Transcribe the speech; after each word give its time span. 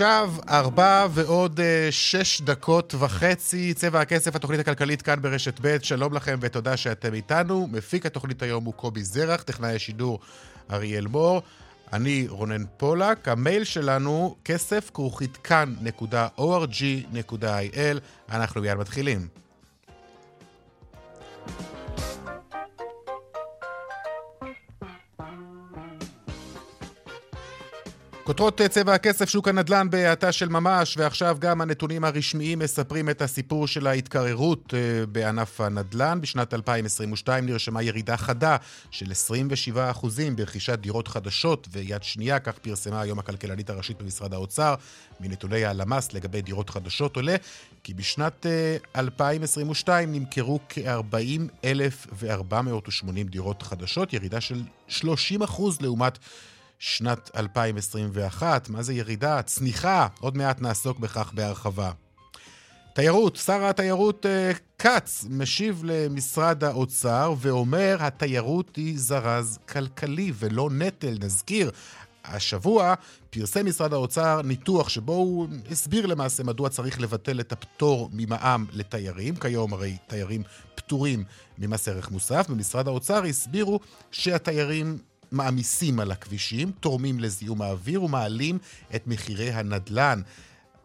עכשיו 0.00 0.30
ארבע 0.48 1.06
ועוד 1.10 1.60
אה, 1.60 1.88
שש 1.90 2.40
דקות 2.40 2.94
וחצי, 2.98 3.74
צבע 3.74 4.00
הכסף, 4.00 4.36
התוכנית 4.36 4.60
הכלכלית 4.60 5.02
כאן 5.02 5.22
ברשת 5.22 5.60
ב', 5.62 5.76
שלום 5.82 6.14
לכם 6.14 6.38
ותודה 6.40 6.76
שאתם 6.76 7.14
איתנו. 7.14 7.68
מפיק 7.72 8.06
התוכנית 8.06 8.42
היום 8.42 8.64
הוא 8.64 8.74
קובי 8.74 9.04
זרח, 9.04 9.42
טכנאי 9.42 9.76
השידור 9.76 10.20
אריאל 10.70 11.06
מור. 11.06 11.42
אני 11.92 12.26
רונן 12.28 12.64
פולק, 12.76 13.28
המייל 13.28 13.64
שלנו 13.64 14.36
כסף 14.44 14.90
כרוכית 14.94 15.36
כאן.org.il. 15.36 16.38
אנחנו 18.32 18.60
מיד 18.60 18.78
מתחילים. 18.78 19.49
כותרות 28.30 28.60
צבע 28.70 28.94
הכסף, 28.94 29.28
שוק 29.28 29.48
הנדל"ן 29.48 29.90
בהאטה 29.90 30.32
של 30.32 30.48
ממש, 30.48 30.96
ועכשיו 30.98 31.36
גם 31.40 31.60
הנתונים 31.60 32.04
הרשמיים 32.04 32.58
מספרים 32.58 33.10
את 33.10 33.22
הסיפור 33.22 33.66
של 33.66 33.86
ההתקררות 33.86 34.74
אה, 34.74 35.06
בענף 35.06 35.60
הנדל"ן. 35.60 36.20
בשנת 36.20 36.54
2022 36.54 37.46
נרשמה 37.46 37.82
ירידה 37.82 38.16
חדה 38.16 38.56
של 38.90 39.12
27% 40.02 40.06
ברכישת 40.36 40.78
דירות 40.78 41.08
חדשות 41.08 41.68
ויד 41.72 42.02
שנייה, 42.02 42.38
כך 42.38 42.58
פרסמה 42.58 43.00
היום 43.00 43.18
הכלכלנית 43.18 43.70
הראשית 43.70 44.02
במשרד 44.02 44.34
האוצר. 44.34 44.74
מנתוני 45.20 45.64
הלמ"ס 45.64 46.12
לגבי 46.12 46.42
דירות 46.42 46.70
חדשות 46.70 47.16
עולה 47.16 47.36
כי 47.84 47.94
בשנת 47.94 48.46
2022 48.96 50.14
אה, 50.14 50.18
נמכרו 50.18 50.58
כ-40,480 50.68 53.30
דירות 53.30 53.62
חדשות, 53.62 54.12
ירידה 54.12 54.40
של 54.40 54.62
30% 54.88 55.02
לעומת 55.80 56.18
שנת 56.82 57.30
2021. 57.36 58.68
מה 58.68 58.82
זה 58.82 58.94
ירידה? 58.94 59.42
צניחה. 59.42 60.06
עוד 60.20 60.36
מעט 60.36 60.60
נעסוק 60.60 60.98
בכך 60.98 61.32
בהרחבה. 61.34 61.90
תיירות, 62.94 63.36
שר 63.36 63.64
התיירות 63.64 64.26
uh, 64.26 64.58
כץ 64.78 65.24
משיב 65.30 65.82
למשרד 65.84 66.64
האוצר 66.64 67.34
ואומר 67.38 67.96
התיירות 68.00 68.76
היא 68.76 68.98
זרז 68.98 69.58
כלכלי 69.68 70.32
ולא 70.34 70.70
נטל. 70.72 71.18
נזכיר, 71.20 71.70
השבוע 72.24 72.94
פרסם 73.30 73.66
משרד 73.66 73.92
האוצר 73.92 74.42
ניתוח 74.42 74.88
שבו 74.88 75.12
הוא 75.12 75.48
הסביר 75.70 76.06
למעשה 76.06 76.42
מדוע 76.42 76.68
צריך 76.68 77.00
לבטל 77.00 77.40
את 77.40 77.52
הפטור 77.52 78.10
ממע"מ 78.12 78.66
לתיירים. 78.72 79.36
כיום 79.36 79.72
הרי 79.72 79.96
תיירים 80.06 80.42
פטורים 80.74 81.24
ממס 81.58 81.88
ערך 81.88 82.10
מוסף. 82.10 82.46
במשרד 82.48 82.88
האוצר 82.88 83.24
הסבירו 83.24 83.80
שהתיירים 84.10 84.98
מעמיסים 85.32 86.00
על 86.00 86.10
הכבישים, 86.10 86.70
תורמים 86.80 87.20
לזיהום 87.20 87.62
האוויר 87.62 88.02
ומעלים 88.02 88.58
את 88.94 89.06
מחירי 89.06 89.50
הנדל"ן. 89.50 90.22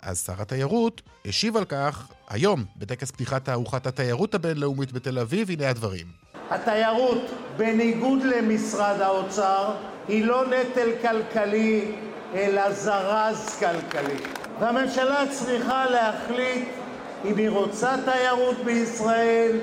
אז 0.01 0.23
שר 0.25 0.41
התיירות 0.41 1.01
השיב 1.25 1.57
על 1.57 1.65
כך 1.65 2.07
היום, 2.29 2.65
בטקס 2.77 3.11
פתיחת 3.11 3.45
תערוכת 3.45 3.87
התיירות 3.87 4.35
הבינלאומית 4.35 4.91
בתל 4.91 5.19
אביב, 5.19 5.51
הנה 5.51 5.69
הדברים. 5.69 6.07
התיירות, 6.49 7.21
בניגוד 7.57 8.23
למשרד 8.23 9.01
האוצר, 9.01 9.75
היא 10.07 10.25
לא 10.25 10.43
נטל 10.47 10.89
כלכלי, 11.01 11.91
אלא 12.33 12.73
זרז 12.73 13.55
כלכלי. 13.59 14.17
והממשלה 14.59 15.23
צריכה 15.31 15.85
להחליט 15.85 16.67
אם 17.25 17.37
היא 17.37 17.49
רוצה 17.49 17.95
תיירות 18.05 18.57
בישראל 18.65 19.59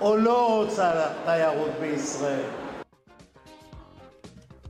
או 0.00 0.16
לא 0.16 0.56
רוצה 0.56 0.92
תיירות 1.24 1.70
בישראל. 1.80 2.65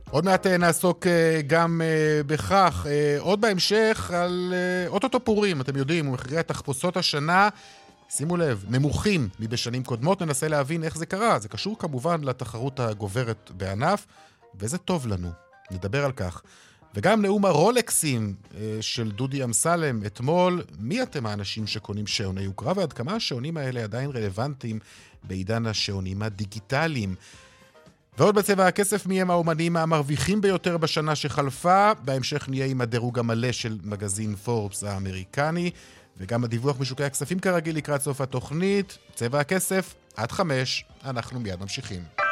עוד 0.09 0.25
מעט 0.25 0.47
אה, 0.47 0.57
נעסוק 0.57 1.07
אה, 1.07 1.41
גם 1.47 1.81
אה, 1.81 2.23
בכך. 2.23 2.85
עוד 3.19 3.41
בהמשך 3.41 4.11
על 4.13 4.53
אוטוטו 4.87 5.25
פורים, 5.25 5.61
אתם 5.61 5.77
יודעים, 5.77 6.07
ומחירי 6.07 6.37
התחפושות 6.37 6.97
השנה, 6.97 7.49
שימו 8.09 8.37
לב, 8.37 8.65
נמוכים 8.69 9.29
מבשנים 9.39 9.83
קודמות. 9.83 10.21
ננסה 10.21 10.47
להבין 10.47 10.83
איך 10.83 10.97
זה 10.97 11.05
קרה. 11.05 11.39
זה 11.39 11.49
קשור 11.49 11.79
כמובן 11.79 12.23
לתחרות 12.23 12.79
הגוברת 12.79 13.51
בענף, 13.57 14.05
וזה 14.59 14.77
טוב 14.77 15.07
לנו. 15.07 15.29
נדבר 15.71 16.05
על 16.05 16.11
כך. 16.11 16.41
וגם 16.95 17.21
נאום 17.21 17.45
הרולקסים 17.45 18.35
של 18.81 19.11
דודי 19.11 19.43
אמסלם 19.43 20.05
אתמול, 20.05 20.63
מי 20.79 21.03
אתם 21.03 21.25
האנשים 21.25 21.67
שקונים 21.67 22.07
שעוני 22.07 22.41
יוקרה 22.41 22.73
ועד 22.75 22.93
כמה 22.93 23.13
השעונים 23.13 23.57
האלה 23.57 23.83
עדיין 23.83 24.09
רלוונטיים 24.09 24.79
בעידן 25.23 25.65
השעונים 25.65 26.21
הדיגיטליים. 26.21 27.15
ועוד 28.17 28.35
בצבע 28.35 28.67
הכסף 28.67 29.05
מי 29.05 29.21
הם 29.21 29.31
האומנים 29.31 29.77
המרוויחים 29.77 30.41
ביותר 30.41 30.77
בשנה 30.77 31.15
שחלפה. 31.15 31.91
בהמשך 32.05 32.49
נהיה 32.49 32.65
עם 32.65 32.81
הדירוג 32.81 33.19
המלא 33.19 33.51
של 33.51 33.77
מגזין 33.83 34.35
פורבס 34.35 34.83
האמריקני, 34.83 35.71
וגם 36.17 36.43
הדיווח 36.43 36.79
משוקי 36.79 37.03
הכספים 37.03 37.39
כרגיל 37.39 37.77
לקראת 37.77 38.01
סוף 38.01 38.21
התוכנית. 38.21 38.97
צבע 39.15 39.39
הכסף, 39.39 39.95
עד 40.15 40.31
חמש, 40.31 40.85
אנחנו 41.05 41.39
מיד 41.39 41.59
ממשיכים. 41.59 42.26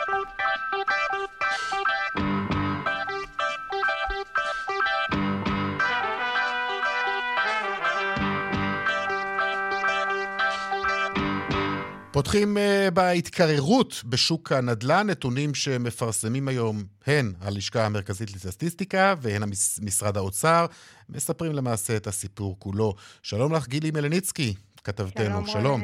פותחים 12.16 12.58
uh, 12.58 12.92
בהתקררות 12.92 14.04
בשוק 14.10 14.52
הנדל"ן, 14.52 15.08
נתונים 15.10 15.54
שמפרסמים 15.54 16.48
היום 16.48 16.76
הן 17.08 17.26
הלשכה 17.42 17.86
המרכזית 17.86 18.30
לסטטיסטיקה 18.36 19.14
והן 19.22 19.42
משרד 19.86 20.18
האוצר, 20.18 20.66
מספרים 21.10 21.54
למעשה 21.54 21.98
את 21.98 22.08
הסיפור 22.08 22.60
כולו. 22.60 22.94
שלום 23.24 23.54
לך, 23.54 23.68
גילי 23.68 23.92
מלניצקי, 23.92 24.54
כתבתנו. 24.84 25.48
שלום. 25.48 25.82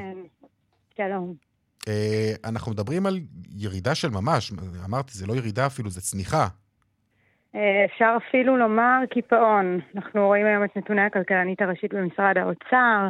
שלום. 0.98 1.34
Uh, 1.80 2.50
אנחנו 2.50 2.72
מדברים 2.72 3.06
על 3.06 3.20
ירידה 3.58 3.96
של 3.96 4.10
ממש, 4.10 4.52
אמרתי, 4.86 5.12
זה 5.14 5.28
לא 5.28 5.34
ירידה 5.34 5.66
אפילו, 5.66 5.90
זה 5.90 6.02
צניחה. 6.02 6.48
אה, 7.56 7.86
אפשר 7.86 8.18
אפילו 8.28 8.58
לומר 8.58 9.00
קיפאון. 9.10 9.80
אנחנו 9.96 10.28
רואים 10.28 10.46
היום 10.46 10.64
את 10.64 10.78
נתוני 10.78 11.02
הכלכלנית 11.02 11.62
הראשית 11.62 11.94
במשרד 11.94 12.38
האוצר, 12.38 13.10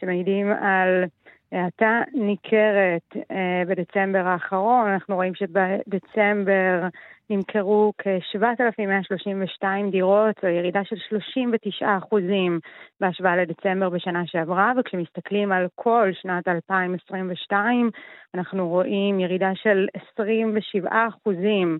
שמעידים 0.00 0.46
על 0.52 1.04
האטה 1.52 2.02
ניכרת 2.14 3.16
אה, 3.30 3.62
בדצמבר 3.68 4.26
האחרון, 4.26 4.88
אנחנו 4.88 5.14
רואים 5.14 5.34
שבדצמבר 5.34 6.88
נמכרו 7.30 7.92
כ-7,132 7.98 9.66
דירות, 9.90 10.34
זו 10.42 10.48
ירידה 10.48 10.80
של 10.84 10.96
39 11.08 11.96
אחוזים 11.98 12.60
בהשוואה 13.00 13.36
לדצמבר 13.36 13.88
בשנה 13.88 14.22
שעברה, 14.26 14.72
וכשמסתכלים 14.78 15.52
על 15.52 15.66
כל 15.74 16.10
שנת 16.22 16.48
2022, 16.48 17.90
אנחנו 18.34 18.68
רואים 18.68 19.20
ירידה 19.20 19.50
של 19.54 19.86
27 20.12 20.90
אחוזים. 21.08 21.78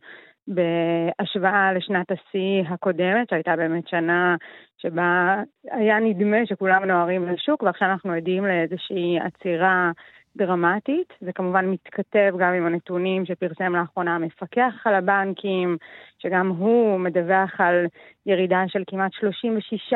בהשוואה 0.48 1.72
לשנת 1.72 2.06
השיא 2.10 2.62
הקודמת, 2.68 3.28
שהייתה 3.30 3.56
באמת 3.56 3.88
שנה 3.88 4.36
שבה 4.78 5.42
היה 5.70 6.00
נדמה 6.00 6.46
שכולם 6.46 6.84
נוהרים 6.84 7.28
לשוק, 7.28 7.62
ועכשיו 7.62 7.88
אנחנו 7.88 8.12
עדים 8.12 8.46
לאיזושהי 8.46 9.18
עצירה 9.20 9.90
דרמטית. 10.36 11.12
זה 11.20 11.32
כמובן 11.32 11.70
מתכתב 11.70 12.34
גם 12.38 12.52
עם 12.52 12.66
הנתונים 12.66 13.26
שפרסם 13.26 13.76
לאחרונה 13.76 14.14
המפקח 14.14 14.74
על 14.84 14.94
הבנקים, 14.94 15.76
שגם 16.18 16.48
הוא 16.48 17.00
מדווח 17.00 17.50
על 17.58 17.86
ירידה 18.26 18.64
של 18.68 18.82
כמעט 18.86 19.10
36% 19.92 19.94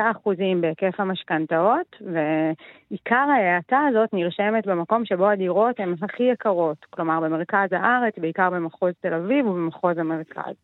בהיקף 0.60 1.00
המשכנתאות, 1.00 1.96
ועיקר 2.00 3.26
ההאטה 3.36 3.80
הזאת 3.88 4.08
נרשמת 4.12 4.66
במקום 4.66 5.04
שבו 5.04 5.28
הדירות 5.28 5.80
הן 5.80 5.94
הכי 6.02 6.22
יקרות, 6.22 6.86
כלומר 6.90 7.20
במרכז 7.20 7.68
הארץ, 7.72 8.14
בעיקר 8.18 8.50
במחוז 8.50 8.92
תל 9.00 9.14
אביב 9.14 9.46
ובמחוז 9.46 9.98
המרכז. 9.98 10.54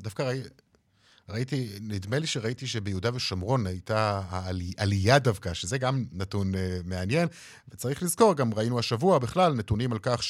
דווקא 0.00 0.22
ראיתי, 1.28 1.68
נדמה 1.80 2.18
לי 2.18 2.26
שראיתי 2.26 2.66
שביהודה 2.66 3.14
ושומרון 3.14 3.66
הייתה 3.66 4.22
העלי, 4.28 4.72
עלייה 4.76 5.18
דווקא, 5.18 5.54
שזה 5.54 5.78
גם 5.78 6.04
נתון 6.12 6.54
uh, 6.54 6.58
מעניין. 6.84 7.28
וצריך 7.68 8.02
לזכור, 8.02 8.34
גם 8.34 8.54
ראינו 8.54 8.78
השבוע 8.78 9.18
בכלל 9.18 9.54
נתונים 9.54 9.92
על 9.92 9.98
כך 10.02 10.22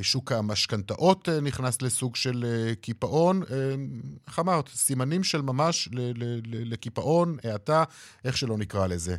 ששוק 0.00 0.32
uh, 0.32 0.34
המשכנתאות 0.34 1.28
uh, 1.28 1.32
נכנס 1.42 1.82
לסוג 1.82 2.16
של 2.16 2.44
uh, 2.44 2.74
קיפאון. 2.80 3.42
Uh, 3.42 3.46
איך 4.28 4.38
אמרת? 4.38 4.68
סימנים 4.68 5.24
של 5.24 5.42
ממש 5.42 5.88
לקיפאון, 6.44 7.36
האטה, 7.44 7.84
איך 8.24 8.36
שלא 8.36 8.58
נקרא 8.58 8.86
לזה. 8.86 9.16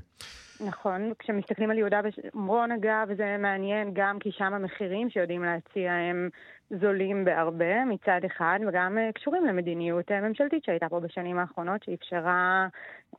נכון, 0.59 1.13
כשמסתכלים 1.19 1.71
על 1.71 1.77
יהודה 1.77 2.01
ושומרון 2.03 2.71
אגב, 2.71 3.07
זה 3.17 3.35
מעניין 3.39 3.91
גם 3.93 4.19
כי 4.19 4.29
שם 4.31 4.53
המחירים 4.53 5.09
שיודעים 5.09 5.43
להציע 5.43 5.91
הם 5.93 6.29
זולים 6.69 7.25
בהרבה 7.25 7.85
מצד 7.85 8.19
אחד, 8.25 8.59
וגם 8.67 8.97
אה, 8.97 9.11
קשורים 9.11 9.45
למדיניות 9.45 10.11
אה, 10.11 10.21
ממשלתית 10.21 10.63
שהייתה 10.63 10.89
פה 10.89 10.99
בשנים 10.99 11.39
האחרונות, 11.39 11.83
שאפשרה 11.83 12.67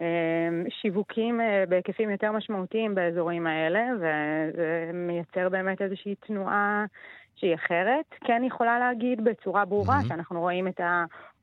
אה, 0.00 0.06
שיווקים 0.68 1.40
בהיקפים 1.68 2.10
יותר 2.10 2.32
משמעותיים 2.32 2.94
באזורים 2.94 3.46
האלה, 3.46 3.86
וזה 3.96 4.90
מייצר 4.94 5.48
באמת 5.48 5.82
איזושהי 5.82 6.14
תנועה 6.14 6.84
שהיא 7.36 7.54
אחרת. 7.54 8.04
כן 8.20 8.42
יכולה 8.44 8.78
להגיד 8.78 9.24
בצורה 9.24 9.64
ברורה 9.64 10.00
mm-hmm. 10.00 10.08
שאנחנו 10.08 10.40
רואים 10.40 10.68
את 10.68 10.80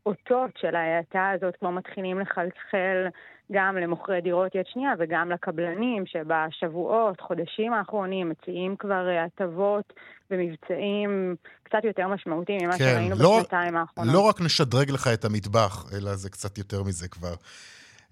האותות 0.05 0.51
של 0.61 0.75
ההאטה 0.75 1.29
הזאת 1.35 1.55
כבר 1.55 1.69
מתחילים 1.69 2.19
לחלחל 2.19 3.07
גם 3.51 3.77
למוכרי 3.77 4.21
דירות 4.21 4.55
יד 4.55 4.65
שנייה 4.73 4.91
וגם 4.99 5.31
לקבלנים 5.31 6.03
שבשבועות, 6.05 7.21
חודשים 7.21 7.73
האחרונים 7.73 8.29
מציעים 8.29 8.75
כבר 8.79 9.07
הטבות 9.25 9.93
ומבצעים 10.31 11.35
קצת 11.63 11.83
יותר 11.83 12.07
משמעותיים 12.07 12.59
ממה 12.63 12.77
כן, 12.77 12.83
שראינו 12.83 13.15
לא, 13.19 13.37
בשנתיים 13.39 13.77
האחרונות. 13.77 14.13
לא 14.13 14.21
רק 14.21 14.41
נשדרג 14.41 14.91
לך 14.91 15.07
את 15.13 15.25
המטבח, 15.25 15.85
אלא 15.93 16.15
זה 16.15 16.29
קצת 16.29 16.57
יותר 16.57 16.83
מזה 16.83 17.07
כבר. 17.07 17.33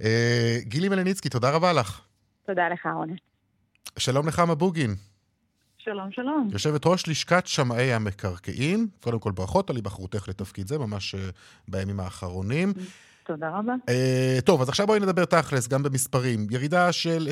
אה, 0.04 0.58
גילי 0.62 0.90
מלניצקי, 0.90 1.30
תודה 1.30 1.50
רבה 1.52 1.74
לך. 1.74 2.02
תודה 2.46 2.70
לך, 2.70 2.88
רונן. 2.96 3.16
שלום 3.98 4.28
נחמה 4.28 4.56
בוגין. 4.56 5.11
שלום, 5.84 6.12
שלום. 6.12 6.50
יושבת 6.52 6.86
ראש 6.86 7.08
לשכת 7.08 7.48
שמאי 7.48 7.94
המקרקעין. 7.94 8.88
קודם 9.00 9.20
כל 9.20 9.32
ברכות 9.32 9.70
על 9.70 9.76
היבחרותך 9.76 10.30
לתפקיד 10.30 10.68
זה, 10.68 10.78
ממש 10.78 11.16
אה, 11.16 11.30
בימים 11.68 12.00
האחרונים. 12.00 12.74
תודה 13.24 13.50
רבה. 13.50 13.74
Uh, 13.88 14.42
טוב, 14.42 14.62
אז 14.62 14.70
עכשיו 14.70 14.88
בואי 14.88 15.00
נדבר 15.00 15.26
תכלס, 15.26 15.68
גם 15.68 15.84
במספרים. 15.84 16.48
ירידה 16.52 16.92
של 16.92 17.28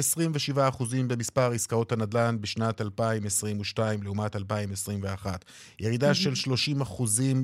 27% 0.58 0.60
במספר 1.08 1.52
עסקאות 1.52 1.92
הנדל"ן 1.92 2.38
בשנת 2.42 2.82
2022 2.82 4.04
לעומת 4.04 4.36
2021. 4.36 5.46
ירידה 5.80 6.14
של 6.14 6.34
30% 6.90 7.04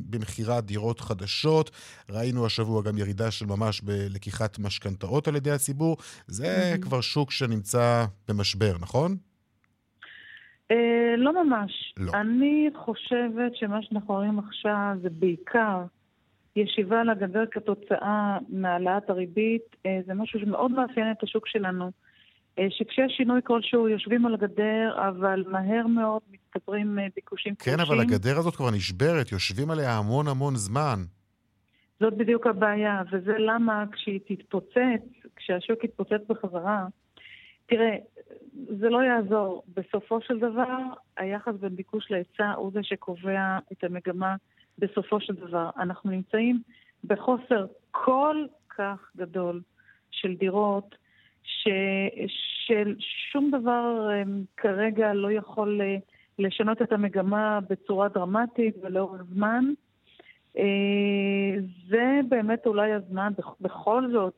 במכירת 0.10 0.66
דירות 0.66 1.00
חדשות. 1.00 1.72
ראינו 2.10 2.46
השבוע 2.46 2.82
גם 2.82 2.98
ירידה 2.98 3.32
של 3.32 3.46
ממש 3.46 3.82
בלקיחת 3.82 4.60
משכנתאות 4.60 5.28
על 5.28 5.36
ידי 5.36 5.52
הציבור. 5.52 5.98
זה 6.28 6.76
כבר 6.82 7.02
שוק 7.02 7.32
שנמצא 7.32 8.06
במשבר, 8.28 8.76
נכון? 8.80 9.18
Uh, 10.74 10.76
לא 11.18 11.44
ממש. 11.44 11.94
לא. 11.98 12.12
אני 12.14 12.70
חושבת 12.76 13.56
שמה 13.56 13.82
שאנחנו 13.82 14.14
רואים 14.14 14.40
עכשיו 14.40 14.96
זה 15.02 15.10
בעיקר 15.10 15.82
ישיבה 16.56 17.02
על 17.02 17.10
הגדר 17.10 17.44
כתוצאה 17.52 18.38
מהעלאת 18.50 19.10
הריבית, 19.10 19.76
אה, 19.86 20.00
זה 20.06 20.14
משהו 20.14 20.40
שמאוד 20.40 20.72
מאפיין 20.72 21.12
את 21.12 21.24
השוק 21.24 21.48
שלנו. 21.48 21.92
אה, 22.60 22.68
שכשיש 22.70 23.14
שינוי 23.18 23.42
כלשהו 23.44 23.90
יושבים 23.90 24.26
על 24.26 24.34
הגדר, 24.34 24.96
אבל 25.10 25.44
מהר 25.48 25.88
מאוד 25.88 26.22
אה, 26.32 27.08
ביקושים 27.16 27.56
כן, 27.56 27.76
קרושים. 27.76 27.80
אבל 27.80 28.00
הגדר 28.00 28.38
הזאת 28.38 28.56
כבר 28.56 28.72
נשברת, 28.72 29.32
יושבים 29.32 29.72
עליה 29.72 29.98
המון 29.98 30.28
המון 30.28 30.56
זמן. 30.56 31.00
זאת 32.00 32.18
בדיוק 32.18 32.48
הבעיה, 32.48 33.02
וזה 33.12 33.34
למה 33.38 33.84
כשהיא 33.92 34.20
תתפוצץ, 34.28 35.04
כשהשוק 35.36 35.84
יתפוצץ 35.84 36.22
בחזרה, 36.28 36.86
תראה, 37.66 37.96
זה 38.80 38.90
לא 38.90 39.04
יעזור. 39.04 39.64
בסופו 39.76 40.22
של 40.22 40.40
דבר, 40.40 40.78
היחס 41.18 41.54
בין 41.60 41.76
ביקוש 41.76 42.12
להיצע 42.12 42.52
הוא 42.52 42.72
זה 42.74 42.84
שקובע 42.84 43.58
את 43.72 43.84
המגמה 43.84 44.36
בסופו 44.78 45.20
של 45.20 45.34
דבר. 45.34 45.70
אנחנו 45.78 46.12
נמצאים 46.12 46.62
בחוסר 47.04 47.66
כל 47.92 48.46
כך 48.78 49.12
גדול 49.18 49.62
של 50.12 50.36
דירות, 50.36 50.96
ש, 51.44 51.68
של 52.68 52.96
שום 53.32 53.52
דבר 53.52 54.10
um, 54.10 54.28
כרגע 54.58 55.14
לא 55.14 55.32
יכול 55.32 55.82
uh, 55.82 56.02
לשנות 56.40 56.82
את 56.82 56.92
המגמה 56.92 57.60
בצורה 57.70 58.08
דרמטית 58.10 58.76
ולאורך 58.82 59.22
זמן. 59.34 59.66
Uh, 60.58 60.60
זה 61.90 62.20
באמת 62.30 62.66
אולי 62.66 62.94
הזמן, 62.94 63.34
בכל 63.62 64.12
זאת, 64.12 64.34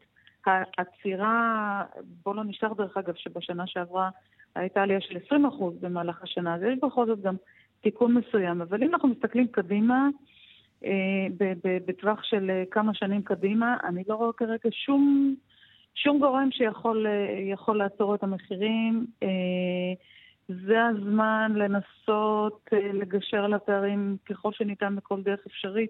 העצירה, 0.48 1.84
בוא 2.26 2.36
לא 2.36 2.44
נשכח 2.44 2.72
דרך 2.78 2.98
אגב 2.98 3.14
שבשנה 3.16 3.68
שעברה 3.68 4.10
הייתה 4.56 4.82
עלייה 4.82 5.02
של 5.02 5.18
20% 5.18 5.34
במהלך 5.82 6.24
השנה, 6.24 6.56
אז 6.56 6.62
יש 6.64 6.80
בכל 6.82 7.06
זאת 7.06 7.22
גם 7.22 7.36
תיקון 7.82 8.14
מסוים. 8.14 8.62
אבל 8.62 8.84
אם 8.84 8.94
אנחנו 8.94 9.10
מסתכלים 9.10 9.48
קדימה, 9.48 10.10
אה, 10.86 11.28
בטווח 11.88 12.24
של 12.24 12.50
אה, 12.50 12.64
כמה 12.72 12.94
שנים 12.94 13.22
קדימה, 13.22 13.78
אני 13.84 14.04
לא 14.08 14.16
רואה 14.16 14.34
כרגע 14.34 14.70
שום, 14.72 15.36
שום 15.96 16.20
גורם 16.20 16.50
שיכול 16.52 17.08
אה, 17.08 17.74
לעצור 17.74 18.16
את 18.16 18.24
המחירים. 18.24 19.06
זה 20.66 20.86
הזמן 20.86 21.52
לנסות 21.56 22.70
לגשר 22.94 23.44
על 23.46 23.54
הפערים 23.54 24.18
ככל 24.26 24.52
שניתן 24.54 24.96
בכל 24.96 25.22
דרך 25.22 25.40
אפשרית. 25.48 25.90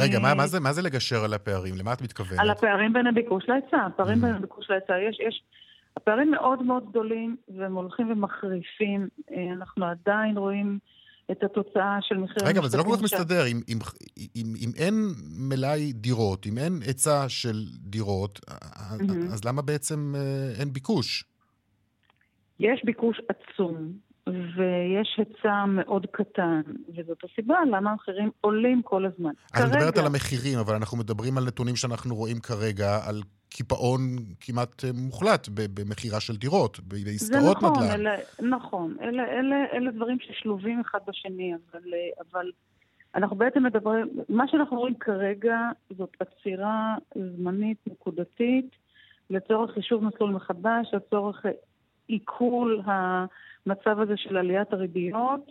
רגע, 0.00 0.18
מה, 0.18 0.34
מה, 0.34 0.46
זה, 0.46 0.60
מה 0.60 0.72
זה 0.72 0.82
לגשר 0.82 1.24
על 1.24 1.34
הפערים? 1.34 1.74
למה 1.78 1.92
את 1.92 2.02
מתכוונת? 2.02 2.40
על 2.40 2.50
הפערים 2.50 2.92
בין 2.92 3.06
הביקוש 3.06 3.44
להיצע. 3.48 3.86
הפערים 3.86 4.20
בין 4.20 4.34
הביקוש 4.34 4.70
להיצע. 4.70 4.98
יש, 5.08 5.20
יש, 5.28 5.42
הפערים 5.96 6.30
מאוד 6.30 6.62
מאוד 6.62 6.90
גדולים 6.90 7.36
והם 7.58 7.74
הולכים 7.74 8.10
ומחריפים. 8.12 9.08
אנחנו 9.52 9.86
עדיין 9.86 10.38
רואים 10.38 10.78
את 11.30 11.42
התוצאה 11.42 11.98
של 12.00 12.16
מחיר 12.16 12.48
רגע, 12.48 12.60
אבל 12.60 12.68
זה 12.68 12.78
לא 12.78 12.82
כל 12.82 12.96
כך 12.96 13.02
מסתדר. 13.02 13.46
אם, 13.46 13.60
אם, 13.68 13.78
אם, 14.36 14.54
אם 14.56 14.70
אין 14.76 14.94
מלאי 15.38 15.92
דירות, 15.92 16.46
אם 16.46 16.58
אין 16.58 16.72
היצע 16.86 17.28
של 17.28 17.64
דירות, 17.78 18.40
mm-hmm. 18.50 19.32
אז 19.32 19.44
למה 19.44 19.62
בעצם 19.62 20.14
אה, 20.16 20.60
אין 20.60 20.72
ביקוש? 20.72 21.24
יש 22.60 22.84
ביקוש 22.84 23.20
עצום, 23.28 23.92
ויש 24.28 25.18
היצע 25.18 25.64
מאוד 25.68 26.06
קטן, 26.10 26.62
וזאת 26.96 27.18
הסיבה 27.24 27.56
למה 27.70 27.90
המחירים 27.90 28.30
עולים 28.40 28.82
כל 28.82 29.06
הזמן. 29.06 29.32
אני 29.54 29.64
מדברת 29.64 29.98
על 29.98 30.06
המחירים, 30.06 30.58
אבל 30.58 30.74
אנחנו 30.74 30.98
מדברים 30.98 31.38
על 31.38 31.44
נתונים 31.46 31.76
שאנחנו 31.76 32.14
רואים 32.14 32.40
כרגע, 32.40 33.00
על 33.08 33.22
קיפאון 33.48 34.00
כמעט 34.40 34.84
אה, 34.84 34.90
מוחלט 34.94 35.48
במכירה 35.74 36.20
של 36.20 36.36
דירות, 36.36 36.80
בעסקאות 36.80 37.56
נכון, 37.56 37.72
נדל"ן. 37.72 38.00
אלה, 38.00 38.16
נכון, 38.42 38.96
אלה, 39.00 39.22
אלה, 39.22 39.56
אלה 39.72 39.90
דברים 39.90 40.18
ששלובים 40.20 40.80
אחד 40.80 40.98
בשני, 41.06 41.52
אבל, 41.54 41.94
אה, 41.94 42.22
אבל 42.30 42.50
אנחנו 43.14 43.36
בעצם 43.36 43.62
מדברים, 43.62 44.08
מה 44.28 44.44
שאנחנו 44.48 44.76
רואים 44.78 44.94
כרגע 44.94 45.58
זאת 45.96 46.16
עצירה 46.20 46.96
זמנית 47.36 47.78
נקודתית 47.86 48.70
לצורך 49.30 49.70
חישוב 49.74 50.04
מסלול 50.04 50.30
מחדש, 50.30 50.86
לצורך 50.92 51.46
עיכול 52.08 52.82
המצב 52.84 54.00
הזה 54.00 54.16
של 54.16 54.36
עליית 54.36 54.72
הריביות. 54.72 55.50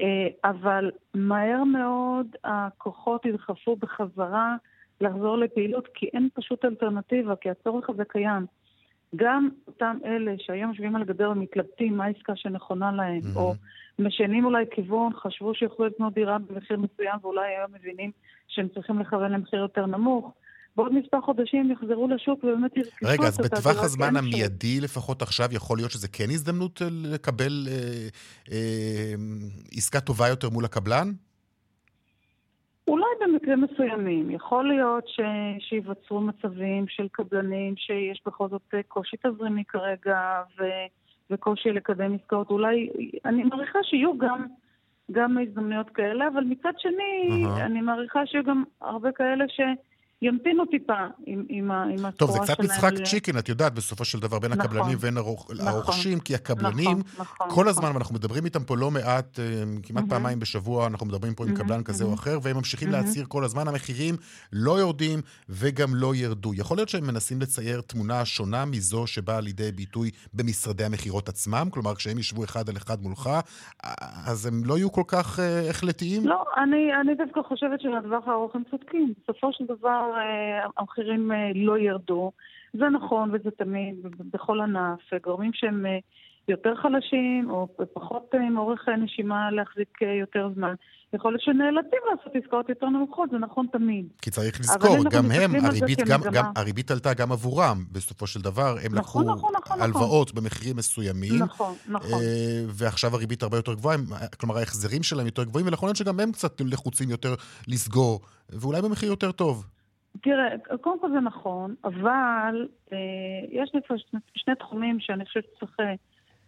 אה, 0.00 0.28
אבל 0.44 0.90
מהר 1.14 1.64
מאוד 1.64 2.26
הכוחות 2.44 3.26
ידחפו 3.26 3.76
בחזרה 3.76 4.56
לחזור 5.00 5.38
לפעילות, 5.38 5.88
כי 5.94 6.06
אין 6.06 6.28
פשוט 6.34 6.64
אלטרנטיבה, 6.64 7.36
כי 7.36 7.50
הצורך 7.50 7.90
הזה 7.90 8.04
קיים. 8.04 8.46
גם 9.16 9.48
אותם 9.66 9.98
אלה 10.04 10.34
שהיום 10.38 10.70
יושבים 10.70 10.96
על 10.96 11.02
הגדר 11.02 11.30
ומתלבטים 11.30 11.96
מה 11.96 12.04
העסקה 12.04 12.36
שנכונה 12.36 12.92
להם, 12.92 13.20
mm-hmm. 13.20 13.38
או 13.38 13.54
משנים 13.98 14.44
אולי 14.44 14.64
כיוון, 14.70 15.12
חשבו 15.12 15.54
שיוכלו 15.54 15.86
לקנות 15.86 16.14
דירה 16.14 16.38
במחיר 16.38 16.78
מסוים 16.78 17.18
ואולי 17.22 17.46
היום 17.46 17.72
מבינים 17.74 18.10
שהם 18.48 18.68
צריכים 18.68 18.98
לכוון 18.98 19.32
למחיר 19.32 19.58
יותר 19.58 19.86
נמוך, 19.86 20.32
בעוד 20.76 20.94
מספר 20.94 21.20
חודשים 21.20 21.70
יחזרו 21.70 22.08
לשוק 22.08 22.44
ובאמת 22.44 22.76
ירכשו 22.76 22.96
את 22.96 23.02
אותה 23.02 23.12
רגע, 23.12 23.26
אז 23.26 23.38
בטווח 23.38 23.84
הזמן 23.84 24.16
המיידי 24.16 24.80
לפחות 24.80 25.22
עכשיו, 25.22 25.48
יכול 25.52 25.78
להיות 25.78 25.90
שזה 25.90 26.08
כן 26.08 26.30
הזדמנות 26.30 26.82
אה, 26.82 26.86
לקבל 26.90 27.52
אה, 27.68 28.08
אה, 28.52 29.14
עסקה 29.76 30.00
טובה 30.00 30.28
יותר 30.28 30.50
מול 30.50 30.64
הקבלן? 30.64 31.12
אולי 32.88 33.06
במקרים 33.20 33.60
מסוימים. 33.60 34.30
יכול 34.30 34.68
להיות 34.68 35.08
ש... 35.08 35.20
שיווצרו 35.58 36.20
מצבים 36.20 36.84
של 36.88 37.08
קבלנים 37.12 37.74
שיש 37.76 38.22
בכל 38.26 38.48
זאת 38.48 38.74
קושי 38.88 39.16
תזרימי 39.16 39.64
כרגע, 39.68 40.42
ו... 40.58 40.64
וקושי 41.30 41.72
לקדם 41.72 42.14
עסקאות. 42.14 42.50
אולי, 42.50 42.88
אני 43.24 43.42
מעריכה 43.42 43.78
שיהיו 43.82 44.18
גם, 44.18 44.46
גם 45.12 45.38
הזדמנויות 45.38 45.90
כאלה, 45.90 46.28
אבל 46.28 46.44
מצד 46.44 46.72
שני, 46.78 47.44
uh-huh. 47.44 47.60
אני 47.60 47.80
מעריכה 47.80 48.26
שיהיו 48.26 48.44
גם 48.44 48.64
הרבה 48.80 49.12
כאלה 49.12 49.44
ש... 49.48 49.60
ימתינו 50.22 50.66
טיפה 50.66 50.92
עם, 51.26 51.44
עם, 51.48 51.70
עם 51.70 51.90
הסחורה 51.92 51.98
שלהם. 51.98 52.12
טוב, 52.12 52.30
זה 52.30 52.38
קצת 52.38 52.60
משחק 52.60 52.92
ל... 52.92 53.04
צ'יקין, 53.04 53.38
את 53.38 53.48
יודעת, 53.48 53.74
בסופו 53.74 54.04
של 54.04 54.20
דבר, 54.20 54.38
בין 54.38 54.52
נכון, 54.52 54.64
הקבלנים 54.64 54.96
ובין 54.98 55.16
הרוכ... 55.16 55.50
נכון, 55.50 55.68
הרוכשים, 55.68 56.20
כי 56.20 56.34
הקבלנים, 56.34 56.98
נכון, 56.98 57.02
נכון, 57.18 57.50
כל 57.50 57.68
הזמן, 57.68 57.82
נכון. 57.84 57.96
ואנחנו 57.96 58.14
מדברים 58.14 58.44
איתם 58.44 58.64
פה 58.64 58.76
לא 58.76 58.90
מעט, 58.90 59.38
אה, 59.38 59.44
כמעט 59.82 60.04
mm-hmm. 60.04 60.08
פעמיים 60.08 60.38
בשבוע, 60.38 60.86
אנחנו 60.86 61.06
מדברים 61.06 61.34
פה 61.34 61.44
עם 61.44 61.54
קבלן 61.54 61.82
כזה 61.82 62.04
mm-hmm. 62.04 62.06
או 62.06 62.14
אחר, 62.14 62.38
והם 62.42 62.56
ממשיכים 62.56 62.88
mm-hmm. 62.88 62.92
להצהיר 62.92 63.24
כל 63.28 63.44
הזמן, 63.44 63.68
המחירים 63.68 64.14
לא 64.52 64.80
יורדים 64.80 65.20
וגם 65.48 65.88
לא 65.94 66.14
ירדו. 66.14 66.54
יכול 66.54 66.76
להיות 66.76 66.88
שהם 66.88 67.06
מנסים 67.06 67.40
לצייר 67.40 67.80
תמונה 67.80 68.24
שונה 68.24 68.64
מזו 68.64 69.06
שבאה 69.06 69.40
לידי 69.40 69.72
ביטוי 69.72 70.10
במשרדי 70.34 70.84
המכירות 70.84 71.28
עצמם? 71.28 71.68
כלומר, 71.70 71.94
כשהם 71.94 72.18
ישבו 72.18 72.44
אחד 72.44 72.68
על 72.68 72.76
אחד 72.76 73.02
מולך, 73.02 73.30
אז 74.26 74.46
הם 74.46 74.62
לא 74.64 74.78
יהיו 74.78 74.92
כל 74.92 75.02
כך 75.06 75.38
uh, 75.38 75.70
החלטיים? 75.70 76.26
לא, 76.26 76.44
אני, 76.56 76.94
אני 77.00 77.14
דווקא 77.14 77.40
חושבת 77.48 77.80
שלטווח 77.80 78.28
הארוך 78.28 78.54
הם 78.54 78.62
צודקים. 78.70 79.12
בסופו 79.22 79.52
של 79.52 79.64
דבר, 79.64 80.05
אה, 80.05 80.05
המחירים 80.76 81.32
אה, 81.32 81.50
לא 81.54 81.78
ירדו. 81.78 82.32
זה 82.72 82.88
נכון 82.88 83.30
וזה 83.32 83.50
תמיד, 83.50 83.94
בכל 84.32 84.60
ענף, 84.60 85.00
גורמים 85.24 85.50
שהם 85.54 85.86
אה, 85.86 85.98
יותר 86.48 86.74
חלשים 86.76 87.50
או 87.50 87.68
פחות 87.92 88.34
עם 88.46 88.58
אורך 88.58 88.88
נשימה 88.88 89.50
להחזיק 89.50 90.02
יותר 90.20 90.48
זמן. 90.54 90.74
יכול 91.12 91.32
להיות 91.32 91.42
שנאלצים 91.42 91.98
לעשות 92.10 92.32
עסקאות 92.44 92.68
יותר 92.68 92.88
נמוכות, 92.88 93.30
זה 93.30 93.38
נכון 93.38 93.66
תמיד. 93.72 94.06
כי 94.22 94.30
צריך 94.30 94.60
לזכור, 94.60 94.96
גם 95.10 95.30
הם, 95.30 95.64
הריבית, 95.64 95.98
גם, 95.98 96.20
גם, 96.32 96.44
הריבית 96.56 96.90
עלתה 96.90 97.14
גם 97.14 97.32
עבורם, 97.32 97.84
בסופו 97.92 98.26
של 98.26 98.40
דבר. 98.40 98.76
הם 98.84 98.94
נכון, 98.94 99.22
לקחו 99.22 99.36
נכון, 99.36 99.52
נכון, 99.56 99.80
הלוואות 99.80 100.30
נכון. 100.30 100.42
במחירים 100.42 100.76
מסוימים. 100.76 101.38
נכון, 101.38 101.74
נכון. 101.88 102.20
ועכשיו 102.68 103.14
הריבית 103.14 103.42
הרבה 103.42 103.56
יותר 103.56 103.74
גבוהה, 103.74 103.96
כלומר 104.40 104.58
ההחזרים 104.58 105.02
שלהם 105.02 105.26
יותר 105.26 105.44
גבוהים, 105.44 105.66
להיות 105.88 105.96
שגם 105.96 106.20
הם 106.20 106.32
קצת 106.32 106.60
לחוצים 106.64 107.10
יותר 107.10 107.34
לסגור, 107.68 108.20
ואולי 108.50 108.82
במחיר 108.82 109.08
יותר 109.08 109.32
טוב. 109.32 109.66
תראה, 110.22 110.48
קודם 110.80 111.00
כל 111.00 111.10
זה 111.10 111.20
נכון, 111.20 111.74
אבל 111.84 112.68
אה, 112.92 112.98
יש 113.50 113.70
לי 113.74 113.80
שני, 113.96 114.20
שני 114.34 114.54
תחומים 114.54 115.00
שאני 115.00 115.24
חושבת 115.24 115.44
שצריך 115.54 115.80
אה, 115.80 115.94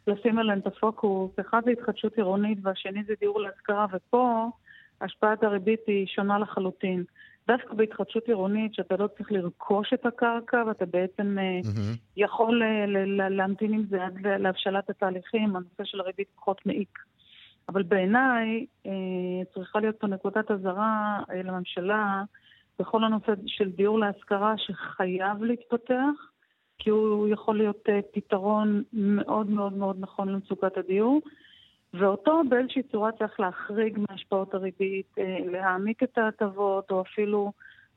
לשים 0.07 0.39
עליהם 0.39 0.59
את 0.59 0.67
הפוקוס. 0.67 1.31
אחד 1.41 1.61
זה 1.65 1.71
התחדשות 1.71 2.17
עירונית 2.17 2.59
והשני 2.63 3.05
זה 3.05 3.15
דיור 3.21 3.41
להשכרה, 3.41 3.87
ופה 3.93 4.49
השפעת 5.01 5.43
הריבית 5.43 5.81
היא 5.87 6.07
שונה 6.07 6.39
לחלוטין. 6.39 7.05
דווקא 7.49 7.75
בהתחדשות 7.75 8.29
עירונית, 8.29 8.75
שאתה 8.75 8.97
לא 8.97 9.07
צריך 9.07 9.33
לרכוש 9.33 9.93
את 9.95 10.07
הקרקע 10.07 10.63
ואתה 10.67 10.87
בעצם 10.87 11.37
mm-hmm. 11.39 11.97
יכול 12.17 12.63
אה, 12.63 12.87
להמתין 13.31 13.73
עם 13.73 13.85
זה 13.91 14.05
עד 14.05 14.27
להבשלת 14.27 14.91
התהליכים, 14.91 15.57
הנושא 15.57 15.85
של 15.85 16.01
הריבית 16.01 16.29
פחות 16.37 16.67
מעיק. 16.67 16.99
אבל 17.69 17.83
בעיניי 17.83 18.67
אה, 18.87 18.93
צריכה 19.55 19.81
להיות 19.81 19.97
פה 20.01 20.07
נקודת 20.07 20.51
אזהרה 20.51 21.21
אה, 21.31 21.43
לממשלה 21.43 22.23
בכל 22.79 23.05
הנושא 23.05 23.33
של 23.47 23.71
דיור 23.71 23.99
להשכרה 23.99 24.55
שחייב 24.59 25.43
להתפתח, 25.43 26.31
כי 26.79 26.91
הוא 26.91 27.29
יכול 27.29 27.57
להיות 27.57 27.89
אה, 27.89 28.01
פתרון 28.13 28.83
מאוד 28.93 29.51
מאוד 29.51 29.73
מאוד 29.73 29.97
נכון 30.01 30.29
למצוקת 30.29 30.77
הדיור. 30.77 31.21
ואותו 31.95 32.43
באיזושהי 32.49 32.83
צורה 32.83 33.13
צריך 33.13 33.41
להחריג 33.41 33.99
מהשפעות 34.09 34.55
הריבית, 34.55 35.19
אה, 35.19 35.39
להעמיק 35.47 36.03
את 36.03 36.19
ההטבות, 36.19 36.91
או 36.91 37.01
אפילו 37.01 37.53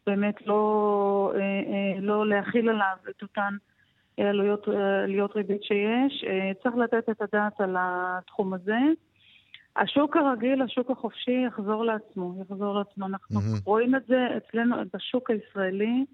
באמת 0.05 0.47
לא, 0.47 1.33
אה, 1.35 1.99
לא 2.01 2.27
להכיל 2.27 2.69
עליו 2.69 2.97
את 3.09 3.21
אותן 3.21 3.55
עלויות, 4.17 5.35
ריבית 5.35 5.63
שיש. 5.63 6.25
צריך 6.63 6.75
לתת 6.75 7.09
את 7.09 7.21
הדעת 7.21 7.61
על 7.61 7.75
התחום 7.79 8.53
הזה. 8.53 8.77
השוק 9.77 10.17
הרגיל, 10.17 10.61
השוק 10.61 10.91
החופשי, 10.91 11.43
יחזור 11.47 11.85
לעצמו, 11.85 12.33
יחזור 12.41 12.75
לעצמו. 12.75 13.05
אנחנו 13.05 13.39
mm-hmm. 13.39 13.65
רואים 13.65 13.95
את 13.95 14.05
זה 14.07 14.27
אצלנו, 14.37 14.75
בשוק 14.93 15.29
הישראלי, 15.29 16.05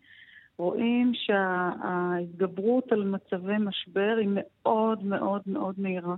רואים 0.58 1.12
שההתגברות 1.14 2.92
על 2.92 3.04
מצבי 3.04 3.58
משבר 3.60 4.16
היא 4.20 4.30
מאוד 4.32 5.04
מאוד 5.04 5.42
מאוד 5.46 5.76
מהירה. 5.78 6.16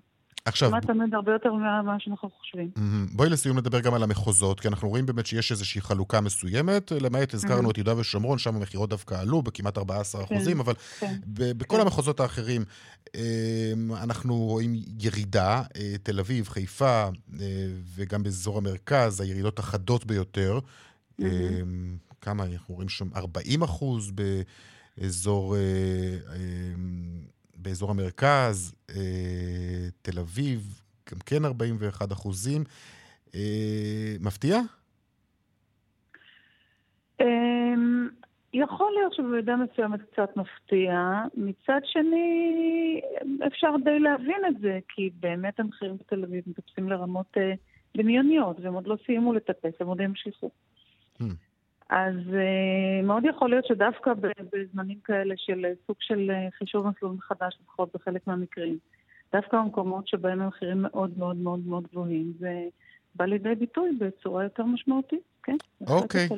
עכשיו... 0.49 0.69
כמעט 0.69 0.85
תמיד 0.85 1.13
הרבה 1.15 1.31
יותר 1.31 1.53
ממה 1.53 1.95
שאנחנו 1.99 2.29
חושבים. 2.29 2.71
בואי 3.11 3.29
לסיום 3.29 3.57
נדבר 3.57 3.79
גם 3.79 3.93
על 3.93 4.03
המחוזות, 4.03 4.59
כי 4.59 4.67
אנחנו 4.67 4.89
רואים 4.89 5.05
באמת 5.05 5.25
שיש 5.25 5.51
איזושהי 5.51 5.81
חלוקה 5.81 6.21
מסוימת, 6.21 6.91
למעט 6.91 7.33
הזכרנו. 7.33 7.71
את 7.71 7.77
יהודה 7.77 7.97
ושומרון, 7.97 8.37
שם 8.37 8.55
המכירות 8.55 8.89
דווקא 8.89 9.15
עלו 9.21 9.41
בכמעט 9.41 9.77
14 9.77 10.25
כן, 10.25 10.35
אחוזים, 10.35 10.59
אבל 10.59 10.73
כן, 10.99 11.15
בכל 11.27 11.75
כן. 11.75 11.81
המחוזות 11.81 12.19
האחרים 12.19 12.63
אמ, 13.15 13.91
אנחנו 14.03 14.37
רואים 14.37 14.73
ירידה, 14.99 15.63
אה, 15.75 15.95
תל 16.03 16.19
אביב, 16.19 16.49
חיפה, 16.49 17.09
אה, 17.39 17.67
וגם 17.95 18.23
באזור 18.23 18.57
המרכז, 18.57 19.21
הירידות 19.21 19.59
החדות 19.59 20.05
ביותר. 20.05 20.59
Mm-hmm. 21.21 21.23
כמה, 22.21 22.45
אנחנו 22.45 22.75
רואים 22.75 22.89
שם 22.89 23.07
40 23.15 23.63
אחוז 23.63 24.11
באזור... 24.97 25.55
באזור 27.61 27.91
המרכז, 27.91 28.75
אה, 28.89 29.87
תל 30.01 30.19
אביב, 30.19 30.81
גם 31.11 31.19
כן 31.25 31.45
41 31.45 32.11
אחוזים. 32.11 32.63
אה, 33.35 34.15
מפתיע? 34.19 34.59
אמ, 37.21 38.09
יכול 38.53 38.93
להיות 38.99 39.13
שבמידה 39.13 39.55
מסוימת 39.55 39.99
קצת 40.11 40.37
מפתיע. 40.37 41.23
מצד 41.37 41.79
שני, 41.83 43.01
אפשר 43.47 43.69
די 43.83 43.99
להבין 43.99 44.41
את 44.47 44.61
זה, 44.61 44.79
כי 44.89 45.09
באמת 45.19 45.59
המחירים 45.59 45.97
בתל 45.97 46.23
אביב 46.23 46.43
מטפסים 46.47 46.89
לרמות 46.89 47.37
אה, 47.37 47.53
דמיוניות, 47.97 48.59
והם 48.59 48.73
עוד 48.73 48.87
לא 48.87 48.97
סיימו 49.05 49.33
לטפס, 49.33 49.73
הם 49.79 49.87
עוד 49.87 50.01
ימשיכו. 50.01 50.49
אז 51.89 52.15
uh, 52.15 53.05
מאוד 53.05 53.23
יכול 53.25 53.49
להיות 53.49 53.65
שדווקא 53.65 54.11
בזמנים 54.53 54.99
כאלה 55.03 55.33
של 55.37 55.65
סוג 55.87 55.95
של 55.99 56.31
uh, 56.31 56.57
חישוב 56.57 56.87
מסלול 56.87 57.11
מחדש, 57.11 57.57
לפחות 57.63 57.89
בחלק 57.93 58.27
מהמקרים, 58.27 58.77
דווקא 59.33 59.57
במקומות 59.57 60.07
שבהם 60.07 60.41
המחירים 60.41 60.81
מאוד 60.81 61.17
מאוד 61.17 61.37
מאוד 61.37 61.59
מאוד 61.67 61.83
גבוהים, 61.91 62.33
זה 62.39 62.63
בא 63.15 63.25
לידי 63.25 63.55
ביטוי 63.55 63.89
בצורה 63.99 64.43
יותר 64.43 64.63
משמעותית, 64.63 65.19
כן? 65.43 65.55
אוקיי. 65.87 66.29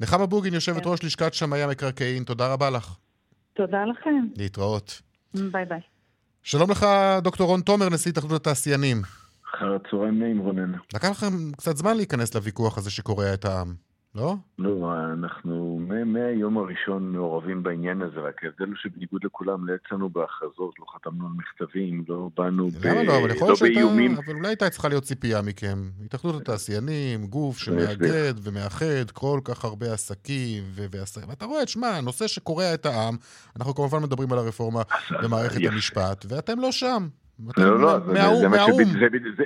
נחמה 0.00 0.26
בוגין, 0.26 0.54
יושבת 0.54 0.82
כן. 0.82 0.90
ראש 0.90 1.04
לשכת 1.04 1.34
שמאי 1.34 1.62
המקרקעין, 1.62 2.24
תודה 2.24 2.52
רבה 2.52 2.70
לך. 2.70 2.96
תודה 3.52 3.84
לכם. 3.84 4.26
להתראות. 4.36 5.02
ביי 5.34 5.64
ביי. 5.64 5.80
שלום 6.42 6.70
לך, 6.70 6.86
דוקטור 7.22 7.46
רון 7.46 7.60
תומר, 7.60 7.88
נשיא 7.88 8.10
התאחדות 8.10 8.40
התעשיינים. 8.40 8.96
אחר 9.54 9.74
הצהריים 9.74 10.22
נעים, 10.22 10.38
רונן. 10.38 10.72
לקח 10.94 11.10
לכם 11.10 11.52
קצת 11.56 11.76
זמן 11.76 11.96
להיכנס 11.96 12.34
לוויכוח 12.34 12.78
הזה 12.78 12.90
שקורע 12.90 13.34
את 13.34 13.44
העם. 13.44 13.74
לא? 14.14 14.34
לא, 14.58 14.94
אנחנו 15.12 15.80
מהיום 16.06 16.58
הראשון 16.58 17.12
מעורבים 17.12 17.62
בעניין 17.62 18.02
הזה, 18.02 18.20
רק 18.20 18.44
ההבדל 18.44 18.66
הוא 18.66 18.76
שבניגוד 18.76 19.24
לכולם, 19.24 19.68
לא 19.68 19.74
יצאנו 19.74 20.10
בהכרזות, 20.10 20.74
לא 20.78 20.84
חתמנו 20.94 21.26
על 21.26 21.32
מכתבים, 21.36 22.04
לא 22.08 22.28
באנו 22.36 22.68
ב... 22.68 22.86
למה 22.86 23.02
לא? 23.02 23.18
אבל 23.18 23.30
יכול 23.30 23.48
להיות 23.48 23.60
לא 23.60 23.66
שהייתה... 23.66 24.22
אבל 24.26 24.34
אולי 24.34 24.48
הייתה 24.48 24.70
צריכה 24.70 24.88
להיות 24.88 25.04
ציפייה 25.04 25.42
מכם. 25.42 25.90
התאחדות 26.04 26.42
התעשיינים, 26.42 27.26
גוף 27.26 27.58
שמאגד 27.58 28.34
ומאחד 28.42 29.10
כל 29.12 29.40
כך 29.44 29.64
הרבה 29.64 29.92
עסקים 29.92 30.64
ועסקים. 30.90 31.28
ואתה 31.28 31.44
רואה, 31.44 31.64
תשמע, 31.64 32.00
נושא 32.00 32.26
שקורע 32.26 32.74
את 32.74 32.86
העם, 32.86 33.16
אנחנו 33.56 33.74
כמובן 33.74 34.02
מדברים 34.02 34.32
על 34.32 34.38
הרפורמה 34.38 34.82
במערכת 35.22 35.60
המשפט, 35.66 36.26
ואתם 36.28 36.60
לא 36.60 36.72
שם. 36.72 37.08
לא, 37.56 37.80
לא, 37.80 37.98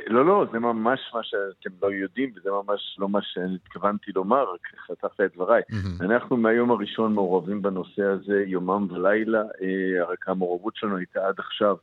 לא, 0.06 0.24
לא, 0.26 0.46
זה 0.52 0.58
ממש 0.58 1.00
מה 1.14 1.20
שאתם 1.22 1.70
לא 1.82 1.92
יודעים, 1.92 2.32
וזה 2.36 2.50
ממש 2.50 2.96
לא 2.98 3.08
מה 3.08 3.18
שהתכוונתי 3.22 4.12
לומר, 4.14 4.44
רק 4.54 4.60
חתכת 4.86 5.20
את 5.20 5.34
דבריי. 5.34 5.62
אנחנו 6.00 6.36
מהיום 6.36 6.70
הראשון 6.70 7.14
מעורבים 7.14 7.62
בנושא 7.62 8.02
הזה 8.02 8.44
יומם 8.46 8.86
ולילה, 8.90 9.40
אה, 9.40 10.04
רק 10.08 10.28
המעורבות 10.28 10.76
שלנו 10.76 10.96
הייתה 10.96 11.28
עד 11.28 11.34
עכשיו. 11.38 11.76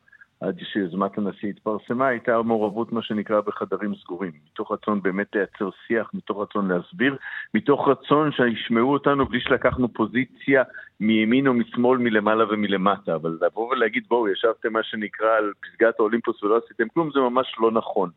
עד 0.44 0.60
שיוזמת 0.60 1.18
הנשיא 1.18 1.50
התפרסמה, 1.50 2.08
הייתה 2.08 2.42
מעורבות 2.42 2.92
מה 2.92 3.02
שנקרא 3.02 3.42
בחדרים 3.42 3.96
סגורים. 3.96 4.32
מתוך 4.52 4.72
רצון 4.72 5.02
באמת 5.02 5.36
לייצר 5.36 5.70
שיח, 5.88 6.10
מתוך 6.14 6.42
רצון 6.42 6.72
להסביר, 6.72 7.18
מתוך 7.54 7.88
רצון 7.88 8.32
שישמעו 8.32 8.94
אותנו 8.94 9.26
בלי 9.26 9.40
שלקחנו 9.40 9.94
פוזיציה 9.94 10.64
מימין 11.00 11.48
או 11.48 11.54
משמאל, 11.54 11.98
מלמעלה 11.98 12.46
ומלמטה. 12.50 13.16
אבל 13.16 13.38
לבוא 13.42 13.70
ולהגיד, 13.72 14.04
בואו, 14.08 14.30
ישבתם 14.30 14.74
מה 14.74 14.84
שנקרא 14.84 15.38
על 15.38 15.52
פסגת 15.62 16.00
האולימפוס 16.00 16.44
ולא 16.44 16.60
עשיתם 16.66 16.88
כלום, 16.94 17.10
זה 17.14 17.20
ממש 17.20 17.56
לא 17.60 17.72
נכון. 17.72 18.10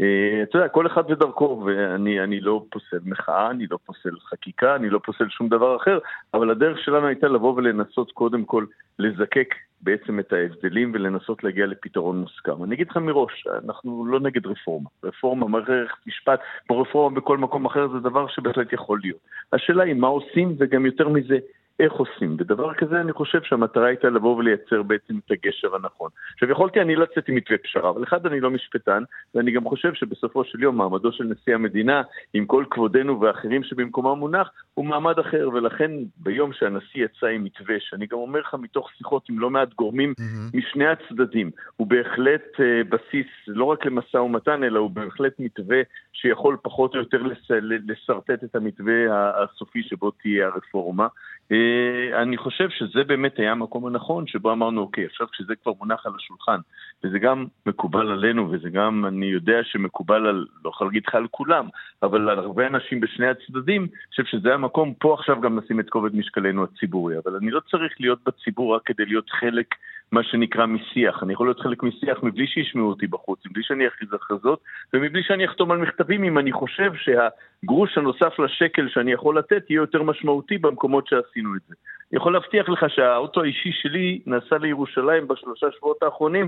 אה, 0.00 0.42
אתה 0.42 0.58
יודע, 0.58 0.68
כל 0.68 0.86
אחד 0.86 1.10
ודרכו, 1.10 1.62
ואני 1.66 2.40
לא 2.40 2.64
פוסל 2.70 2.98
מחאה, 3.04 3.50
אני 3.50 3.66
לא 3.70 3.78
פוסל 3.86 4.16
חקיקה, 4.30 4.76
אני 4.76 4.90
לא 4.90 5.00
פוסל 5.04 5.28
שום 5.28 5.48
דבר 5.48 5.76
אחר, 5.76 5.98
אבל 6.34 6.50
הדרך 6.50 6.78
שלנו 6.78 7.06
הייתה 7.06 7.28
לבוא 7.28 7.54
ולנסות 7.56 8.12
קודם 8.12 8.44
כל 8.44 8.64
לזקק 8.98 9.54
בעצם 9.84 10.18
את 10.20 10.32
ההבדלים 10.32 10.90
ולנסות 10.94 11.44
להגיע 11.44 11.66
לפתרון 11.66 12.20
מוסכם. 12.20 12.64
אני 12.64 12.74
אגיד 12.74 12.90
לך 12.90 12.96
מראש, 12.96 13.46
אנחנו 13.64 14.06
לא 14.06 14.20
נגד 14.20 14.46
רפורמה. 14.46 14.88
רפורמה, 15.04 15.48
מערכת 15.48 16.06
משפט, 16.06 16.40
רפורמה 16.70 17.16
בכל 17.16 17.38
מקום 17.38 17.66
אחר, 17.66 17.88
זה 17.88 17.98
דבר 17.98 18.26
שבהחלט 18.28 18.72
יכול 18.72 19.00
להיות. 19.02 19.18
השאלה 19.52 19.84
היא 19.84 19.94
מה 19.94 20.06
עושים, 20.06 20.56
וגם 20.58 20.86
יותר 20.86 21.08
מזה, 21.08 21.38
איך 21.80 21.92
עושים. 21.92 22.36
ודבר 22.38 22.74
כזה 22.74 23.00
אני 23.00 23.12
חושב 23.12 23.42
שהמטרה 23.42 23.86
הייתה 23.86 24.08
לבוא 24.08 24.36
ולייצר 24.36 24.82
בעצם 24.82 25.14
את 25.26 25.30
הגשר 25.30 25.74
הנכון. 25.74 26.10
עכשיו 26.32 26.50
יכולתי 26.50 26.80
אני 26.80 26.96
לצאת 26.96 27.28
עם 27.28 27.34
מתווה 27.34 27.58
פשרה, 27.58 27.90
אבל 27.90 28.04
אחד 28.04 28.26
אני 28.26 28.40
לא 28.40 28.50
משפטן, 28.50 29.02
ואני 29.34 29.50
גם 29.50 29.64
חושב 29.64 29.94
שבסופו 29.94 30.44
של 30.44 30.62
יום 30.62 30.76
מעמדו 30.76 31.12
של 31.12 31.24
נשיא 31.24 31.54
המדינה, 31.54 32.02
עם 32.34 32.46
כל 32.46 32.64
כבודנו 32.70 33.20
ואחרים 33.20 33.64
שבמקומם 33.64 34.18
מונח, 34.18 34.50
הוא 34.74 34.84
מעמד 34.84 35.18
אחר, 35.18 35.48
ולכן 35.52 35.90
ביום 36.16 36.52
שהנשיא 36.52 37.04
יצא 37.04 37.26
עם 37.26 37.44
מתווה, 37.44 37.74
שאני 37.80 38.06
גם 38.06 38.18
אומר 38.18 38.40
לך 38.40 38.54
מתוך 38.54 38.90
שיחות 38.98 39.28
עם 39.30 39.38
לא 39.38 39.50
מעט 39.50 39.74
גורמים 39.74 40.14
mm-hmm. 40.20 40.56
משני 40.56 40.86
הצדדים, 40.86 41.50
הוא 41.76 41.86
בהחלט 41.86 42.44
uh, 42.54 42.88
בסיס 42.88 43.26
לא 43.46 43.64
רק 43.64 43.86
למשא 43.86 44.16
ומתן, 44.16 44.64
אלא 44.64 44.78
הוא 44.78 44.90
בהחלט 44.90 45.32
מתווה 45.38 45.82
שיכול 46.12 46.56
פחות 46.62 46.94
או 46.94 47.00
יותר 47.00 47.22
לס... 47.22 47.50
לשרטט 47.88 48.44
את 48.44 48.56
המתווה 48.56 48.94
הסופי 49.42 49.82
שבו 49.82 50.10
תהיה 50.10 50.46
הרפורמה. 50.46 51.06
אה, 51.52 52.22
אני 52.22 52.36
חושב 52.36 52.68
שזה 52.70 53.04
באמת 53.04 53.38
היה 53.38 53.52
המקום 53.52 53.86
הנכון, 53.86 54.26
שבו 54.26 54.52
אמרנו, 54.52 54.80
אוקיי, 54.80 55.06
עכשיו 55.06 55.26
כשזה 55.32 55.54
כבר 55.62 55.72
מונח 55.78 56.06
על 56.06 56.12
השולחן, 56.16 56.60
וזה 57.04 57.18
גם 57.18 57.46
מקובל 57.66 58.12
עלינו, 58.12 58.50
וזה 58.50 58.70
גם, 58.70 59.06
אני 59.06 59.26
יודע 59.26 59.58
שמקובל 59.62 60.26
על, 60.26 60.46
לא 60.64 60.70
יכול 60.70 60.86
להגיד 60.86 61.02
לך 61.06 61.14
על 61.14 61.26
כולם, 61.30 61.68
אבל 62.02 62.28
על 62.28 62.38
הרבה 62.38 62.66
אנשים 62.66 63.00
בשני 63.00 63.26
הצדדים, 63.26 63.82
אני 63.82 64.10
חושב 64.10 64.24
שזה 64.24 64.54
המקום, 64.54 64.94
פה 64.98 65.14
עכשיו 65.14 65.40
גם 65.40 65.58
נשים 65.58 65.80
את 65.80 65.90
כובד 65.90 66.16
משקלנו 66.16 66.64
הציבורי, 66.64 67.14
אבל 67.24 67.36
אני 67.36 67.50
לא 67.50 67.60
צריך 67.70 67.92
להיות 68.00 68.18
בציבור 68.26 68.74
רק 68.74 68.82
כדי 68.84 69.04
להיות 69.04 69.30
חלק 69.30 69.66
מה 70.12 70.22
שנקרא 70.22 70.66
משיח. 70.66 71.22
אני 71.22 71.32
יכול 71.32 71.46
להיות 71.46 71.60
חלק 71.60 71.82
משיח 71.82 72.22
מבלי 72.22 72.46
שישמעו 72.46 72.88
אותי 72.88 73.06
בחוץ, 73.06 73.46
מבלי 73.46 73.62
שאני 73.62 73.86
אכריז 73.88 74.12
הכרזות, 74.12 74.60
ומבלי 74.92 75.22
שאני 75.22 75.44
אחתום 75.46 75.70
על 75.70 75.78
מכתבים 75.78 76.24
אם 76.24 76.38
אני 76.38 76.52
חושב 76.52 76.92
שהגרוש 76.94 77.98
הנוסף 77.98 78.38
לשקל 78.38 78.88
שאני 78.88 79.12
יכול 79.12 79.38
לתת 79.38 79.70
יהיה 79.70 79.78
יותר 79.78 80.02
משמעותי 80.02 80.58
במקומות 80.58 81.06
שעשינו 81.06 81.56
את 81.56 81.60
זה. 81.68 81.74
אני 82.12 82.20
יכול 82.20 82.32
להבטיח 82.32 82.68
לך 82.68 82.86
שהאוטו 82.88 83.42
האישי 83.42 83.72
שלי 83.72 84.20
נסע 84.26 84.58
לירושלים 84.58 85.28
בשלושה 85.28 85.66
שבועות 85.76 86.02
האחרונים 86.02 86.46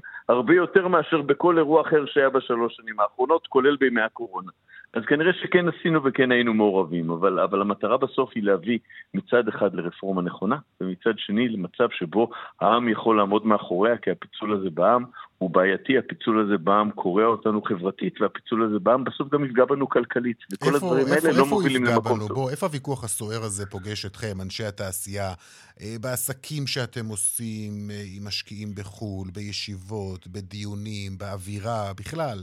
יותר 0.55 0.89
מאשר 0.89 1.23
בכל 1.23 1.59
אירוע 1.59 1.83
אחר 1.83 2.07
שהיה 2.07 2.31
בשלוש 2.31 2.77
שנים 2.77 3.01
האחרונות, 3.01 3.47
כולל 3.47 3.77
בימי 3.77 4.01
הקורונה. 4.03 4.51
אז 4.97 5.03
כנראה 5.09 5.33
שכן 5.43 5.67
עשינו 5.69 6.05
וכן 6.05 6.33
היינו 6.33 6.55
מעורבים, 6.55 7.11
אבל, 7.11 7.41
אבל 7.41 7.61
המטרה 7.61 7.97
בסוף 7.97 8.31
היא 8.35 8.43
להביא 8.43 8.79
מצד 9.15 9.49
אחד 9.49 9.75
לרפורמה 9.75 10.23
נכונה, 10.23 10.57
ומצד 10.81 11.13
שני 11.17 11.49
למצב 11.49 11.89
שבו 11.91 12.31
העם 12.61 12.89
יכול 12.89 13.17
לעמוד 13.17 13.47
מאחוריה, 13.47 13.97
כי 13.97 14.11
הפיצול 14.11 14.61
הזה 14.61 14.71
בעם 14.71 15.05
הוא 15.39 15.51
בעייתי, 15.51 15.99
הפיצול 15.99 16.45
הזה 16.45 16.59
בעם 16.59 16.91
קורע 16.91 17.25
אותנו 17.25 17.63
חברתית, 17.63 18.21
והפיצול 18.21 18.65
הזה 18.65 18.79
בעם 18.79 19.05
בסוף 19.05 19.29
גם 19.33 19.45
יפגע 19.45 19.65
בנו 19.65 19.89
כלכלית. 19.89 20.37
וכל 20.53 20.67
איפה, 20.67 20.77
הדברים 20.77 21.07
איפה, 21.07 21.15
האלה 21.15 21.29
איפה 21.29 21.41
לא 21.41 21.47
מובילים 21.47 21.85
למקום 21.85 22.19
טוב. 22.19 22.33
בוא, 22.33 22.51
איפה 22.51 22.67
הוויכוח 22.67 23.05
הסוער 23.05 23.43
הזה 23.43 23.67
פוגש 23.67 24.07
אתכם, 24.07 24.41
אנשי 24.41 24.65
התעשייה, 24.65 25.33
אה, 25.81 25.97
בעסקים 26.01 26.67
שאתם 26.67 27.07
עושים 27.07 27.91
אה, 27.91 28.03
עם 28.17 28.27
משקיעים 28.27 28.75
בחו"ל, 28.75 29.29
בישיבות, 29.35 30.27
בדיונים, 30.27 31.19
באווירה, 31.19 31.93
בכלל? 31.97 32.39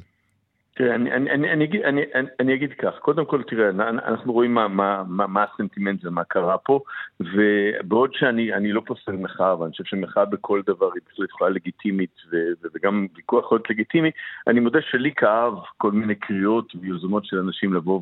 תראה, 0.75 0.95
אני, 0.95 1.11
אני, 1.11 1.31
אני, 1.31 1.51
אני, 1.51 1.63
אגיד, 1.63 1.81
אני, 1.81 2.01
אני 2.39 2.53
אגיד 2.53 2.73
כך, 2.73 2.99
קודם 2.99 3.25
כל, 3.25 3.43
תראה, 3.43 3.69
אנחנו 3.69 4.33
רואים 4.33 4.53
מה, 4.53 4.67
מה, 4.67 5.03
מה, 5.07 5.27
מה 5.27 5.43
הסנטימנט 5.43 6.05
ומה 6.05 6.23
קרה 6.23 6.57
פה, 6.57 6.79
ובעוד 7.19 8.13
שאני 8.13 8.71
לא 8.71 8.81
פוסל 8.85 9.11
מחאה, 9.11 9.59
ואני 9.59 9.71
חושב 9.71 9.83
שמחאה 9.83 10.25
בכל 10.25 10.61
דבר 10.65 10.89
היא 10.93 11.01
בהחלט 11.07 11.29
יכולה 11.29 11.49
לגיטימית, 11.49 12.15
ו, 12.31 12.37
וגם 12.73 13.07
ויכוח 13.15 13.45
יכול 13.45 13.55
להיות 13.55 13.69
לגיטימי, 13.69 14.11
אני 14.47 14.59
מודה 14.59 14.79
שלי 14.81 15.13
כאב 15.15 15.53
כל 15.77 15.91
מיני 15.91 16.15
קריאות 16.15 16.73
ויוזמות 16.81 17.25
של 17.25 17.39
אנשים 17.39 17.73
לבוא 17.73 18.01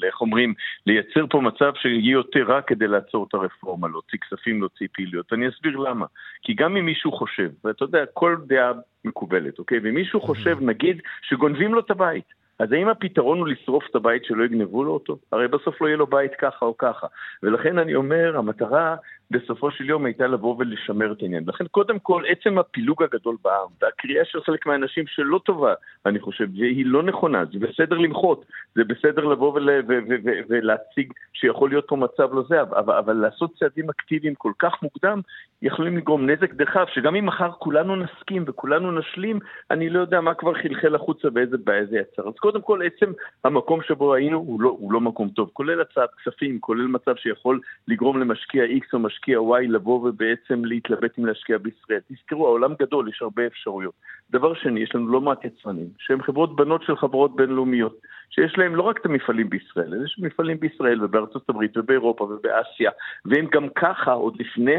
ואיך 0.00 0.20
אומרים, 0.20 0.54
לייצר 0.86 1.26
פה 1.30 1.40
מצב 1.40 1.72
שיהיה 1.74 2.12
יותר 2.12 2.42
רע 2.42 2.62
כדי 2.62 2.88
לעצור 2.88 3.26
את 3.28 3.34
הרפורמה, 3.34 3.88
להוציא 3.88 4.18
כספים, 4.18 4.60
להוציא 4.60 4.86
פעילויות. 4.94 5.32
אני 5.32 5.48
אסביר 5.48 5.76
למה. 5.76 6.06
כי 6.42 6.54
גם 6.54 6.76
אם 6.76 6.86
מישהו 6.86 7.12
חושב, 7.12 7.50
ואתה 7.64 7.84
יודע, 7.84 8.04
כל 8.14 8.36
דעה 8.46 8.72
מקובלת, 9.04 9.58
אוקיי? 9.58 9.78
ומישהו 9.82 10.20
חושב, 10.20 10.58
נגיד, 10.60 11.02
שגונבים 11.22 11.74
לו 11.74 11.80
את 11.80 11.90
הבית. 11.90 12.42
אז 12.58 12.72
האם 12.72 12.88
הפתרון 12.88 13.38
הוא 13.38 13.48
לשרוף 13.48 13.84
את 13.90 13.94
הבית 13.94 14.24
שלא 14.24 14.44
יגנבו 14.44 14.84
לו 14.84 14.92
אותו? 14.92 15.18
הרי 15.32 15.48
בסוף 15.48 15.82
לא 15.82 15.86
יהיה 15.86 15.96
לו 15.96 16.06
בית 16.06 16.32
ככה 16.34 16.66
או 16.66 16.76
ככה. 16.76 17.06
ולכן 17.42 17.78
אני 17.78 17.94
אומר, 17.94 18.36
המטרה 18.38 18.96
בסופו 19.30 19.70
של 19.70 19.88
יום 19.88 20.04
הייתה 20.04 20.26
לבוא 20.26 20.56
ולשמר 20.58 21.12
את 21.12 21.22
העניין. 21.22 21.44
לכן 21.46 21.66
קודם 21.66 21.98
כל, 21.98 22.22
עצם 22.28 22.58
הפילוג 22.58 23.02
הגדול 23.02 23.36
בעם, 23.44 23.68
והקריאה 23.82 24.24
של 24.24 24.42
חלק 24.42 24.66
מהאנשים 24.66 25.06
שלא 25.06 25.40
טובה, 25.44 25.74
אני 26.06 26.20
חושב, 26.20 26.48
והיא 26.58 26.86
לא 26.86 27.02
נכונה, 27.02 27.44
זה 27.52 27.58
בסדר 27.58 27.98
למחות, 27.98 28.44
זה 28.74 28.84
בסדר 28.84 29.24
לבוא 29.24 29.52
ול, 29.52 29.68
ו, 29.70 29.98
ו, 30.08 30.14
ו, 30.24 30.30
ולהציג 30.48 31.12
שיכול 31.32 31.70
להיות 31.70 31.84
פה 31.88 31.96
מצב 31.96 32.34
לא 32.34 32.42
זה, 32.48 32.62
אבל, 32.62 32.94
אבל 32.94 33.12
לעשות 33.12 33.54
צעדים 33.58 33.90
אקטיביים 33.90 34.34
כל 34.34 34.52
כך 34.58 34.82
מוקדם, 34.82 35.20
יכולים 35.62 35.96
לגרום 35.96 36.30
נזק 36.30 36.54
דחף, 36.54 36.88
שגם 36.94 37.16
אם 37.16 37.26
מחר 37.26 37.50
כולנו 37.58 37.96
נסכים 37.96 38.44
וכולנו 38.46 38.92
נשלים, 38.92 39.38
אני 39.70 39.90
לא 39.90 40.00
יודע 40.00 40.20
מה 40.20 40.34
כבר 40.34 40.54
חלחל 40.54 40.94
החוצה 40.94 41.30
באיזה 41.30 41.56
בעיה 41.64 41.86
זה 41.86 41.98
יצר. 41.98 42.28
אז 42.28 42.34
קודם 42.34 42.62
כל, 42.62 42.80
עצם 42.86 43.12
המקום 43.44 43.82
שבו 43.82 44.14
היינו 44.14 44.38
הוא 44.38 44.60
לא, 44.60 44.68
הוא 44.68 44.92
לא 44.92 45.00
מקום 45.00 45.28
טוב, 45.28 45.50
כולל 45.52 45.80
הצעת 45.80 46.10
כספים, 46.14 46.60
כולל 46.60 46.86
מצב 46.86 47.16
שיכול 47.16 47.60
לגרום 47.88 48.20
למשקיע 48.20 48.64
X 48.64 48.86
או 48.92 48.98
משקיע 49.12 49.38
Y 49.38 49.68
לבוא 49.68 50.08
ובעצם 50.08 50.64
להתלבט 50.64 51.18
אם 51.18 51.26
להשקיע 51.26 51.58
בישראל. 51.58 52.00
תזכרו, 52.08 52.46
העולם 52.46 52.74
גדול, 52.80 53.08
יש 53.08 53.22
הרבה 53.22 53.46
אפשרויות. 53.46 53.94
דבר 54.30 54.54
שני, 54.54 54.80
יש 54.80 54.94
לנו 54.94 55.08
לא 55.08 55.20
מעט 55.20 55.44
יצרנים, 55.44 55.88
שהם 55.98 56.22
חברות 56.22 56.56
בנות 56.56 56.82
של 56.82 56.96
חברות 56.96 57.36
בינלאומיות, 57.36 57.96
שיש 58.30 58.58
להם 58.58 58.76
לא 58.76 58.82
רק 58.82 58.98
את 59.00 59.06
המפעלים 59.06 59.50
בישראל, 59.50 59.94
אלא 59.94 60.04
יש 60.04 60.18
מפעלים 60.18 60.60
בישראל 60.60 61.04
ובארצות 61.04 61.48
הברית 61.48 61.76
ובאירופה 61.76 62.24
ובאסיה, 62.24 62.90
והם 63.24 63.46
גם 63.52 63.68
ככה, 63.68 64.12
עוד 64.12 64.36
לפני 64.40 64.76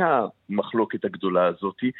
המחלוקת 0.49 1.05
הגדולה 1.05 1.45
הזאתי, 1.45 1.91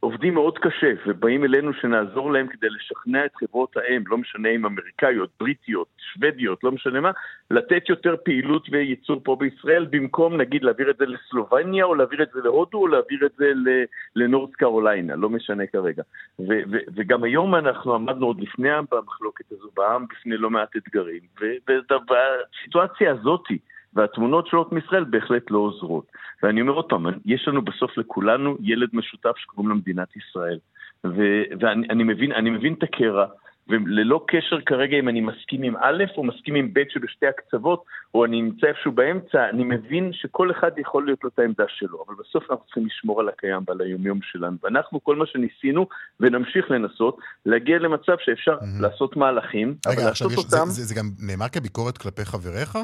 עובדים 0.00 0.34
מאוד 0.34 0.58
קשה 0.58 0.92
ובאים 1.06 1.44
אלינו 1.44 1.72
שנעזור 1.72 2.32
להם 2.32 2.46
כדי 2.46 2.68
לשכנע 2.68 3.24
את 3.24 3.30
חברות 3.36 3.76
האם, 3.76 4.02
לא 4.06 4.18
משנה 4.18 4.48
אם 4.48 4.66
אמריקאיות, 4.66 5.30
בריטיות, 5.40 5.88
שוודיות, 5.98 6.64
לא 6.64 6.72
משנה 6.72 7.00
מה, 7.00 7.10
לתת 7.50 7.88
יותר 7.88 8.16
פעילות 8.24 8.68
וייצור 8.70 9.20
פה 9.24 9.36
בישראל, 9.36 9.86
במקום 9.90 10.36
נגיד 10.36 10.62
להעביר 10.64 10.90
את 10.90 10.96
זה 10.96 11.06
לסלובניה 11.06 11.84
או 11.84 11.94
להעביר 11.94 12.22
את 12.22 12.28
זה 12.34 12.40
להודו 12.44 12.78
או 12.78 12.86
להעביר 12.86 13.26
את 13.26 13.32
זה 13.36 13.52
לנורס 14.16 14.54
קרוליינה, 14.54 15.16
לא 15.16 15.30
משנה 15.30 15.66
כרגע. 15.66 16.02
ו- 16.38 16.62
ו- 16.70 16.86
וגם 16.94 17.24
היום 17.24 17.54
אנחנו 17.54 17.94
עמדנו 17.94 18.26
עוד 18.26 18.40
לפני 18.40 18.70
המחלוקת 18.70 19.52
הזו 19.52 19.68
בעם 19.76 20.06
בפני 20.06 20.36
לא 20.36 20.50
מעט 20.50 20.76
אתגרים, 20.76 21.20
ובסיטואציה 21.40 23.12
הזאתי 23.12 23.58
והתמונות 23.94 24.46
שעולות 24.46 24.72
מישראל 24.72 25.04
בהחלט 25.04 25.50
לא 25.50 25.58
עוזרות. 25.58 26.06
ואני 26.42 26.60
אומר 26.60 26.72
עוד 26.72 26.84
פעם, 26.88 27.06
יש 27.24 27.48
לנו 27.48 27.62
בסוף 27.62 27.98
לכולנו 27.98 28.56
ילד 28.60 28.88
משותף 28.92 29.32
שקוראים 29.36 29.68
לו 29.68 29.76
מדינת 29.76 30.08
ישראל. 30.16 30.58
ו- 31.04 31.42
ואני 31.60 32.04
מבין, 32.04 32.32
מבין 32.50 32.74
את 32.74 32.82
הקרע, 32.82 33.26
וללא 33.68 34.24
קשר 34.28 34.60
כרגע 34.66 34.98
אם 34.98 35.08
אני 35.08 35.20
מסכים 35.20 35.62
עם 35.62 35.76
א' 35.76 36.04
או 36.16 36.24
מסכים 36.24 36.54
עם 36.54 36.70
ב' 36.72 36.82
שבשתי 36.88 37.26
הקצוות, 37.26 37.84
או 38.14 38.24
אני 38.24 38.42
נמצא 38.42 38.66
איפשהו 38.66 38.92
באמצע, 38.92 39.48
אני 39.48 39.64
מבין 39.64 40.10
שכל 40.12 40.50
אחד 40.50 40.70
יכול 40.78 41.06
להיות 41.06 41.24
לו 41.24 41.30
את 41.34 41.38
העמדה 41.38 41.64
שלו, 41.68 42.04
אבל 42.06 42.14
בסוף 42.14 42.50
אנחנו 42.50 42.64
צריכים 42.64 42.86
לשמור 42.86 43.20
על 43.20 43.28
הקיים 43.28 43.62
ועל 43.68 43.80
היומיום 43.80 44.18
שלנו. 44.22 44.56
ואנחנו, 44.62 45.04
כל 45.04 45.16
מה 45.16 45.26
שניסינו, 45.26 45.86
ונמשיך 46.20 46.70
לנסות, 46.70 47.18
להגיע 47.46 47.78
למצב 47.78 48.16
שאפשר 48.24 48.58
mm-hmm. 48.58 48.82
לעשות 48.82 49.16
מהלכים, 49.16 49.74
רגע, 49.86 50.00
אבל 50.00 50.08
לעשות 50.08 50.32
יש, 50.32 50.38
אותם... 50.38 50.56
רגע, 50.56 50.64
זה, 50.64 50.72
זה, 50.72 50.82
זה 50.82 50.94
גם 50.94 51.10
נאמר 51.18 51.48
כביקורת 51.48 51.98
כלפי 51.98 52.24
חבריך? 52.24 52.78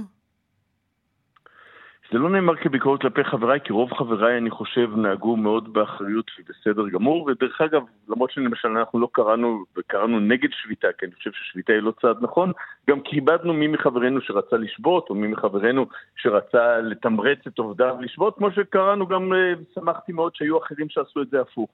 זה 2.13 2.19
לא 2.19 2.31
נאמר 2.31 2.57
כביקורת 2.57 3.01
כלפי 3.01 3.25
חבריי, 3.25 3.61
כי 3.65 3.73
רוב 3.73 3.93
חבריי, 3.93 4.39
אני 4.39 4.51
חושב, 4.51 4.91
נהגו 4.97 5.37
מאוד 5.37 5.73
באחריות 5.73 6.31
ובסדר 6.39 6.89
גמור, 6.89 7.23
ודרך 7.23 7.61
אגב, 7.61 7.83
למרות 8.09 8.31
שלמשל 8.31 8.69
אנחנו 8.69 9.01
לא 9.01 9.09
קראנו, 9.13 9.65
וקראנו 9.77 10.21
נגד 10.21 10.49
שביתה, 10.53 10.89
כי 10.99 11.07
אני 11.07 11.15
חושב 11.15 11.31
ששביתה 11.33 11.73
היא 11.73 11.81
לא 11.81 11.93
צעד 12.01 12.17
נכון, 12.21 12.53
גם 12.91 13.01
כיבדנו 13.01 13.53
מי 13.53 13.67
מחברינו 13.67 14.21
שרצה 14.21 14.57
לשבות, 14.57 15.11
או 15.11 15.15
מי 15.15 15.29
מחברינו 15.29 15.87
שרצה 16.17 16.79
לתמרץ 16.79 17.39
את 17.47 17.59
עובדיו 17.59 17.97
לשבות, 18.01 18.37
כמו 18.37 18.51
שקראנו 18.51 19.07
גם, 19.07 19.33
אה, 19.33 19.53
שמחתי 19.75 20.13
מאוד 20.13 20.35
שהיו 20.35 20.59
אחרים 20.59 20.89
שעשו 20.89 21.23
את 21.23 21.31
זה 21.31 21.41
הפוך. 21.41 21.71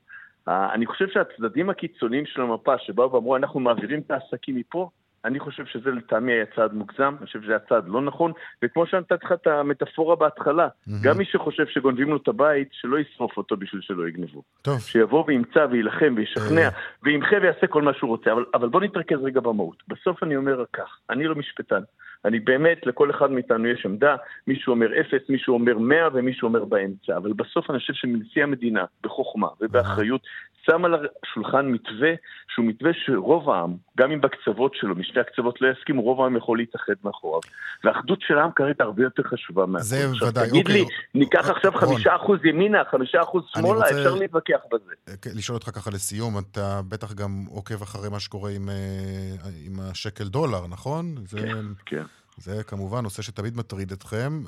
אני 0.48 0.87
חושב 0.87 1.09
שהצדדים 1.09 1.70
הקיצוניים 1.70 2.27
של 2.27 2.40
המפה, 2.40 2.79
שבאו 2.79 3.12
ואמרו, 3.12 3.37
אנחנו 3.37 3.61
מעבירים 3.61 4.01
את 4.01 4.11
העסקים 4.11 4.57
מפה, 4.57 4.90
אני 5.29 5.41
חושב 5.41 5.67
שזה 5.67 5.91
לטעמי 5.91 6.33
היה 6.33 6.45
צעד 6.57 6.73
מוגזם, 6.75 7.14
אני 7.19 7.27
חושב 7.27 7.43
שזה 7.43 7.53
היה 7.53 7.59
צעד 7.69 7.88
לא 7.88 8.03
נכון, 8.03 8.33
וכמו 8.62 8.87
שנתתי 8.87 9.27
לך 9.27 9.33
את 9.33 9.47
המטאפורה 9.47 10.17
בהתחלה, 10.17 10.69
mm-hmm. 10.69 10.93
גם 11.03 11.19
מי 11.19 11.25
שחושב 11.25 11.67
שגונבים 11.67 12.09
לו 12.09 12.17
את 12.17 12.29
הבית, 12.29 12.69
שלא 12.73 12.99
ישרוף 12.99 13.37
אותו 13.37 13.57
בשביל 13.57 13.81
שלא 13.83 14.09
יגנבו. 14.09 14.43
טוב. 14.62 14.79
שיבוא 14.81 15.25
וימצא 15.27 15.67
ויילחם 15.71 16.14
וישכנע, 16.17 16.69
uh... 16.69 16.73
וימחה 17.03 17.37
ויעשה 17.43 17.67
כל 17.67 17.83
מה 17.83 17.95
שהוא 17.95 18.11
רוצה, 18.11 18.33
אבל, 18.33 18.45
אבל 18.55 18.69
בוא 18.69 18.81
נתרכז 18.81 19.19
רגע 19.23 19.41
במהות. 19.41 19.83
בסוף 19.88 20.23
אני 20.23 20.37
אומר 20.37 20.61
רק 20.61 20.69
כך, 20.73 20.99
אני 21.11 21.25
לא 21.25 21.35
משפטן. 21.35 21.83
אני 22.25 22.41
באמת, 22.41 22.87
לכל 22.87 23.11
אחד 23.11 23.31
מאיתנו 23.31 23.67
יש 23.67 23.87
עמדה, 23.87 24.17
מישהו 24.47 24.71
אומר 24.71 25.01
אפס, 25.01 25.29
מישהו 25.29 25.55
אומר 25.55 25.79
מאה 25.79 26.09
ומישהו 26.12 26.49
אומר 26.49 26.64
באמצע, 26.64 27.17
אבל 27.17 27.33
בסוף 27.33 27.71
אני 27.71 27.79
חושב 27.79 27.93
שמנשיא 27.93 28.43
המדינה, 28.43 28.85
בחוכמה 29.03 29.49
ובאחריות, 29.61 30.21
שם 30.70 30.85
על 30.85 30.94
השולחן 31.22 31.66
מתווה 31.66 32.11
שהוא 32.48 32.66
מתווה 32.66 32.90
שרוב 33.07 33.50
העם, 33.50 33.76
גם 33.98 34.11
אם 34.11 34.20
בקצוות 34.20 34.72
שלו, 34.74 34.94
משני 34.94 35.20
הקצוות 35.20 35.61
לא 35.61 35.68
יסכימו, 35.68 36.02
רוב 36.02 36.20
העם 36.20 36.37
יכול 36.37 36.59
להתאחד 36.59 36.92
מאחוריו. 37.04 37.40
והאחדות 37.85 38.18
של 38.20 38.38
העם 38.38 38.50
כרגע 38.57 38.85
הרבה 38.85 39.02
יותר 39.02 39.22
חשובה 39.22 39.66
מהכל. 39.66 39.85
זה 39.85 40.09
ודאי, 40.11 40.28
אוקיי. 40.28 40.48
תגיד 40.48 40.68
לי, 40.68 40.85
ניקח 41.14 41.50
עכשיו 41.50 41.72
חמישה 41.72 42.16
אחוז 42.16 42.38
ימינה, 42.44 42.78
חמישה 42.90 43.22
אחוז 43.22 43.44
שמאלה, 43.46 43.74
רוצה... 43.74 43.90
אפשר 43.90 44.14
להתווכח 44.14 44.61
בזה. 44.72 45.16
כן, 45.22 45.31
לשאול 45.35 45.57
אותך 45.57 45.70
ככה 45.70 45.90
לסיום, 45.90 46.38
אתה 46.38 46.81
בטח 46.88 47.14
גם 47.14 47.44
עוקב 47.48 47.83
אחרי 47.83 48.09
מה 48.09 48.20
שקורה 48.20 48.50
עם, 48.50 48.68
אה, 48.68 49.50
עם 49.66 49.81
השקל 49.81 50.24
דולר, 50.24 50.66
נכון? 50.66 51.14
כן, 51.16 51.24
זה... 51.24 51.50
כן. 51.87 52.02
זה 52.37 52.64
כמובן 52.64 53.02
נושא 53.02 53.22
שתמיד 53.22 53.57
מטריד 53.57 53.92
אתכם. 53.92 54.42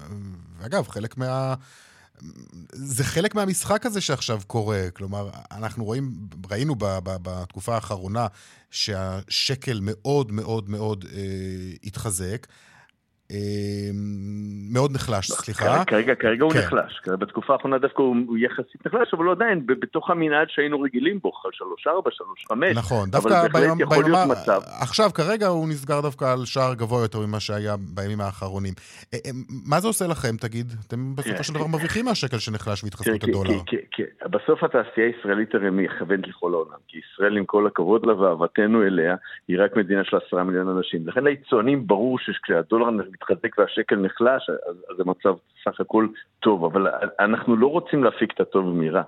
ואגב, 0.58 0.88
חלק 0.88 1.18
מה... 1.18 1.54
זה 2.72 3.04
חלק 3.04 3.34
מהמשחק 3.34 3.86
הזה 3.86 4.00
שעכשיו 4.00 4.40
קורה. 4.46 4.90
כלומר, 4.90 5.30
אנחנו 5.50 5.84
רואים, 5.84 6.12
ראינו 6.50 6.74
ב, 6.74 6.84
ב, 6.84 7.16
בתקופה 7.22 7.74
האחרונה 7.74 8.26
שהשקל 8.70 9.78
מאוד 9.82 10.32
מאוד 10.32 10.70
מאוד 10.70 11.04
אה, 11.12 11.20
התחזק. 11.84 12.46
אמ, 13.30 13.36
מאוד 14.72 14.92
נחלש, 14.94 15.26
סליחה. 15.26 15.84
כרגע, 15.84 16.14
כרגע 16.14 16.44
הוא 16.44 16.52
כן. 16.52 16.58
נחלש. 16.58 17.00
בתקופה 17.06 17.52
האחרונה 17.52 17.78
דווקא 17.78 18.02
הוא 18.02 18.38
יחסית 18.38 18.86
נחלש, 18.86 19.14
אבל 19.14 19.24
הוא 19.24 19.32
עדיין 19.32 19.66
בתוך 19.66 20.10
המנעד 20.10 20.46
שהיינו 20.50 20.80
רגילים 20.80 21.18
בו, 21.22 21.32
3-4, 21.86 21.90
3-5. 22.50 22.54
נכון, 22.74 23.10
דווקא 23.10 23.48
בימה... 23.52 24.24
עכשיו, 24.80 25.10
כרגע 25.14 25.46
הוא 25.46 25.68
נסגר 25.68 26.00
דווקא 26.00 26.24
על 26.32 26.44
שער 26.44 26.74
גבוה 26.74 27.02
יותר 27.02 27.18
ממה 27.26 27.40
שהיה 27.40 27.76
בימים 27.94 28.20
האחרונים. 28.20 28.74
אה, 29.14 29.18
אה, 29.26 29.30
מה 29.66 29.80
זה 29.80 29.86
עושה 29.88 30.06
לכם, 30.06 30.36
תגיד? 30.36 30.72
אתם 30.86 31.14
בסופו 31.16 31.36
כן, 31.36 31.42
של 31.42 31.54
דבר 31.54 31.64
כן. 31.64 31.70
מרוויחים 31.70 32.04
מהשקל 32.04 32.38
שנחלש 32.38 32.84
והתחזקות 32.84 33.24
הדולר. 33.24 33.50
כן, 33.66 34.04
בסוף 34.30 34.64
התעשייה 34.64 35.06
הישראלית 35.06 35.54
הרי 35.54 35.70
מכוונת 35.70 36.28
לכל 36.28 36.54
העולם. 36.54 36.78
כי 36.88 36.98
ישראל, 36.98 37.36
עם 37.36 37.44
כל 37.44 37.66
הכבוד 37.66 38.06
לה 38.06 38.14
ואהבתנו 38.20 38.82
אליה, 38.82 39.14
היא 39.48 39.56
רק 39.60 39.76
מדינה 39.76 40.04
של 40.04 40.16
עשרה 40.16 40.44
מיליון 40.44 40.68
אנשים. 40.68 41.08
לכן 41.08 41.24
ליצואנים 41.24 41.86
ברור 41.86 42.18
שכשהדולר 42.18 42.90
מתחזק 43.20 43.58
והשקל 43.58 43.96
נחלש, 43.96 44.50
אז, 44.50 44.76
אז 44.90 44.96
זה 44.96 45.04
מצב 45.04 45.34
סך 45.64 45.80
הכל 45.80 46.06
טוב, 46.40 46.64
אבל 46.64 46.86
אנחנו 47.20 47.56
לא 47.56 47.66
רוצים 47.66 48.04
להפיק 48.04 48.32
את 48.34 48.40
הטוב 48.40 48.66
מרע. 48.66 49.02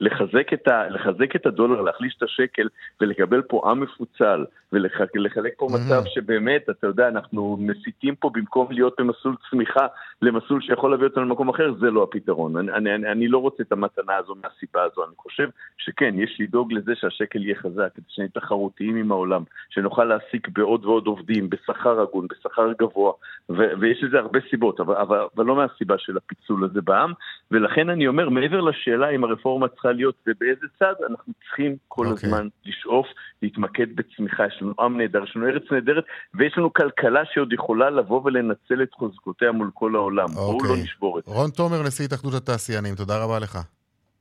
לחזק 0.00 0.52
את, 0.52 0.68
ה, 0.68 0.88
לחזק 0.88 1.36
את 1.36 1.46
הדולר, 1.46 1.80
להחליש 1.80 2.14
את 2.16 2.22
השקל 2.22 2.68
ולקבל 3.00 3.42
פה 3.42 3.70
עם 3.70 3.80
מפוצל 3.80 4.44
ולחלק 4.72 5.52
פה 5.56 5.68
מצב 5.74 6.02
שבאמת, 6.06 6.70
אתה 6.70 6.86
יודע, 6.86 7.08
אנחנו 7.08 7.56
מסיתים 7.60 8.14
פה 8.14 8.30
במקום 8.34 8.66
להיות 8.70 8.94
במסלול 8.98 9.36
צמיחה 9.50 9.86
למסלול 10.22 10.60
שיכול 10.60 10.90
להביא 10.90 11.06
אותנו 11.06 11.24
למקום 11.24 11.48
אחר, 11.48 11.74
זה 11.80 11.90
לא 11.90 12.02
הפתרון. 12.02 12.56
אני, 12.56 12.72
אני, 12.72 12.94
אני, 12.94 13.12
אני 13.12 13.28
לא 13.28 13.38
רוצה 13.38 13.62
את 13.62 13.72
המתנה 13.72 14.16
הזו 14.16 14.34
מהסיבה 14.34 14.82
הזו, 14.82 15.04
אני 15.04 15.14
חושב 15.18 15.48
שכן, 15.78 16.14
יש 16.18 16.36
לדאוג 16.40 16.72
לזה 16.72 16.92
שהשקל 16.94 17.44
יהיה 17.44 17.54
חזק, 17.54 17.88
כדי 17.94 18.04
שנהיה 18.08 18.28
תחרותיים 18.28 18.96
עם 18.96 19.12
העולם, 19.12 19.42
שנוכל 19.70 20.04
להעסיק 20.04 20.48
בעוד 20.48 20.84
ועוד 20.84 21.06
עובדים, 21.06 21.50
בשכר 21.50 22.00
הגון, 22.00 22.26
בשכר 22.30 22.72
גבוה, 22.78 23.12
ו- 23.50 23.72
ויש 23.80 24.04
לזה 24.04 24.18
הרבה 24.18 24.38
סיבות, 24.50 24.80
אבל, 24.80 24.94
אבל, 24.94 25.18
אבל 25.36 25.44
לא 25.44 25.56
מהסיבה 25.56 25.98
של 25.98 26.16
הפיצול 26.16 26.64
הזה 26.64 26.80
בעם, 26.80 27.12
ולכן 27.50 27.90
אני 27.90 28.08
אומר, 28.08 28.28
מעבר 28.28 28.60
לש... 28.60 28.79
השאלה 28.80 29.10
אם 29.10 29.24
הרפורמה 29.24 29.68
צריכה 29.68 29.92
להיות 29.92 30.14
ובאיזה 30.26 30.66
צד, 30.78 30.94
אנחנו 31.10 31.32
צריכים 31.44 31.76
כל 31.88 32.06
okay. 32.06 32.10
אוקיי. 32.10 32.28
הזמן 32.28 32.48
לשאוף, 32.64 33.06
להתמקד 33.42 33.96
בצמיחה. 33.96 34.46
יש 34.46 34.58
לנו 34.62 34.72
עם 34.80 34.98
נהדר, 34.98 35.24
יש 35.24 35.36
לנו 35.36 35.46
ארץ 35.46 35.62
נהדרת, 35.70 36.04
ויש 36.34 36.58
לנו 36.58 36.72
כלכלה 36.72 37.20
שעוד 37.32 37.52
יכולה 37.52 37.90
לבוא 37.90 38.20
ולנצל 38.24 38.82
את 38.82 38.94
חוזקותיה 38.94 39.52
מול 39.52 39.70
כל 39.74 39.94
העולם. 39.94 40.26
Okay. 40.26 40.34
בואו 40.34 40.58
לא 40.64 40.68
אוקיי. 40.68 40.82
נשבור 40.82 41.18
את 41.18 41.24
זה. 41.26 41.32
רון 41.32 41.50
תומר, 41.50 41.82
נשיא 41.82 42.04
התאחדות 42.04 42.34
התעשיינים, 42.34 42.94
תודה 42.94 43.24
רבה 43.24 43.38
לך. 43.38 43.58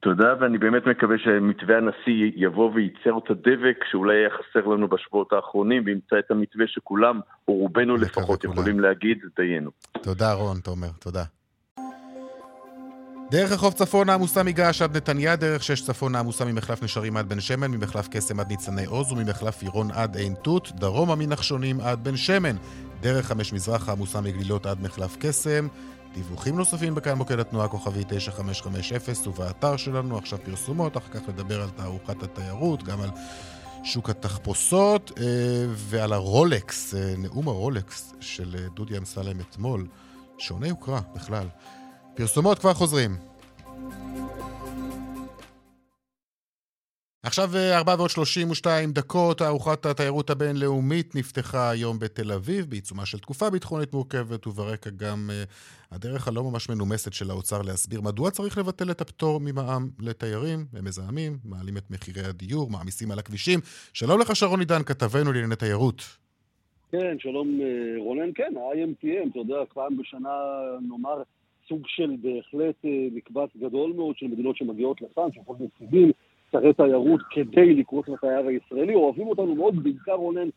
תודה, 0.02 0.34
ואני 0.40 0.58
באמת 0.58 0.86
מקווה 0.88 1.18
שמתווה 1.18 1.78
הנשיא 1.78 2.32
יבוא 2.36 2.72
וייצר 2.74 3.18
את 3.18 3.30
הדבק 3.30 3.84
שאולי 3.92 4.18
היה 4.18 4.30
חסר 4.30 4.68
לנו 4.68 4.88
בשבועות 4.88 5.34
האחרונים, 5.34 5.84
וימצא 5.86 6.20
את 6.20 6.32
המתווה 6.32 6.66
שכולם, 6.68 7.20
או 7.48 7.54
רובנו 7.54 7.98
לפחות, 7.98 8.44
יכולים 8.44 8.80
להגיד, 8.80 9.18
דיינו. 9.36 9.72
תודה, 10.04 10.34
רון 10.34 10.60
תומר, 10.60 10.88
תודה. 11.00 11.24
דרך 13.32 13.52
רחוב 13.52 13.74
צפון 13.74 14.10
העמוסה 14.10 14.44
מגעש 14.44 14.82
עד 14.82 14.98
נתניה, 14.98 15.36
דרך 15.36 15.64
שש 15.64 15.82
צפון 15.82 16.16
העמוסה 16.16 16.46
ממחלף 16.46 16.84
נשרים 16.84 17.18
עד 17.18 17.30
בן 17.30 17.40
שמן, 17.40 17.72
ממחלף 17.72 18.08
קסם 18.08 18.40
עד 18.40 18.48
ניצני 18.50 18.86
עוז 18.86 19.12
וממחלף 19.12 19.62
עירון 19.62 19.92
עד 19.92 20.18
עין 20.18 20.34
תות, 20.34 20.72
דרומה 20.76 21.16
מנחשונים 21.16 21.80
עד 21.82 22.04
בן 22.04 22.18
שמן, 22.18 22.56
דרך 23.02 23.26
חמש 23.26 23.54
מזרח 23.54 23.90
העמוסה 23.90 24.22
מגלילות 24.22 24.66
עד 24.66 24.82
מחלף 24.82 25.18
קסם. 25.20 25.68
דיווחים 26.14 26.58
נוספים 26.58 26.96
בכאן 26.96 27.14
מוקד 27.14 27.40
התנועה 27.40 27.68
כוכבי 27.68 28.04
9550 28.08 29.28
ובאתר 29.28 29.78
שלנו 29.78 30.18
עכשיו 30.18 30.40
פרסומות, 30.46 30.98
אחר 30.98 31.14
כך 31.14 31.30
נדבר 31.30 31.62
על 31.62 31.70
תערוכת 31.70 32.24
התיירות, 32.24 32.84
גם 32.84 33.02
על 33.02 33.10
שוק 33.84 34.10
התחפושות 34.10 35.12
אה, 35.18 35.24
ועל 35.76 36.14
הרולקס, 36.14 36.96
אה, 36.96 37.14
נאום 37.18 37.48
הרולקס 37.48 38.14
של 38.20 38.56
אה, 38.60 38.70
דודי 38.76 38.98
אמסלם 38.98 39.40
אתמול, 39.40 39.88
שעונה 40.38 40.68
יוקרה 40.68 41.00
בכלל. 41.16 41.48
פרסומות 42.20 42.60
כבר 42.60 42.74
חוזרים. 42.74 43.12
עכשיו 47.24 47.50
4 47.74 47.96
ועוד 47.98 48.10
32 48.10 48.92
דקות, 48.92 49.38
תערוכת 49.38 49.86
התיירות 49.86 50.30
הבינלאומית 50.30 51.16
נפתחה 51.16 51.70
היום 51.70 52.00
בתל 52.00 52.32
אביב, 52.32 52.66
בעיצומה 52.70 53.06
של 53.06 53.20
תקופה 53.20 53.50
ביטחונית 53.50 53.94
מורכבת, 53.94 54.48
וברקע 54.48 54.90
גם 54.90 55.30
uh, 55.30 55.96
הדרך 55.96 56.28
הלא 56.28 56.44
ממש 56.44 56.70
מנומסת 56.70 57.14
של 57.14 57.30
האוצר 57.30 57.62
להסביר 57.62 58.02
מדוע 58.02 58.32
צריך 58.32 58.58
לבטל 58.58 58.92
את 58.92 59.02
הפטור 59.02 59.40
ממע"מ 59.40 59.90
לתיירים, 60.00 60.66
הם 60.74 60.86
מזהמים, 60.86 61.38
מעלים 61.44 61.78
את 61.78 61.92
מחירי 61.92 62.22
הדיור, 62.22 62.70
מעמיסים 62.70 63.12
על 63.12 63.20
הכבישים. 63.20 63.60
שלום 63.94 64.20
לך 64.20 64.36
שרון 64.36 64.60
עידן, 64.60 64.84
כתבנו 64.84 65.32
לענייני 65.32 65.56
תיירות. 65.56 66.02
כן, 66.92 67.16
שלום 67.20 67.60
אה, 67.62 68.04
רונן, 68.04 68.30
כן, 68.36 68.54
ה-IMTM, 68.58 69.30
אתה 69.32 69.40
יודע, 69.40 69.56
פעם 69.74 69.98
בשנה 69.98 70.30
נאמר 70.82 71.22
סוג 71.70 71.82
של 71.86 72.16
בהחלט 72.22 72.76
אה, 72.86 73.08
מקבץ 73.14 73.50
גדול 73.58 73.94
מאוד 73.96 74.18
של 74.18 74.28
מדינות 74.28 74.58
שמגיעות 74.58 75.02
לכאן, 75.02 75.32
שיכול 75.34 75.56
להיות 75.60 75.72
נציגים, 75.76 76.12
שרי 76.52 76.74
תיירות 76.74 77.22
כדי 77.32 77.74
לקרוץ 77.74 78.08
לתייר 78.08 78.48
הישראלי, 78.48 78.96
אוהבים 78.96 79.28
אותנו 79.28 79.56
מאוד, 79.56 79.84
בעיקר 79.84 80.14
רונן 80.14 80.50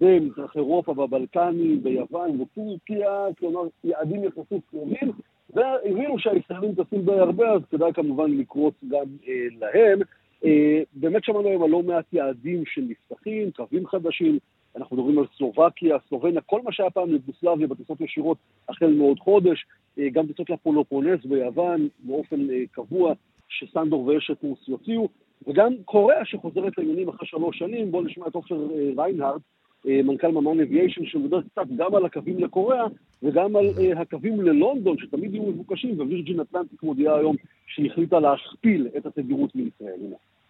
במזרח 0.00 0.56
אירופה, 0.56 0.94
בבלקנים, 0.94 1.82
ביוון 1.82 2.40
וטורקיה, 2.40 3.26
כלומר 3.38 3.62
יעדים 3.84 4.24
יחסית 4.24 4.62
קרובים, 4.70 5.12
והבינו 5.54 6.18
שהישראלים 6.18 6.74
טסים 6.74 7.02
די 7.02 7.18
הרבה, 7.18 7.52
אז 7.52 7.60
כדאי 7.70 7.92
כמובן 7.92 8.30
לקרוץ 8.30 8.74
גם 8.88 9.06
אה, 9.28 9.46
להם. 9.60 9.98
אה, 10.44 10.82
באמת 10.92 11.24
שמענו 11.24 11.48
היום 11.48 11.62
על 11.62 11.70
לא 11.70 11.82
מעט 11.82 12.12
יעדים 12.12 12.62
שנפתחים, 12.66 13.50
קווים 13.50 13.86
חדשים, 13.86 14.38
אנחנו 14.78 14.96
מדברים 14.96 15.18
על 15.18 15.24
סלובקיה, 15.36 15.96
סלובניה, 16.08 16.40
כל 16.40 16.62
מה 16.62 16.72
שהיה 16.72 16.90
פעם 16.90 17.10
לבוסלביה 17.10 17.66
בטיסות 17.66 18.00
ישירות 18.00 18.38
החל 18.68 18.94
מעוד 18.98 19.18
חודש, 19.18 19.66
אה, 19.98 20.08
גם 20.12 20.26
טיסות 20.26 20.50
לפולופונס 20.50 21.24
ביוון 21.24 21.88
באופן 21.98 22.50
אה, 22.50 22.62
קבוע, 22.70 23.12
שסנדור 23.48 24.06
ואשת 24.06 24.42
רוס 24.42 24.68
יוציאו, 24.68 25.08
וגם 25.46 25.72
קוריאה 25.84 26.24
שחוזרת 26.24 26.78
לעניינים 26.78 27.08
אחרי 27.08 27.26
שלוש 27.26 27.58
שנים, 27.58 27.90
בואו 27.90 28.02
נשמע 28.02 28.26
את 28.26 28.34
עופר 28.34 28.68
אה, 28.74 29.04
ריינהרד, 29.04 29.40
מנכ"ל 29.84 30.28
ממן 30.28 30.60
אביישן, 30.60 31.06
שמדבר 31.06 31.42
קצת 31.42 31.66
גם 31.76 31.94
על 31.94 32.04
הקווים 32.04 32.38
לקוריאה 32.38 32.84
וגם 33.22 33.56
על 33.56 33.64
הקווים 33.96 34.40
ללונדון, 34.40 34.96
שתמיד 34.98 35.34
יהיו 35.34 35.42
מבוקשים, 35.42 36.00
ווירג'ין 36.00 36.40
אטלנטיק 36.40 36.82
מודיעה 36.82 37.16
היום 37.16 37.36
שהיא 37.66 37.90
החליטה 37.90 38.20
להכפיל 38.20 38.88
את 38.96 39.06
התדירות 39.06 39.54
מישראל. 39.54 40.00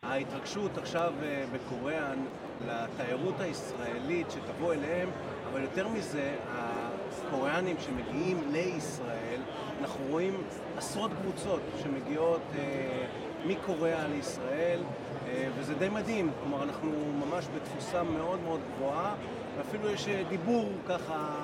ההתרגשות 0.03 0.79
עכשיו 0.79 1.13
בקוריאה 1.53 2.13
לתיירות 2.67 3.41
הישראלית 3.41 4.31
שתבוא 4.31 4.73
אליהם, 4.75 5.09
אבל 5.53 5.63
יותר 5.63 5.89
מזה, 5.89 6.37
הקוריאנים 6.49 7.77
שמגיעים 7.81 8.43
לישראל, 8.53 9.41
אנחנו 9.81 10.05
רואים 10.11 10.43
עשרות 10.77 11.11
קבוצות 11.23 11.61
שמגיעות 11.83 12.41
אה, 12.59 13.07
מקוריאה 13.47 14.09
לישראל, 14.09 14.81
אה, 15.29 15.49
וזה 15.59 15.75
די 15.75 15.89
מדהים, 15.89 16.31
כלומר 16.43 16.63
אנחנו 16.63 16.91
ממש 17.27 17.45
בתפוסה 17.57 18.03
מאוד 18.03 18.41
מאוד 18.45 18.61
גבוהה, 18.75 19.15
ואפילו 19.59 19.91
יש 19.91 20.09
אה, 20.09 20.23
דיבור 20.29 20.73
ככה 20.89 21.35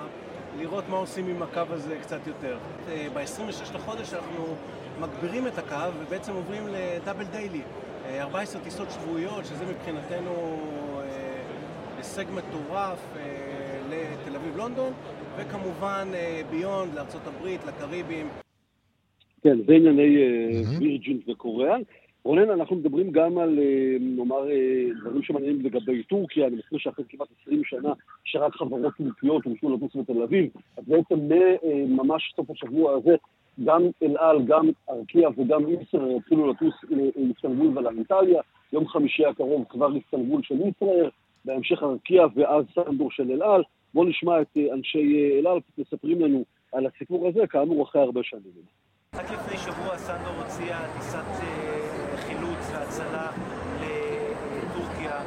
לראות 0.59 0.89
מה 0.89 0.97
עושים 0.97 1.29
עם 1.29 1.43
הקו 1.43 1.63
הזה 1.71 1.97
קצת 2.03 2.27
יותר. 2.27 2.59
אה, 2.89 3.07
ב-26 3.15 3.75
לחודש 3.75 4.15
אנחנו 4.15 4.55
מגבירים 5.01 5.47
את 5.47 5.59
הקו 5.59 5.99
ובעצם 6.01 6.33
עוברים 6.33 6.69
לדאבל 6.69 7.25
דיילי. 7.25 7.63
14 8.13 8.63
טיסות 8.63 8.89
שבועיות, 8.91 9.45
שזה 9.45 9.65
מבחינתנו 9.73 10.31
הישג 11.97 12.25
מטורף 12.35 13.07
לתל 13.91 14.37
אביב-לונדון, 14.37 14.93
וכמובן 15.37 16.09
ביונד, 16.51 16.95
לארצות 16.95 17.23
הברית, 17.27 17.61
לקריבים. 17.67 18.29
כן, 19.43 19.57
זה 19.67 19.75
ענייני 19.75 20.17
וירג'ין 20.79 21.21
וקוריאה. 21.29 21.77
רונן, 22.25 22.51
אנחנו 22.51 22.77
מדברים 22.77 23.11
גם 23.11 23.39
על, 23.39 23.59
נאמר, 24.01 24.45
דברים 25.01 25.23
שמעניינים 25.23 25.61
לגבי 25.61 26.03
טורקיה, 26.03 26.47
אני 26.47 26.57
מזכיר 26.57 26.79
שאחרי 26.79 27.05
כמעט 27.09 27.29
20 27.43 27.63
שנה 27.65 27.93
שרק 28.25 28.55
חברות 28.55 28.93
טורקיות 28.97 29.45
הורשו 29.45 29.77
לטוס 29.77 29.97
בתל 29.97 30.23
אביב, 30.23 30.51
אז 30.77 30.85
בעצם 30.87 31.19
ממש 31.89 32.33
סוף 32.37 32.51
השבוע 32.51 32.93
הזה 32.97 33.15
גם 33.65 33.83
אל 34.03 34.17
על, 34.17 34.45
גם 34.45 34.69
ארקיע 34.91 35.29
וגם 35.37 35.63
ישראל 35.69 36.11
יתחילו 36.17 36.51
לטוס 36.51 36.75
לאיסטנבול 36.91 37.79
ולאנטליה. 37.79 38.43
יום 38.73 38.89
חמישי 38.89 39.27
הקרוב 39.27 39.65
כבר 39.69 39.95
איסטנבול 39.95 40.43
של 40.43 40.55
ישראל, 40.55 41.11
בהמשך 41.45 41.83
ארקיע 41.83 42.27
ואז 42.35 42.65
סנדור 42.75 43.11
של 43.11 43.31
אל 43.31 43.43
על. 43.43 43.63
בואו 43.95 44.05
נשמע 44.09 44.41
את 44.41 44.57
אנשי 44.73 45.31
אל 45.39 45.47
על 45.47 45.59
מספרים 45.79 46.21
לנו 46.21 46.45
על 46.73 46.87
הסיפור 46.87 47.29
הזה, 47.29 47.47
כאמור 47.47 47.85
אחרי 47.85 48.03
הרבה 48.03 48.21
שנים. 48.23 48.65
רק 49.15 49.31
לפני 49.31 49.59
שבוע 49.59 49.99
סנדור 49.99 50.33
הוציאה 50.43 50.81
טיסת 50.95 51.45
חילוץ 52.17 52.73
והצלה 52.73 53.31
לטורקיה. 53.81 55.21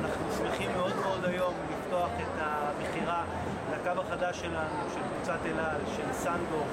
אנחנו 0.00 0.24
שמחים 0.30 0.70
מאוד 0.76 0.92
מאוד 1.04 1.24
היום 1.24 1.54
לפתוח 1.70 2.10
את 2.22 2.34
המכירה 2.38 3.24
לקו 3.72 4.00
החדש 4.00 4.40
שלנו, 4.40 4.90
של 4.94 5.00
קבוצת 5.00 5.38
אל 5.46 5.58
על, 5.58 5.80
של 5.96 6.12
סנדור, 6.12 6.66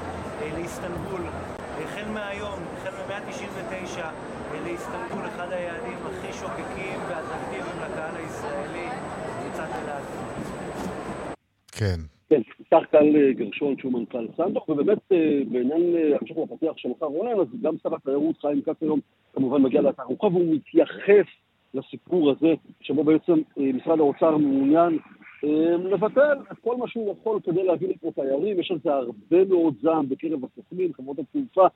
לאיסטנבול. 0.51 1.21
החל 1.83 2.11
מהיום, 2.13 2.59
החל 2.77 2.91
מ-199, 2.91 4.01
לאיסטנבול, 4.65 5.25
אחד 5.25 5.51
היעדים 5.51 5.97
הכי 6.05 6.33
שוקקים 6.33 6.99
ואטרקטיביים 7.07 7.77
לקהל 7.83 8.15
הישראלי, 8.15 8.87
קבוצת 9.39 9.69
אל 9.83 9.89
על. 9.89 10.03
כן. 11.71 11.99
כן, 12.29 12.41
פתח 12.63 12.83
טל 12.91 13.31
גרשון 13.31 13.75
שהוא 13.77 13.91
מנכ"ל 13.91 14.27
סנדוק, 14.37 14.69
ובאמת 14.69 14.97
בעניין 15.51 15.95
המשך 16.21 16.35
לפתח 16.37 16.77
שלך 16.77 17.01
רונן, 17.01 17.39
אז 17.39 17.47
גם 17.61 17.75
שר 17.83 17.95
התיירות 17.95 18.37
חיים 18.41 18.61
כץ 18.61 18.75
היום 18.81 18.99
כמובן 19.33 19.61
מגיע 19.61 19.81
לתערוכה 19.81 20.27
והוא 20.27 20.55
מתייחס 20.55 21.25
לסיפור 21.73 22.31
הזה, 22.31 22.53
שבו 22.81 23.03
בעצם 23.03 23.33
משרד 23.57 23.99
האוצר 23.99 24.37
מעוניין 24.37 24.99
לבטל 25.43 26.37
את 26.51 26.57
כל 26.63 26.77
מה 26.77 26.87
שהוא 26.87 27.11
יכול 27.11 27.39
כדי 27.43 27.63
להביא 27.63 27.89
לפה 27.89 28.11
תיירים, 28.15 28.59
יש 28.59 28.71
על 28.71 28.77
זה 28.83 28.93
הרבה 28.93 29.45
מאוד 29.49 29.73
זעם 29.81 30.09
בקרב 30.09 30.39
הסוכנים, 30.45 30.93
חברות 30.93 31.19
התעופה, 31.19 31.67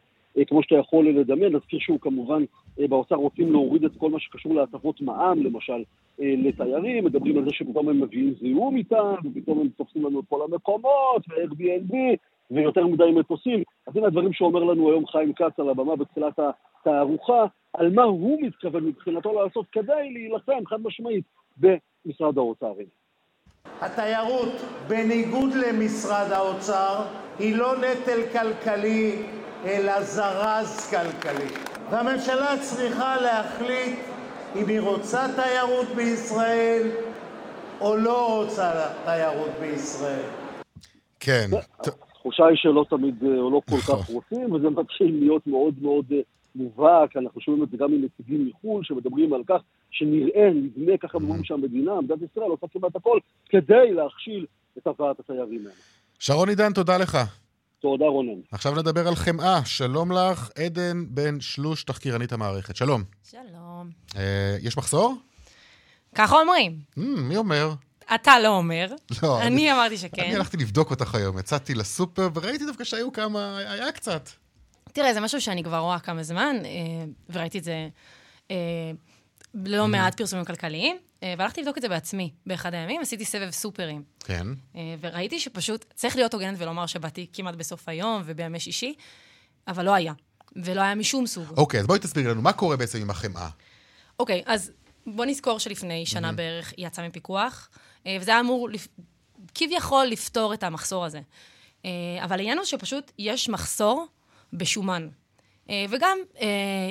כמו 0.47 0.63
שאתה 0.63 0.75
יכול 0.75 1.09
לדמיין, 1.09 1.55
נזכיר 1.55 1.79
שהוא 1.79 1.99
כמובן 1.99 2.43
באוצר 2.77 3.15
רוצים 3.15 3.51
להוריד 3.51 3.83
את 3.83 3.91
כל 3.97 4.09
מה 4.09 4.19
שקשור 4.19 4.55
להטבות 4.55 5.01
מע"מ, 5.01 5.43
למשל 5.43 5.83
לתיירים, 6.19 7.05
מדברים 7.05 7.37
על 7.37 7.43
זה 7.43 7.49
שפתאום 7.53 7.89
הם 7.89 8.01
מביאים 8.03 8.33
זיהום 8.39 8.75
איתם, 8.75 9.15
ופתאום 9.23 9.59
הם 9.59 9.67
תופסים 9.77 10.05
לנו 10.05 10.19
את 10.19 10.25
כל 10.29 10.41
המקומות, 10.41 11.25
ו-Airbnb, 11.29 11.95
ויותר 12.51 12.87
מדי 12.87 13.11
מטוסים. 13.11 13.63
אז 13.87 13.97
הנה 13.97 14.07
הדברים 14.07 14.33
שאומר 14.33 14.63
לנו 14.63 14.89
היום 14.89 15.07
חיים 15.07 15.33
כץ 15.33 15.59
על 15.59 15.69
הבמה 15.69 15.95
בתחילת 15.95 16.39
התערוכה, 16.39 17.45
על 17.73 17.93
מה 17.93 18.03
הוא 18.03 18.41
מתכוון 18.41 18.83
מבחינתו 18.83 19.43
לעשות 19.43 19.65
כדי 19.71 20.09
להילחם 20.13 20.65
חד 20.65 20.81
משמעית 20.81 21.25
במשרד 21.57 22.37
האוצר. 22.37 22.73
התיירות, 23.81 24.53
בניגוד 24.87 25.53
למשרד 25.53 26.31
האוצר, 26.31 27.03
היא 27.39 27.55
לא 27.55 27.73
נטל 27.77 28.19
כלכלי, 28.33 29.15
אלא 29.65 30.01
זרז 30.01 30.89
כלכלי. 30.89 31.47
והממשלה 31.89 32.55
צריכה 32.61 33.21
להחליט 33.21 33.99
אם 34.55 34.67
היא 34.67 34.79
רוצה 34.79 35.25
תיירות 35.35 35.87
בישראל 35.95 36.91
או 37.81 37.95
לא 37.95 38.35
רוצה 38.35 38.71
תיירות 39.05 39.51
בישראל. 39.59 40.29
כן. 41.19 41.49
התחושה 41.79 42.45
היא 42.45 42.57
שלא 42.57 42.85
תמיד, 42.89 43.23
או 43.23 43.49
לא 43.51 43.61
כל 43.69 43.77
כך 43.77 44.09
רוצים, 44.09 44.53
וזה 44.53 44.69
מתחיל 44.69 45.17
להיות 45.19 45.47
מאוד 45.47 45.73
מאוד 45.81 46.05
מובהק. 46.57 47.17
אנחנו 47.17 47.41
שומעים 47.41 47.63
את 47.63 47.69
זה 47.69 47.77
גם 47.77 47.91
מנציגים 47.91 48.47
מחו"ל, 48.47 48.83
שמדברים 48.83 49.33
על 49.33 49.41
כך 49.47 49.61
שנראה, 49.91 50.49
נדמה 50.53 50.97
ככה 50.97 51.17
אומרים 51.17 51.43
שהמדינה, 51.43 52.01
מדינת 52.01 52.19
ישראל, 52.31 52.49
עושה 52.49 52.67
כמעט 52.73 52.95
הכל 52.95 53.19
כדי 53.49 53.93
להכשיל 53.93 54.45
את 54.77 54.87
הבאת 54.87 55.19
התיירים 55.19 55.61
האלה. 55.61 55.75
שרון 56.19 56.49
עידן, 56.49 56.73
תודה 56.73 56.97
לך. 56.97 57.17
תודה 57.79 58.05
רונן. 58.05 58.41
עכשיו 58.51 58.75
נדבר 58.75 59.07
על 59.07 59.15
חמאה. 59.15 59.65
שלום 59.65 60.11
לך, 60.11 60.49
עדן 60.65 61.03
בן 61.09 61.39
שלוש, 61.39 61.83
תחקירנית 61.83 62.31
המערכת. 62.31 62.75
שלום. 62.75 63.03
שלום. 63.23 63.89
אה, 64.15 64.57
יש 64.61 64.77
מחסור? 64.77 65.15
ככה 66.15 66.35
אומרים. 66.35 66.79
Mm, 66.99 67.01
מי 67.21 67.37
אומר? 67.37 67.69
אתה 68.15 68.39
לא 68.39 68.47
אומר. 68.47 68.87
לא. 69.23 69.41
אני, 69.41 69.47
אני 69.47 69.73
אמרתי 69.73 69.97
שכן. 69.97 70.21
אני 70.21 70.35
הלכתי 70.35 70.57
לבדוק 70.57 70.91
אותך 70.91 71.15
היום, 71.15 71.39
יצאתי 71.39 71.75
לסופר 71.75 72.29
וראיתי 72.33 72.65
דווקא 72.65 72.83
שהיו 72.83 73.11
כמה, 73.11 73.57
היה 73.57 73.91
קצת. 73.91 74.29
תראה, 74.97 75.13
זה 75.13 75.19
משהו 75.19 75.41
שאני 75.41 75.63
כבר 75.63 75.77
רואה 75.77 75.99
כמה 75.99 76.23
זמן, 76.23 76.55
אה, 76.65 76.69
וראיתי 77.29 77.59
את 77.59 77.63
זה 77.63 77.89
אה, 78.51 78.55
לא 79.53 79.87
מעט 79.87 80.17
פרסומים 80.17 80.45
כלכליים, 80.45 80.97
והלכתי 81.21 81.61
לבדוק 81.61 81.77
את 81.77 81.81
זה 81.81 81.89
בעצמי 81.89 82.31
באחד 82.45 82.73
הימים, 82.73 83.01
עשיתי 83.01 83.25
סבב 83.25 83.51
סופרים. 83.51 84.03
כן. 84.19 84.47
וראיתי 85.01 85.39
שפשוט 85.39 85.85
צריך 85.95 86.15
להיות 86.15 86.33
הוגנת 86.33 86.57
ולומר 86.59 86.85
שבאתי 86.85 87.27
כמעט 87.33 87.55
בסוף 87.55 87.89
היום 87.89 88.21
ובימי 88.25 88.59
שישי, 88.59 88.93
אבל 89.67 89.85
לא 89.85 89.93
היה, 89.93 90.13
ולא 90.55 90.81
היה 90.81 90.95
משום 90.95 91.27
סוג. 91.27 91.57
אוקיי, 91.57 91.79
אז 91.79 91.87
בואי 91.87 91.99
תסבירי 91.99 92.27
לנו, 92.27 92.41
מה 92.41 92.53
קורה 92.53 92.77
בעצם 92.77 93.01
עם 93.01 93.09
החמאה? 93.09 93.49
אוקיי, 94.19 94.43
אז 94.45 94.71
בוא 95.07 95.25
נזכור 95.25 95.59
שלפני 95.59 96.05
שנה 96.05 96.31
בערך 96.31 96.73
היא 96.77 96.87
יצאה 96.87 97.07
מפיקוח, 97.07 97.69
וזה 98.19 98.31
היה 98.31 98.39
אמור 98.39 98.69
כביכול 99.55 100.05
לפתור 100.05 100.53
את 100.53 100.63
המחסור 100.63 101.05
הזה. 101.05 101.21
אבל 102.23 102.39
העניין 102.39 102.57
הוא 102.57 102.65
שפשוט 102.65 103.11
יש 103.17 103.49
מחסור 103.49 104.07
בשומן. 104.53 105.09
וגם 105.89 106.17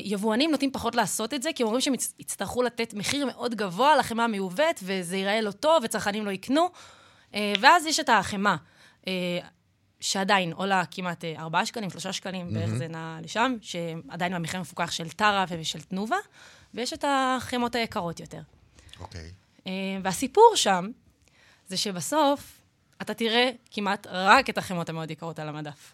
יבואנים 0.03 0.51
נוטים 0.51 0.71
פחות 0.73 0.95
לעשות 0.95 1.35
את 1.35 1.43
זה, 1.43 1.51
כי 1.55 1.63
אומרים 1.63 1.81
שהם 1.81 1.95
יצטרכו 2.19 2.63
לתת 2.63 2.95
מחיר 2.95 3.27
מאוד 3.27 3.55
גבוה 3.55 3.97
לחמאה 3.97 4.25
המיובאת, 4.25 4.81
וזה 4.83 5.17
ייראה 5.17 5.41
לא 5.41 5.51
טוב, 5.51 5.83
וצרכנים 5.85 6.27
לא 6.27 6.31
יקנו. 6.31 6.69
ואז 7.35 7.87
יש 7.87 8.01
את 8.01 8.09
החמאה, 8.09 8.57
שעדיין 10.01 10.53
עולה 10.53 10.83
כמעט 10.91 11.25
4 11.39 11.67
שקלים, 11.67 11.91
3 11.91 12.07
שקלים, 12.07 12.55
בערך 12.55 12.71
זה 12.71 12.89
נע 12.89 13.19
לשם, 13.23 13.57
שעדיין 13.61 14.35
במחיר 14.35 14.61
מפוקח 14.61 14.91
של 14.91 15.09
טרה 15.09 15.45
ושל 15.49 15.81
תנובה, 15.81 16.17
ויש 16.75 16.93
את 16.93 17.05
החמאות 17.09 17.75
היקרות 17.75 18.21
יותר. 18.21 18.41
אוקיי. 19.01 19.31
והסיפור 20.03 20.53
שם, 20.55 20.89
זה 21.69 21.77
שבסוף 21.77 22.61
אתה 23.03 23.15
תראה 23.15 23.51
כמעט 23.71 24.07
רק 24.11 24.51
את 24.51 24.59
החמאות 24.59 24.89
המאוד 24.89 25.11
יקרות 25.11 25.39
על 25.39 25.49
המדף. 25.49 25.93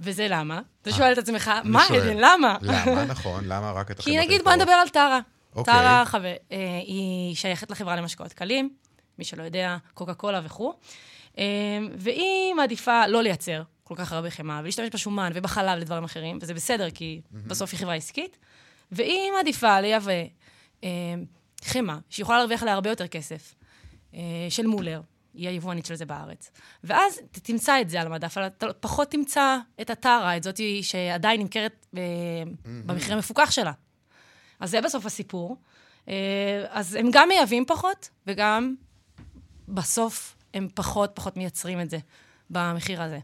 וזה 0.00 0.26
למה? 0.30 0.60
אתה 0.82 0.92
שואל 0.92 1.12
את 1.12 1.18
עצמך, 1.18 1.50
מה, 1.64 1.84
למה? 2.14 2.56
למה, 2.62 3.04
נכון, 3.04 3.44
למה 3.44 3.72
רק 3.72 3.90
את 3.90 3.98
החמאות 3.98 4.18
כי 4.18 4.24
נגיד, 4.24 4.42
בוא 4.44 4.52
נדבר 4.52 4.72
על 4.72 4.88
טרה. 4.88 5.20
טרה 5.64 6.04
היא 6.86 7.34
שייכת 7.36 7.70
לחברה 7.70 7.96
למשקאות 7.96 8.32
קלים, 8.32 8.70
מי 9.18 9.24
שלא 9.24 9.42
יודע, 9.42 9.76
קוקה 9.94 10.14
קולה 10.14 10.40
וכו', 10.44 10.74
והיא 11.96 12.54
מעדיפה 12.56 13.06
לא 13.06 13.22
לייצר 13.22 13.62
כל 13.84 13.94
כך 13.96 14.12
הרבה 14.12 14.30
חמאה, 14.30 14.60
ולהשתמש 14.62 14.88
בשומן 14.92 15.32
ובחלב 15.34 15.78
לדברים 15.78 16.04
אחרים, 16.04 16.38
וזה 16.42 16.54
בסדר, 16.54 16.90
כי 16.90 17.20
בסוף 17.32 17.72
היא 17.72 17.80
חברה 17.80 17.94
עסקית, 17.94 18.36
והיא 18.92 19.32
מעדיפה 19.36 19.80
לייבא 19.80 20.12
חמאה, 21.64 21.98
שיכולה 22.10 22.38
להרוויח 22.38 22.62
עליה 22.62 22.74
הרבה 22.74 22.90
יותר 22.90 23.06
כסף, 23.06 23.54
של 24.48 24.66
מולר, 24.66 25.00
היא 25.34 25.48
היבואנית 25.48 25.86
של 25.86 25.94
זה 25.94 26.06
בארץ. 26.06 26.50
ואז 26.84 27.20
תמצא 27.30 27.80
את 27.80 27.90
זה 27.90 28.00
על 28.00 28.06
המדף, 28.06 28.38
אבל 28.38 28.46
אתה 28.46 28.66
פחות 28.80 29.10
תמצא 29.10 29.58
את 29.80 29.90
הטרה, 29.90 30.36
את 30.36 30.42
זאת 30.42 30.60
שעדיין 30.82 31.40
נמכרת 31.40 31.86
במחיר 32.86 33.14
המפוקח 33.14 33.50
שלה. 33.50 33.72
אז 34.60 34.70
זה 34.70 34.80
בסוף 34.80 35.06
הסיפור. 35.06 35.56
אז 36.68 36.94
הם 36.94 37.08
גם 37.12 37.28
מייבאים 37.28 37.64
פחות, 37.66 38.10
וגם 38.26 38.74
בסוף 39.68 40.36
הם 40.54 40.68
פחות 40.74 41.10
פחות 41.14 41.36
מייצרים 41.36 41.80
את 41.80 41.90
זה 41.90 41.98
במחיר 42.50 43.02
הזה. 43.02 43.18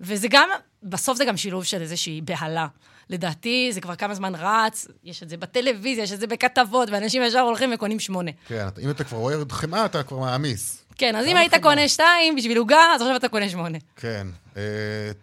וזה 0.00 0.28
גם, 0.30 0.48
בסוף 0.82 1.18
זה 1.18 1.24
גם 1.24 1.36
שילוב 1.36 1.64
של 1.64 1.82
איזושהי 1.82 2.20
בהלה. 2.20 2.66
לדעתי, 3.10 3.70
זה 3.72 3.80
כבר 3.80 3.94
כמה 3.96 4.14
זמן 4.14 4.32
רץ, 4.34 4.86
יש 5.04 5.22
את 5.22 5.28
זה 5.28 5.36
בטלוויזיה, 5.36 6.04
יש 6.04 6.12
את 6.12 6.20
זה 6.20 6.26
בכתבות, 6.26 6.88
ואנשים 6.90 7.22
ישר 7.22 7.40
הולכים 7.40 7.70
וקונים 7.74 8.00
שמונה. 8.00 8.30
כן, 8.46 8.66
אם 8.82 8.90
אתה 8.90 9.04
כבר 9.04 9.18
רואה 9.18 9.36
חמאה, 9.50 9.84
אתה 9.84 10.02
כבר 10.02 10.18
מעמיס. 10.18 10.84
כן, 10.96 11.16
אז 11.16 11.26
אם 11.26 11.36
היית 11.36 11.54
קונה 11.62 11.88
שתיים 11.88 12.36
בשביל 12.36 12.58
עוגה, 12.58 12.92
אז 12.94 13.00
עכשיו 13.00 13.16
אתה 13.16 13.28
קונה 13.28 13.48
שמונה. 13.48 13.78
כן. 13.96 14.26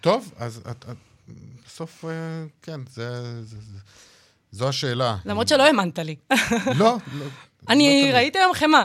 טוב, 0.01 0.31
אז 0.37 0.61
בסוף, 1.65 2.05
כן, 2.61 2.79
זו 4.51 4.69
השאלה. 4.69 5.17
למרות 5.25 5.47
שלא 5.47 5.63
האמנת 5.63 5.99
לי. 5.99 6.15
לא, 6.65 6.97
לא. 7.13 7.25
אני 7.69 8.11
ראיתי 8.13 8.39
היום 8.39 8.53
חמאה. 8.53 8.83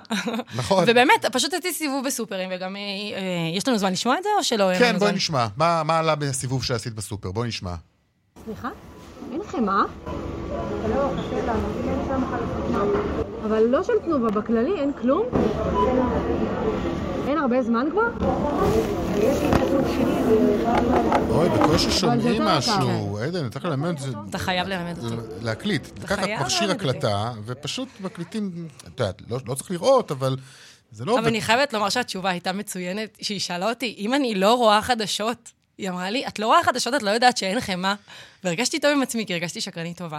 נכון. 0.55 0.85
ובאמת, 0.87 1.27
פשוט 1.33 1.53
עשיתי 1.53 1.73
סיבוב 1.73 2.05
בסופרים, 2.07 2.51
וגם 2.53 2.77
יש 3.55 3.69
לנו 3.69 3.79
זמן 3.79 3.93
לשמוע 3.93 4.19
את 4.19 4.23
זה, 4.23 4.29
או 4.39 4.45
שלא? 4.45 4.79
כן, 4.79 4.99
בואי 4.99 5.13
נשמע. 5.13 5.47
מה 5.57 5.99
עלה 5.99 6.15
בסיבוב 6.15 6.65
שעשית 6.65 6.95
בסופר? 6.95 7.31
בואי 7.31 7.49
נשמע. 7.49 7.75
סליחה? 8.45 8.69
אין 9.33 9.41
חמאה? 9.47 9.83
לא, 10.89 11.11
חסר 11.19 11.47
לנו, 11.47 11.69
אין 11.89 11.99
שם 12.09 12.23
חלפות. 12.31 13.22
אבל 13.45 13.63
לא 13.63 13.83
של 13.83 13.93
תנובה, 14.05 14.31
בכללי 14.31 14.81
אין 14.81 14.93
כלום? 15.01 15.27
אין 17.29 17.39
הרבה 17.39 17.63
זמן 17.63 17.87
כבר? 17.91 18.27
אוי, 21.31 21.49
בקושי 21.49 21.91
שומעים 21.91 22.43
משהו. 22.43 23.19
עדן, 23.19 23.49
צריך 23.49 23.65
ללמד 23.65 23.89
את 23.89 23.99
זה. 23.99 24.11
אתה 24.31 24.39
חייב 24.39 24.69
ללמד 24.69 24.99
אותי. 24.99 25.15
להקליט. 25.43 25.99
לקחת 26.03 26.29
מכשיר 26.41 26.71
הקלטה, 26.71 27.33
ופשוט 27.45 27.89
מקליטים, 28.01 28.69
את 28.87 29.01
יודעת, 29.01 29.23
לא 29.47 29.55
צריך 29.55 29.71
לראות, 29.71 30.11
אבל 30.11 30.37
זה 30.93 31.05
לא... 31.05 31.19
אבל 31.19 31.27
אני 31.29 31.41
חייבת 31.41 31.73
לומר 31.73 31.89
שהתשובה 31.89 32.31
הייתה 32.31 32.53
מצוינת, 32.53 33.19
שהיא 33.23 33.41
שאלה 33.41 33.69
אותי, 33.69 33.95
אם 33.99 34.15
אני 34.15 34.35
לא 34.35 34.55
רואה 34.55 34.83
חדשות, 34.83 35.53
היא 35.79 35.91
אמרה 35.91 36.11
לי, 36.11 36.27
את 36.27 36.39
לא 36.39 36.47
רואה 36.47 36.65
חדשות, 36.65 36.95
את 36.95 37.03
לא 37.03 37.11
יודעת 37.11 37.37
שאין 37.37 37.61
חמאה. 37.61 37.95
והרגשתי 38.45 38.79
טוב 38.81 38.91
עם 38.91 39.03
עצמי, 39.03 39.27
כי 39.27 39.33
הרגשתי 39.35 39.61
שקרנית 39.61 39.99
טובה. 39.99 40.19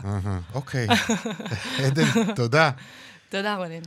אוקיי. 0.53 0.87
עדן, 1.85 2.33
תודה. 2.35 2.69
תודה, 3.33 3.55
רונן. 3.55 3.81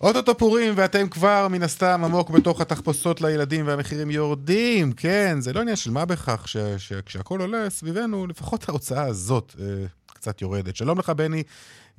אוטוטו 0.00 0.38
פורים, 0.38 0.74
ואתם 0.76 1.08
כבר 1.08 1.48
מן 1.50 1.62
הסתם 1.62 2.04
עמוק 2.04 2.30
בתוך 2.30 2.60
התחפושות 2.60 3.20
לילדים 3.20 3.66
והמחירים 3.66 4.10
יורדים. 4.10 4.92
כן, 4.92 5.36
זה 5.38 5.52
לא 5.52 5.60
עניין 5.60 5.76
של 5.76 5.90
מה 5.90 6.04
בכך, 6.04 6.48
שכשהכול 6.78 7.40
עולה 7.40 7.70
סביבנו, 7.70 8.26
לפחות 8.26 8.68
ההוצאה 8.68 9.02
הזאת 9.02 9.54
אה, 9.60 9.86
קצת 10.06 10.42
יורדת. 10.42 10.76
שלום 10.76 10.98
לך, 10.98 11.10
בני 11.10 11.42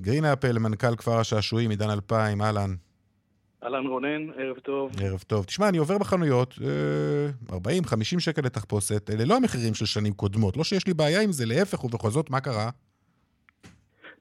גרינאפל, 0.01 0.59
מנכ"ל 0.59 0.95
כפר 0.95 1.19
השעשועים, 1.19 1.69
עידן 1.69 1.89
2000, 1.89 2.41
אהלן. 2.41 2.75
אהלן 3.63 3.88
רונן, 3.88 4.29
ערב 4.38 4.57
טוב. 4.59 4.91
ערב 5.01 5.23
טוב. 5.27 5.45
תשמע, 5.45 5.69
אני 5.69 5.77
עובר 5.77 5.97
בחנויות, 5.97 6.59
40-50 7.51 7.53
אה, 7.53 8.19
שקל 8.19 8.41
לתחפושת, 8.41 9.09
אלה 9.09 9.25
לא 9.25 9.35
המחירים 9.35 9.73
של 9.73 9.85
שנים 9.85 10.13
קודמות. 10.13 10.57
לא 10.57 10.63
שיש 10.63 10.88
לי 10.88 10.93
בעיה 10.93 11.21
עם 11.21 11.31
זה, 11.31 11.45
להפך, 11.45 11.83
ובכל 11.83 12.11
זאת, 12.11 12.29
מה 12.29 12.39
קרה? 12.39 12.69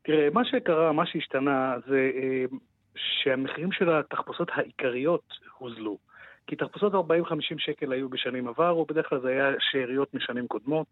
תראה, 0.04 0.28
מה 0.32 0.44
שקרה, 0.44 0.92
מה 0.92 1.06
שהשתנה, 1.06 1.74
זה 1.86 2.10
אה, 2.14 2.44
שהמחירים 2.96 3.72
של 3.72 3.90
התחפושות 3.90 4.48
העיקריות 4.54 5.32
הוזלו. 5.58 5.98
כי 6.46 6.56
תחפושות 6.56 6.92
40-50 6.92 6.96
שקל 7.58 7.92
היו 7.92 8.08
בשנים 8.08 8.48
עבר, 8.48 8.78
ובדרך 8.78 9.08
כלל 9.08 9.20
זה 9.20 9.28
היה 9.28 9.50
שאריות 9.58 10.14
משנים 10.14 10.46
קודמות. 10.46 10.86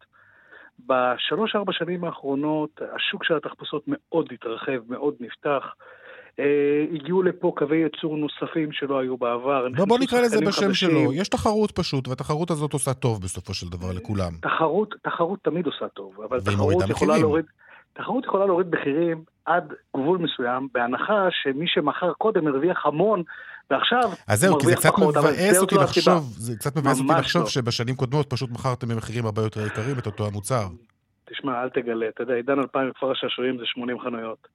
בשלוש-ארבע 0.86 1.72
שנים 1.72 2.04
האחרונות 2.04 2.80
השוק 2.96 3.24
של 3.24 3.36
התחפושות 3.36 3.82
מאוד 3.86 4.28
התרחב, 4.32 4.78
מאוד 4.88 5.14
נפתח. 5.20 5.74
אה, 6.38 6.84
הגיעו 6.94 7.22
לפה 7.22 7.52
קווי 7.56 7.76
ייצור 7.76 8.16
נוספים 8.16 8.72
שלא 8.72 8.98
היו 8.98 9.16
בעבר. 9.16 9.66
בוא, 9.76 9.84
בוא 9.84 9.98
נקרא 9.98 10.20
לזה 10.20 10.40
בשם 10.40 10.66
חדשים. 10.66 10.74
שלו. 10.74 11.12
יש 11.12 11.28
תחרות 11.28 11.70
פשוט, 11.70 12.08
והתחרות 12.08 12.50
הזאת 12.50 12.72
עושה 12.72 12.94
טוב 12.94 13.22
בסופו 13.22 13.54
של 13.54 13.68
דבר 13.68 13.92
לכולם. 13.96 14.32
תחרות, 14.42 14.94
תחרות 15.02 15.40
תמיד 15.42 15.66
עושה 15.66 15.88
טוב, 15.88 16.20
אבל 16.28 16.40
תחרות 16.40 16.74
יכולה 16.88 17.18
להוריד... 17.18 17.44
תחרות 17.92 18.24
יכולה 18.24 18.46
להוריד 18.46 18.66
מחירים 18.74 19.24
עד 19.44 19.72
גבול 19.96 20.18
מסוים, 20.18 20.68
בהנחה 20.74 21.28
שמי 21.30 21.68
שמכר 21.68 22.12
קודם 22.12 22.46
הרוויח 22.46 22.86
המון, 22.86 23.22
ועכשיו 23.70 24.10
אז 24.28 24.40
זהו, 24.40 24.58
כי 24.58 24.66
זה 24.66 24.76
קצת 24.76 24.90
מבאס 24.98 25.60
אותי 25.60 25.74
לחשוב, 25.74 26.22
זה 26.36 26.56
קצת 26.56 26.76
מבאס 26.76 27.00
אותי 27.00 27.12
לחשוב 27.18 27.42
לא. 27.42 27.48
שבשנים 27.48 27.94
קודמות 27.94 28.30
פשוט 28.30 28.50
מכרתם 28.50 28.88
במחירים 28.88 29.24
הרבה 29.26 29.42
יותר 29.42 29.66
יקרים 29.66 29.98
את 29.98 30.06
אותו 30.06 30.26
המוצר. 30.26 30.66
תשמע, 31.24 31.62
אל 31.62 31.68
תגלה, 31.68 32.08
אתה 32.08 32.22
יודע, 32.22 32.34
עידן 32.34 32.58
2000 32.58 32.92
כפר 32.92 33.10
השעשועים 33.10 33.58
זה 33.58 33.64
80 33.66 34.00
חנויות. 34.00 34.48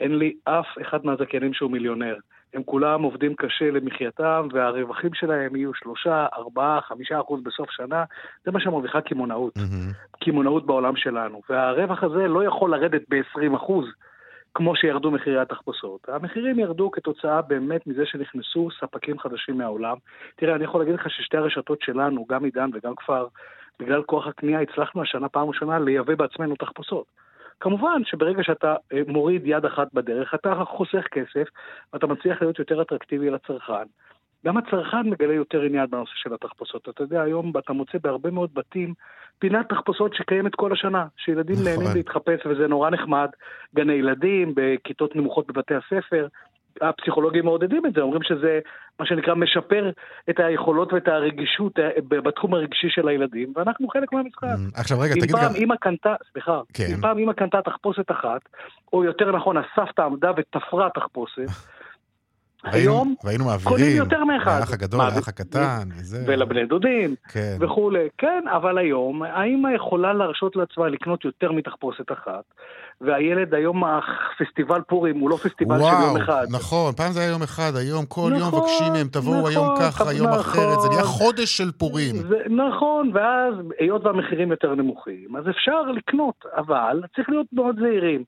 אין 0.00 0.18
לי 0.18 0.32
אף 0.44 0.66
אחד 0.82 0.98
מהזכיינים 1.04 1.54
שהוא 1.54 1.70
מיליונר. 1.70 2.14
הם 2.56 2.62
כולם 2.62 3.02
עובדים 3.02 3.34
קשה 3.34 3.70
למחייתם, 3.70 4.48
והרווחים 4.52 5.14
שלהם 5.14 5.56
יהיו 5.56 5.74
שלושה, 5.74 6.26
ארבעה, 6.34 6.80
חמישה 6.80 7.20
אחוז 7.20 7.40
בסוף 7.42 7.70
שנה. 7.70 8.04
זה 8.44 8.50
מה 8.50 8.60
שמרוויחה 8.60 9.00
קמעונאות. 9.00 9.56
Mm-hmm. 9.56 10.24
קמעונאות 10.24 10.66
בעולם 10.66 10.96
שלנו. 10.96 11.42
והרווח 11.50 12.02
הזה 12.02 12.28
לא 12.28 12.44
יכול 12.44 12.70
לרדת 12.70 13.02
ב-20 13.08 13.56
אחוז. 13.56 13.86
כמו 14.54 14.76
שירדו 14.76 15.10
מחירי 15.10 15.40
התחפושות. 15.40 16.08
המחירים 16.08 16.58
ירדו 16.58 16.90
כתוצאה 16.90 17.42
באמת 17.42 17.86
מזה 17.86 18.06
שנכנסו 18.06 18.68
ספקים 18.80 19.18
חדשים 19.18 19.58
מהעולם. 19.58 19.96
תראה, 20.36 20.54
אני 20.54 20.64
יכול 20.64 20.80
להגיד 20.80 20.94
לך 20.94 21.10
ששתי 21.10 21.36
הרשתות 21.36 21.82
שלנו, 21.82 22.26
גם 22.28 22.44
עידן 22.44 22.70
וגם 22.74 22.94
כפר, 22.96 23.26
בגלל 23.80 24.02
כוח 24.02 24.26
הקנייה 24.26 24.60
הצלחנו 24.60 25.02
השנה 25.02 25.28
פעם 25.28 25.48
ראשונה 25.48 25.78
לייבא 25.78 26.14
בעצמנו 26.14 26.56
תחפושות. 26.56 27.06
כמובן 27.60 28.02
שברגע 28.04 28.42
שאתה 28.42 28.74
אה, 28.92 29.00
מוריד 29.06 29.42
יד 29.44 29.64
אחת 29.64 29.88
בדרך, 29.94 30.34
אתה 30.34 30.64
חוסך 30.64 31.06
כסף 31.10 31.48
ואתה 31.92 32.06
מצליח 32.06 32.42
להיות 32.42 32.58
יותר 32.58 32.82
אטרקטיבי 32.82 33.30
לצרכן. 33.30 33.84
גם 34.46 34.56
הצרכן 34.56 35.10
מגלה 35.10 35.34
יותר 35.34 35.62
עניין 35.62 35.86
בנושא 35.90 36.12
של 36.14 36.34
התחפושות. 36.34 36.88
אתה 36.88 37.02
יודע, 37.02 37.22
היום 37.22 37.52
אתה 37.58 37.72
מוצא 37.72 37.98
בהרבה 38.02 38.30
מאוד 38.30 38.50
בתים 38.54 38.94
פינת 39.38 39.68
תחפושות 39.68 40.14
שקיימת 40.14 40.54
כל 40.54 40.72
השנה, 40.72 41.06
שילדים 41.16 41.54
נכון. 41.54 41.66
נהנים 41.66 41.96
להתחפש 41.96 42.46
וזה 42.46 42.66
נורא 42.66 42.90
נחמד. 42.90 43.28
גני 43.74 43.92
ילדים, 43.92 44.52
בכיתות 44.56 45.16
נמוכות 45.16 45.46
בבתי 45.46 45.74
הספר, 45.74 46.26
הפסיכולוגים 46.80 47.44
מעודדים 47.44 47.86
את 47.86 47.92
זה, 47.94 48.00
אומרים 48.00 48.22
שזה 48.22 48.58
מה 49.00 49.06
שנקרא 49.06 49.34
משפר 49.34 49.90
את 50.30 50.40
היכולות 50.40 50.92
ואת 50.92 51.08
הרגישות 51.08 51.78
אה, 51.78 51.88
בתחום 52.08 52.54
הרגשי 52.54 52.86
של 52.90 53.08
הילדים, 53.08 53.52
ואנחנו 53.56 53.88
חלק 53.88 54.12
מהמשחק. 54.12 54.44
Mm, 54.44 54.80
עכשיו 54.80 55.00
רגע, 55.00 55.14
תגיד 55.14 55.36
גם... 55.36 55.52
אם 55.56 55.76
קנתה, 55.80 56.14
סליחה, 56.32 56.60
כן. 56.74 56.84
אם 56.94 57.00
פעם 57.00 57.18
אמא 57.18 57.32
קנתה 57.32 57.62
תחפושת 57.62 58.10
אחת, 58.10 58.40
או 58.92 59.04
יותר 59.04 59.36
נכון, 59.36 59.56
הסבתא 59.56 60.02
עמדה 60.02 60.30
ותפרה 60.36 60.88
תחפושת, 60.94 61.46
היום 62.72 63.14
והיינו 63.24 63.44
מעבירים, 63.44 63.78
קונים 63.78 63.96
יותר 63.96 64.24
מאחד. 64.24 64.60
לאח 64.60 64.72
הגדול, 64.72 65.00
לאח 65.00 65.28
הקטן, 65.28 65.88
וזה... 65.98 66.24
ולבני 66.26 66.66
דודים, 66.66 67.14
כן. 67.28 67.56
וכולי. 67.60 68.08
כן, 68.18 68.44
אבל 68.56 68.78
היום, 68.78 69.22
האמא 69.22 69.68
יכולה 69.68 70.12
להרשות 70.12 70.56
לעצמה 70.56 70.88
לקנות 70.88 71.24
יותר 71.24 71.52
מתחפושת 71.52 72.12
אחת, 72.12 72.44
והילד 73.00 73.54
היום, 73.54 73.82
הפסטיבל 73.84 74.80
פורים 74.88 75.18
הוא 75.18 75.30
לא 75.30 75.36
פסטיבל 75.36 75.76
וואו, 75.76 75.96
של 75.96 76.06
יום 76.06 76.16
אחד. 76.16 76.46
נכון, 76.50 76.92
פעם 76.92 77.12
זה 77.12 77.20
היה 77.20 77.30
יום 77.30 77.42
אחד, 77.42 77.72
היום 77.76 78.06
כל 78.06 78.20
נכון, 78.20 78.32
יום 78.34 78.48
מבקשים 78.48 78.92
מהם, 78.92 79.08
תבואו 79.08 79.38
נכון, 79.38 79.50
היום 79.50 79.74
ככה, 79.80 80.10
היום 80.10 80.26
נכון, 80.26 80.40
אחרת, 80.40 80.80
זה 80.80 80.88
נהיה 80.88 81.02
חודש 81.02 81.56
של 81.56 81.72
פורים. 81.72 82.16
זה, 82.16 82.36
נכון, 82.50 83.10
ואז, 83.14 83.54
היות 83.78 84.04
והמחירים 84.04 84.50
יותר 84.50 84.74
נמוכים, 84.74 85.36
אז 85.36 85.44
אפשר 85.50 85.82
לקנות, 85.82 86.44
אבל 86.56 87.02
צריך 87.16 87.28
להיות 87.28 87.46
מאוד 87.52 87.76
זהירים. 87.80 88.24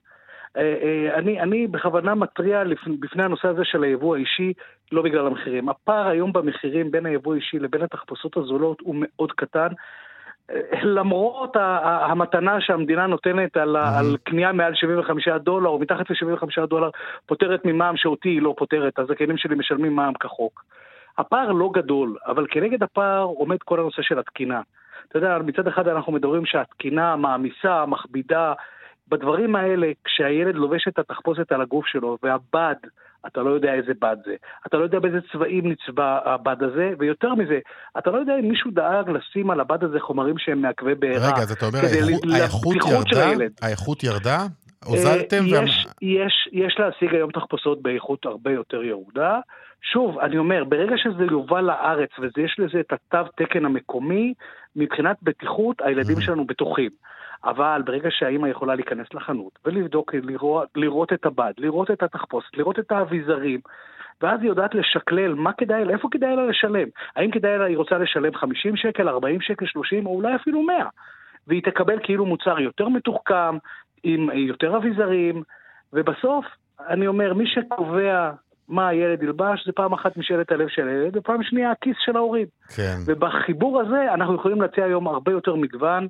אה, 0.59 0.75
אה, 0.83 1.19
אני, 1.19 1.41
אני 1.41 1.67
בכוונה 1.67 2.15
מתריע 2.15 2.63
בפני 3.01 3.23
הנושא 3.23 3.49
הזה 3.49 3.65
של 3.65 3.83
היבוא 3.83 4.17
האישי, 4.17 4.53
לא 4.93 5.03
בגלל 5.03 5.27
המחירים. 5.27 5.69
הפער 5.69 6.09
היום 6.09 6.33
במחירים 6.33 6.91
בין 6.91 7.07
היבוא 7.07 7.35
האישי 7.35 7.59
לבין 7.59 7.83
התחפושות 7.83 8.37
הזולות 8.37 8.81
הוא 8.81 8.95
מאוד 8.99 9.33
קטן. 9.33 9.69
אה, 10.51 10.61
למרות 10.83 11.57
המתנה 11.83 12.61
שהמדינה 12.61 13.07
נותנת 13.07 13.57
על, 13.57 13.77
על 13.77 14.17
קנייה 14.25 14.53
מעל 14.53 14.75
75 14.75 15.29
דולר 15.29 15.69
או 15.69 15.79
מתחת 15.79 16.11
ל-75 16.11 16.67
דולר 16.67 16.91
פותרת 17.27 17.65
ממע"מ 17.65 17.97
שאותי 17.97 18.29
היא 18.29 18.43
לא 18.43 18.55
פותרת, 18.59 18.99
הזכיינים 18.99 19.39
שלי 19.39 19.55
משלמים 19.55 19.97
מע"מ 19.97 20.15
כחוק. 20.15 20.65
הפער 21.19 21.53
לא 21.53 21.71
גדול, 21.75 22.17
אבל 22.27 22.47
כנגד 22.51 22.83
הפער 22.83 23.23
עומד 23.23 23.59
כל 23.65 23.81
הנושא 23.81 24.03
של 24.03 24.19
התקינה. 24.19 24.61
אתה 25.09 25.19
יודע, 25.19 25.39
מצד 25.39 25.67
אחד 25.69 25.89
אנחנו 25.89 26.13
מדברים 26.13 26.47
שהתקינה 26.47 27.17
מעמיסה, 27.17 27.87
מכבידה, 27.87 28.53
בדברים 29.09 29.57
האלה, 29.57 29.87
כשהילד 30.05 30.55
לובש 30.55 30.89
את 30.89 30.99
התחפושת 30.99 31.53
על 31.53 31.61
הגוף 31.61 31.87
שלו, 31.87 32.19
והבד, 32.23 32.75
אתה 33.27 33.43
לא 33.43 33.51
יודע 33.51 33.75
איזה 33.75 33.93
בד 34.01 34.17
זה. 34.25 34.35
אתה 34.67 34.77
לא 34.77 34.83
יודע 34.83 34.99
באיזה 34.99 35.19
צבעים 35.33 35.73
נצבע 35.73 36.19
הבד 36.25 36.63
הזה, 36.63 36.91
ויותר 36.99 37.35
מזה, 37.35 37.59
אתה 37.99 38.11
לא 38.11 38.19
יודע 38.19 38.33
אם 38.41 38.49
מישהו 38.49 38.71
דאג 38.71 39.11
לשים 39.11 39.51
על 39.51 39.61
הבד 39.61 39.85
הזה 39.85 40.01
חומרים 40.01 40.39
שהם 40.39 40.63
מעכבי 40.63 40.95
בעירה. 40.95 41.33
רגע, 41.33 41.43
אז 41.43 41.53
אתה 41.53 41.67
אומר, 41.67 41.79
האיכות 42.33 42.77
ירדה? 42.77 43.45
האיכות 43.63 44.05
ירדה? 44.05 44.39
הוזלתם? 44.85 45.45
יש, 45.47 45.87
וה... 45.87 45.93
יש, 46.03 46.49
יש 46.53 46.77
להשיג 46.79 47.15
היום 47.15 47.31
תחפושות 47.31 47.83
באיכות 47.83 48.27
הרבה 48.27 48.51
יותר 48.51 48.83
ירודה. 48.83 49.41
שוב, 49.93 50.19
אני 50.19 50.39
אומר, 50.39 50.65
ברגע 50.65 50.95
שזה 50.97 51.25
יובא 51.31 51.61
לארץ 51.61 52.11
ויש 52.19 52.57
לזה 52.59 52.81
את 52.81 52.93
התו 52.93 53.31
תקן 53.37 53.65
המקומי, 53.65 54.35
מבחינת 54.77 55.17
בטיחות, 55.23 55.77
הילדים 55.81 56.21
שלנו 56.21 56.47
בטוחים. 56.47 56.91
אבל 57.45 57.83
ברגע 57.85 58.09
שהאימא 58.11 58.47
יכולה 58.47 58.75
להיכנס 58.75 59.07
לחנות 59.15 59.59
ולבדוק, 59.65 60.15
לראות, 60.15 60.69
לראות 60.77 61.13
את 61.13 61.27
הבד, 61.27 61.53
לראות 61.59 61.91
את 61.91 62.03
התחפושת, 62.03 62.57
לראות 62.57 62.79
את 62.79 62.93
האביזרים, 62.93 63.61
ואז 64.21 64.41
היא 64.41 64.49
יודעת 64.49 64.75
לשקלל 64.75 65.35
מה 65.35 65.53
כדאי 65.53 65.85
לה, 65.85 65.93
איפה 65.93 66.09
כדאי 66.11 66.37
לה 66.37 66.47
לשלם. 66.47 66.89
האם 67.17 67.31
כדאי 67.31 67.59
לה, 67.59 67.65
היא 67.65 67.77
רוצה 67.77 67.99
לשלם 67.99 68.35
50 68.35 68.77
שקל, 68.77 69.09
40 69.09 69.41
שקל, 69.41 69.67
30 69.67 70.07
או 70.07 70.15
אולי 70.15 70.37
אפילו 70.37 70.63
100. 70.63 70.87
והיא 71.47 71.63
תקבל 71.63 71.99
כאילו 72.03 72.27
מוצר 72.27 72.61
יותר 72.61 72.89
מתוחכם, 72.89 73.57
עם 74.03 74.31
יותר 74.35 74.77
אביזרים, 74.77 75.43
ובסוף, 75.93 76.45
אני 76.89 77.07
אומר, 77.07 77.35
מי 77.35 77.45
שקובע 77.47 78.31
מה 78.69 78.89
הילד 78.89 79.23
ילבש, 79.23 79.67
זה 79.67 79.73
פעם 79.73 79.93
אחת 79.93 80.17
משאלת 80.17 80.53
הלב 80.53 80.69
של 80.69 80.89
הילד, 80.89 81.17
ופעם 81.17 81.43
שנייה 81.43 81.71
הכיס 81.71 81.97
של 82.05 82.17
ההורים. 82.17 82.47
כן. 82.77 82.97
ובחיבור 83.07 83.81
הזה 83.81 84.15
אנחנו 84.15 84.35
יכולים 84.35 84.61
להציע 84.61 84.85
היום 84.85 85.09
הרבה 85.09 85.33
יותר 85.33 85.55
מגוון, 85.55 86.09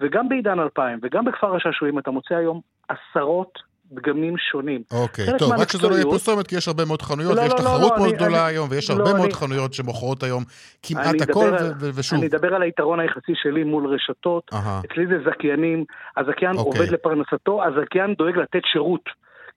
וגם 0.00 0.28
בעידן 0.28 0.60
2000 0.60 0.98
וגם 1.02 1.24
בכפר 1.24 1.56
השעשועים 1.56 1.98
אתה 1.98 2.10
מוצא 2.10 2.34
היום 2.34 2.60
עשרות 2.88 3.58
דגמים 3.92 4.34
שונים. 4.38 4.82
אוקיי, 4.90 5.26
טוב, 5.38 5.52
רק 5.52 5.72
שזה 5.72 5.88
לא 5.88 5.94
יהיה 5.94 6.04
פרסומת, 6.04 6.46
כי 6.46 6.56
יש 6.56 6.68
הרבה 6.68 6.84
מאוד 6.84 7.02
חנויות, 7.02 7.36
לא, 7.36 7.40
ויש 7.40 7.52
לא, 7.52 7.58
תחרות 7.58 7.80
לא, 7.80 7.98
מאוד 7.98 8.08
אני, 8.08 8.12
גדולה 8.12 8.46
אני, 8.46 8.54
היום, 8.54 8.68
ויש 8.70 8.90
לא, 8.90 8.94
הרבה 8.94 9.10
אני, 9.10 9.18
מאוד 9.18 9.32
חנויות 9.32 9.74
שמוכרות 9.74 10.22
היום 10.22 10.44
כמעט 10.82 11.20
הכל, 11.20 11.44
על, 11.44 11.72
ו- 11.80 11.90
ושוב. 11.94 12.18
אני 12.18 12.28
אדבר 12.28 12.54
על 12.54 12.62
היתרון 12.62 13.00
היחסי 13.00 13.32
שלי 13.34 13.64
מול 13.64 13.94
רשתות, 13.94 14.50
Aha. 14.52 14.56
אצלי 14.56 15.06
זה 15.06 15.30
זכיינים, 15.30 15.84
הזכיין 16.16 16.56
אוקיי. 16.56 16.80
עובד 16.80 16.92
לפרנסתו, 16.92 17.62
הזכיין 17.64 18.14
דואג 18.18 18.36
לתת 18.36 18.62
שירות, 18.72 19.04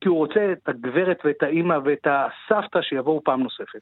כי 0.02 0.10
הוא 0.10 0.18
רוצה 0.18 0.40
את 0.52 0.70
הגברת 0.70 1.18
ואת 1.26 1.44
האימא 1.44 1.78
ואת 1.86 2.08
הסבתא 2.08 2.80
שיבואו 2.82 3.22
פעם 3.24 3.44
נוספת. 3.44 3.80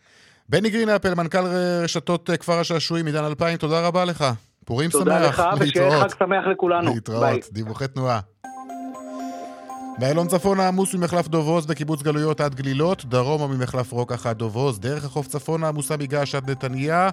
בני 0.50 0.70
גרינאפל, 0.70 1.14
מנכ"ל 1.18 1.44
רשתות 1.84 2.30
כפר 2.40 2.60
השעשועים, 2.60 3.06
עידן 3.06 3.26
2000, 3.26 3.58
תודה 3.58 3.88
רבה 3.88 4.06
לך. 4.06 4.24
פורים 4.70 4.92
שמח. 4.92 5.00
תודה 5.00 5.20
לך, 5.28 5.44
ושיהיה 5.60 6.00
חג 6.02 6.10
שמח 6.20 6.46
לכולנו. 6.52 6.94
להתראות, 6.94 7.24
ביי. 7.24 7.40
דיווחי 7.52 7.88
תנועה. 7.88 8.20
באיילון 10.00 10.28
צפונה 10.28 10.68
עמוס 10.68 10.94
ממחלף 10.96 11.28
דוב 11.28 11.48
עוז 11.48 11.66
בקיבוץ 11.66 12.02
גלויות 12.02 12.42
עד 12.42 12.56
גלילות, 12.56 13.06
דרומה 13.06 13.48
ממחלף 13.48 13.92
רוקח 13.92 14.26
עד 14.26 14.38
דוב 14.38 14.56
עוז, 14.56 14.80
דרך 14.80 15.06
החוף 15.06 15.28
צפונה 15.28 15.68
עמוסה 15.68 15.98
מגעש 15.98 16.36
עד 16.36 16.50
נתניה, 16.52 17.10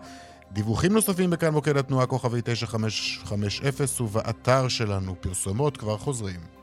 דיווחים 0.53 0.93
נוספים 0.93 1.31
בכאן 1.31 1.53
מוקד 1.53 1.77
התנועה 1.77 2.07
כוכבי 2.07 2.41
9550 2.45 4.07
ובאתר 4.07 4.69
שלנו 4.69 5.15
פרסומות 5.21 5.77
כבר 5.77 5.99
חוזרים. 5.99 6.56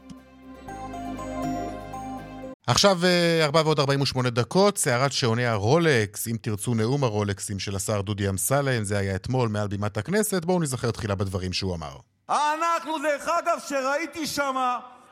עכשיו 2.68 2.98
4 3.42 3.60
אה, 3.60 3.66
ועוד 3.66 3.80
48 3.80 4.30
דקות, 4.30 4.78
סערת 4.78 5.12
שעוני 5.12 5.46
הרולקס, 5.46 6.28
אם 6.28 6.36
תרצו 6.42 6.74
נאום 6.74 7.04
הרולקסים 7.04 7.60
של 7.60 7.76
השר 7.76 8.02
דודי 8.02 8.30
אמסלם, 8.30 8.84
זה 8.84 8.98
היה 8.98 9.16
אתמול 9.16 9.50
מעל 9.50 9.68
בימת 9.68 9.98
הכנסת, 9.98 10.46
בואו 10.46 10.60
נזכר 10.60 10.92
תחילה 10.92 11.16
בדברים 11.16 11.54
שהוא 11.54 11.76
אמר. 11.76 11.96
אנחנו, 12.30 12.98
דרך 12.98 13.28
אגב, 13.28 13.58
שראיתי 13.68 14.28
שם 14.28 14.56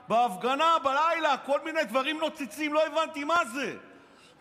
בהפגנה 0.08 0.76
בלילה 0.84 1.38
כל 1.45 1.60
מיני 1.66 1.84
דברים 1.84 2.20
נוצצים, 2.20 2.74
לא 2.74 2.86
הבנתי 2.86 3.24
מה 3.24 3.39
זה. 3.54 3.74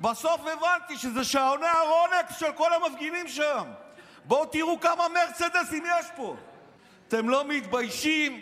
בסוף 0.00 0.40
הבנתי 0.40 0.96
שזה 0.96 1.24
שעוני 1.24 1.66
הרולקס 1.66 2.38
של 2.38 2.52
כל 2.56 2.70
המפגינים 2.72 3.28
שם. 3.28 3.64
בואו 4.24 4.46
תראו 4.46 4.80
כמה 4.80 5.04
מרצדסים 5.08 5.84
יש 6.00 6.06
פה. 6.16 6.36
אתם 7.08 7.28
לא 7.28 7.44
מתביישים? 7.48 8.40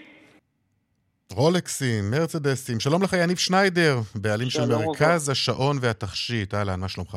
רולקסים, 1.33 2.11
מרצדסים. 2.11 2.81
שלום 2.81 3.03
לך, 3.03 3.13
יניב 3.13 3.37
שניידר, 3.37 3.97
בעלים 4.15 4.51
של 4.51 4.61
מרכז 4.67 5.29
השעון 5.29 5.77
והתכשיט. 5.81 6.55
אהלן, 6.55 6.81
מה 6.81 6.89
שלומך? 6.89 7.17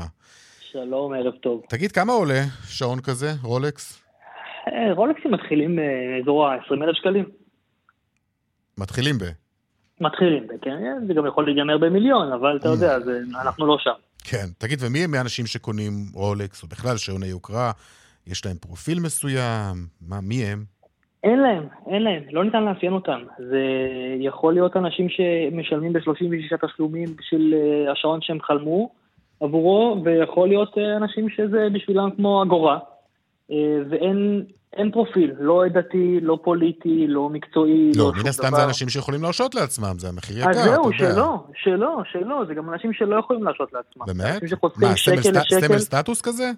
שלום, 0.71 1.13
ערב 1.13 1.33
טוב. 1.33 1.61
תגיד, 1.69 1.91
כמה 1.91 2.13
עולה 2.13 2.43
שעון 2.67 3.01
כזה, 3.01 3.31
רולקס? 3.43 4.03
אה, 4.67 4.93
רולקסים 4.93 5.31
מתחילים 5.31 5.75
באזור 5.75 6.47
ה-20,000 6.47 6.93
שקלים. 6.93 7.25
מתחילים 8.77 9.17
ב? 9.17 9.23
מתחילים 10.01 10.47
ב, 10.47 10.51
כן. 10.61 11.07
זה 11.07 11.13
גם 11.13 11.25
יכול 11.25 11.45
להיגמר 11.45 11.77
במיליון, 11.77 12.31
אבל 12.33 12.57
אתה. 12.57 12.67
יודע, 12.67 12.97
אנחנו 13.41 13.65
לא 13.65 13.77
שם. 13.79 13.91
כן. 14.23 14.45
תגיד, 14.57 14.79
ומי 14.81 15.03
הם 15.03 15.13
האנשים 15.13 15.45
שקונים 15.45 15.93
רולקס, 16.13 16.63
או 16.63 16.67
בכלל 16.67 16.97
שעוני 16.97 17.27
יוקרה? 17.27 17.71
יש 18.27 18.45
להם 18.45 18.57
פרופיל 18.57 18.99
מסוים? 18.99 19.87
מה, 20.01 20.21
מי 20.21 20.45
הם? 20.45 20.65
אין 21.23 21.39
להם, 21.39 21.67
אין 21.87 22.03
להם, 22.03 22.23
לא 22.31 22.43
ניתן 22.43 22.63
לאפיין 22.63 22.93
אותם. 22.93 23.19
זה 23.37 23.63
יכול 24.19 24.53
להיות 24.53 24.77
אנשים 24.77 25.07
שמשלמים 25.09 25.93
ב-36 25.93 26.67
תשלומים 26.67 27.15
בשביל 27.17 27.53
אה, 27.53 27.91
השעון 27.91 28.19
שהם 28.21 28.41
חלמו 28.41 28.89
עבורו, 29.39 30.01
ויכול 30.03 30.47
להיות 30.47 30.77
אה, 30.77 30.97
אנשים 30.97 31.29
שזה 31.29 31.67
בשבילם 31.73 32.09
כמו 32.17 32.43
אגורה, 32.43 32.79
אה, 33.51 33.55
ואין 33.89 34.43
אין 34.73 34.91
פרופיל, 34.91 35.33
לא 35.39 35.65
עדתי, 35.65 36.19
לא 36.21 36.39
פוליטי, 36.43 37.07
לא 37.07 37.29
מקצועי, 37.29 37.91
לא, 37.95 38.03
לא 38.03 38.11
מן 38.21 38.27
הסתם 38.29 38.55
זה 38.55 38.63
אנשים 38.63 38.89
שיכולים 38.89 39.21
להרשות 39.21 39.55
לעצמם, 39.55 39.93
זה 39.97 40.09
המחיר 40.09 40.39
יקר, 40.39 40.51
אתה 40.51 40.59
יודע. 40.59 40.71
אז 40.71 40.75
זהו, 40.75 40.93
שלא, 40.93 41.43
שלא, 41.55 42.01
שלא, 42.11 42.43
זה 42.47 42.53
גם 42.53 42.73
אנשים 42.73 42.93
שלא 42.93 43.15
יכולים 43.15 43.43
להרשות 43.43 43.73
לעצמם. 43.73 44.05
באמת? 44.05 44.41
מה, 44.77 44.95
סמל 45.59 45.79
סטטוס 45.79 46.21
כזה? 46.21 46.51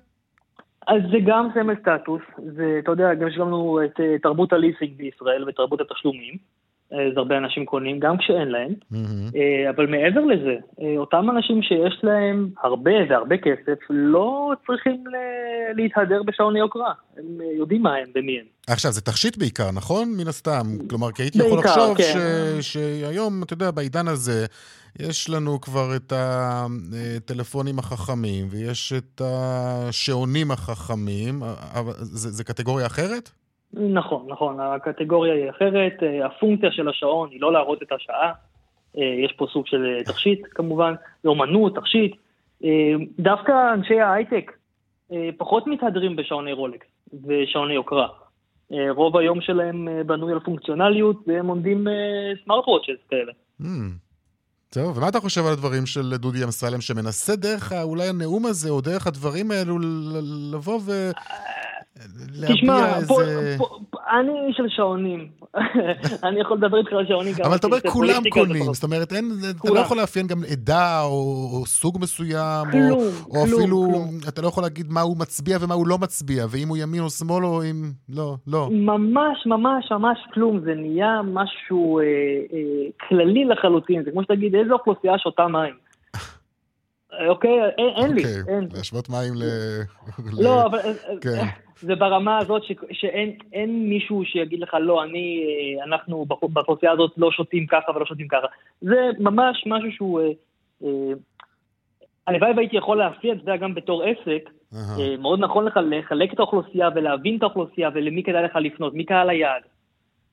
אז 0.87 1.01
זה 1.11 1.17
גם 1.25 1.47
סמל 1.53 1.75
סטטוס, 1.81 2.21
זה, 2.55 2.79
אתה 2.83 2.91
יודע, 2.91 3.13
גם 3.13 3.27
יש 3.27 3.37
לנו 3.37 3.79
את 3.85 3.99
uh, 3.99 4.03
תרבות 4.21 4.53
הליסינג 4.53 4.97
בישראל 4.97 5.45
ותרבות 5.47 5.81
התשלומים, 5.81 6.33
uh, 6.33 6.95
זה 7.13 7.19
הרבה 7.19 7.37
אנשים 7.37 7.65
קונים, 7.65 7.99
גם 7.99 8.17
כשאין 8.17 8.47
להם, 8.47 8.73
mm-hmm. 8.93 9.69
אבל 9.69 9.85
מעבר 9.87 10.21
לזה, 10.21 10.55
אותם 10.97 11.29
אנשים 11.29 11.61
שיש 11.61 11.99
להם 12.03 12.49
הרבה 12.63 12.91
והרבה 13.09 13.37
כסף, 13.37 13.79
לא 13.89 14.51
צריכים 14.67 15.03
להתהדר 15.75 16.23
בשעוני 16.23 16.59
יוקרה, 16.59 16.93
הם 17.17 17.25
יודעים 17.57 17.81
מה 17.81 17.95
הם 17.95 18.07
ומי 18.15 18.39
הם. 18.39 18.45
עכשיו, 18.67 18.91
זה 18.91 19.01
תכשיט 19.01 19.37
בעיקר, 19.37 19.71
נכון? 19.73 20.09
מן 20.17 20.27
הסתם. 20.27 20.63
כלומר, 20.89 21.11
כי 21.11 21.21
הייתי 21.21 21.37
בעיקר, 21.37 21.53
יכול 21.53 21.65
לחשוב 21.65 21.97
כן. 21.97 22.03
ש- 22.61 22.73
שהיום, 22.73 23.43
אתה 23.43 23.53
יודע, 23.53 23.71
בעידן 23.71 24.07
הזה, 24.07 24.45
יש 24.99 25.29
לנו 25.29 25.61
כבר 25.61 25.95
את 25.95 26.13
הטלפונים 26.15 27.79
החכמים, 27.79 28.47
ויש 28.49 28.93
את 28.93 29.21
השעונים 29.25 30.51
החכמים, 30.51 31.43
אבל 31.73 31.93
זה, 31.93 32.29
זה 32.29 32.43
קטגוריה 32.43 32.85
אחרת? 32.85 33.29
נכון, 33.73 34.25
נכון, 34.29 34.59
הקטגוריה 34.59 35.33
היא 35.33 35.49
אחרת, 35.49 35.93
הפונקציה 36.25 36.71
של 36.71 36.89
השעון 36.89 37.29
היא 37.31 37.41
לא 37.41 37.53
להראות 37.53 37.83
את 37.83 37.91
השעה, 37.91 38.31
יש 38.95 39.33
פה 39.37 39.47
סוג 39.53 39.67
של 39.67 40.01
תכשיט 40.05 40.39
כמובן, 40.51 40.93
אומנות, 41.25 41.75
תכשיט. 41.75 42.15
דווקא 43.19 43.73
אנשי 43.73 43.99
ההייטק 43.99 44.51
פחות 45.37 45.67
מתהדרים 45.67 46.15
בשעוני 46.15 46.53
רולקס 46.53 46.87
ושעוני 47.27 47.73
יוקרה. 47.73 48.07
רוב 48.89 49.17
היום 49.17 49.41
שלהם 49.41 49.87
בנוי 50.05 50.33
על 50.33 50.39
פונקציונליות 50.39 51.17
והם 51.27 51.47
עומדים 51.47 51.87
סמארט 52.43 52.67
וואצ'ס 52.67 53.07
כאלה. 53.09 53.31
Mm. 53.61 53.65
טוב, 54.73 54.97
ומה 54.97 55.09
אתה 55.09 55.19
חושב 55.19 55.45
על 55.45 55.53
הדברים 55.53 55.85
של 55.85 56.15
דודי 56.17 56.43
אמסלם, 56.43 56.81
שמנסה 56.81 57.35
דרך 57.35 57.73
אולי 57.73 58.07
הנאום 58.07 58.45
הזה, 58.45 58.69
או 58.69 58.81
דרך 58.81 59.07
הדברים 59.07 59.51
האלו, 59.51 59.79
לבוא 60.51 60.79
ו... 60.85 61.11
תשמע, 62.47 62.95
איזה... 62.95 63.07
פה, 63.57 63.65
פה, 63.89 63.97
אני 64.19 64.47
איש 64.47 64.57
של 64.57 64.63
שעונים. 64.69 65.27
אני 66.27 66.41
יכול 66.41 66.57
לדבר 66.57 66.77
איתך 66.77 66.93
על 66.93 67.07
שעונים. 67.07 67.33
אבל 67.43 67.55
אתה 67.55 67.67
אומר 67.67 67.77
כולם 67.91 68.21
קונים, 68.29 68.73
זאת 68.73 68.83
אומרת, 68.83 69.13
אין, 69.13 69.31
אתה 69.61 69.73
לא 69.73 69.79
יכול 69.79 69.97
לאפיין 69.97 70.27
גם 70.27 70.37
עדה 70.51 71.01
או, 71.01 71.49
או 71.53 71.65
סוג 71.65 71.97
מסוים, 72.01 72.71
כלום, 72.71 72.91
או, 72.91 73.05
או 73.27 73.45
כלום, 73.45 73.59
אפילו, 73.59 73.87
כלום. 73.89 74.09
אתה 74.27 74.41
לא 74.41 74.47
יכול 74.47 74.63
להגיד 74.63 74.91
מה 74.91 75.01
הוא 75.01 75.17
מצביע 75.17 75.57
ומה 75.61 75.73
הוא 75.73 75.87
לא 75.87 75.97
מצביע, 75.97 76.45
ואם 76.49 76.67
הוא 76.67 76.77
ימין 76.77 77.01
או 77.01 77.09
שמאל 77.09 77.45
או 77.45 77.63
אם... 77.63 77.91
לא, 78.09 78.35
לא. 78.47 78.69
ממש, 78.71 79.45
ממש, 79.45 79.91
ממש 79.91 80.17
כלום. 80.33 80.59
זה 80.65 80.73
נהיה 80.75 81.21
משהו 81.23 81.99
אה, 81.99 82.03
אה, 82.03 83.07
כללי 83.09 83.45
לחלוטין. 83.45 84.03
זה 84.05 84.11
כמו 84.11 84.23
שתגיד, 84.23 84.55
איזה 84.55 84.73
אוכלוסייה 84.73 85.17
שותה 85.17 85.47
מים. 85.47 85.73
אוקיי, 87.29 87.51
אין, 87.77 87.89
אין 87.95 88.15
לי, 88.15 88.21
אוקיי, 88.21 88.55
אין. 88.55 88.67
להשוות 88.73 89.09
מים 89.09 89.33
ל... 89.35 89.43
לא, 90.43 90.65
אבל... 90.65 90.79
זה 91.79 91.95
ברמה 91.95 92.37
הזאת 92.37 92.63
ש, 92.63 92.71
שאין 92.91 93.89
מישהו 93.89 94.25
שיגיד 94.25 94.59
לך, 94.59 94.73
לא, 94.81 95.03
אני, 95.03 95.43
אה, 95.79 95.83
אנחנו 95.83 96.25
באוכלוסייה 96.25 96.91
הזאת 96.91 97.11
לא 97.17 97.31
שותים 97.31 97.67
ככה 97.67 97.91
ולא 97.95 98.05
שותים 98.05 98.27
ככה. 98.27 98.47
זה 98.81 98.95
ממש 99.19 99.63
משהו 99.65 99.91
שהוא... 99.91 100.21
אה, 100.21 100.27
אה, 100.83 101.13
הלוואי 102.27 102.51
והייתי 102.55 102.77
יכול 102.77 102.97
לאפיין, 102.97 103.33
אתה 103.33 103.41
יודע, 103.41 103.57
גם 103.57 103.75
בתור 103.75 104.03
עסק, 104.03 104.49
uh-huh. 104.73 104.77
מאוד 105.19 105.39
נכון 105.39 105.65
לך 105.65 105.79
לחלק 105.89 106.33
את 106.33 106.39
האוכלוסייה 106.39 106.89
ולהבין 106.95 107.37
את 107.37 107.43
האוכלוסייה 107.43 107.89
ולמי 107.93 108.23
כדאי 108.23 108.43
לך 108.43 108.55
לפנות, 108.55 108.93
מי 108.93 109.05
קהל 109.05 109.29
היעד. 109.29 109.61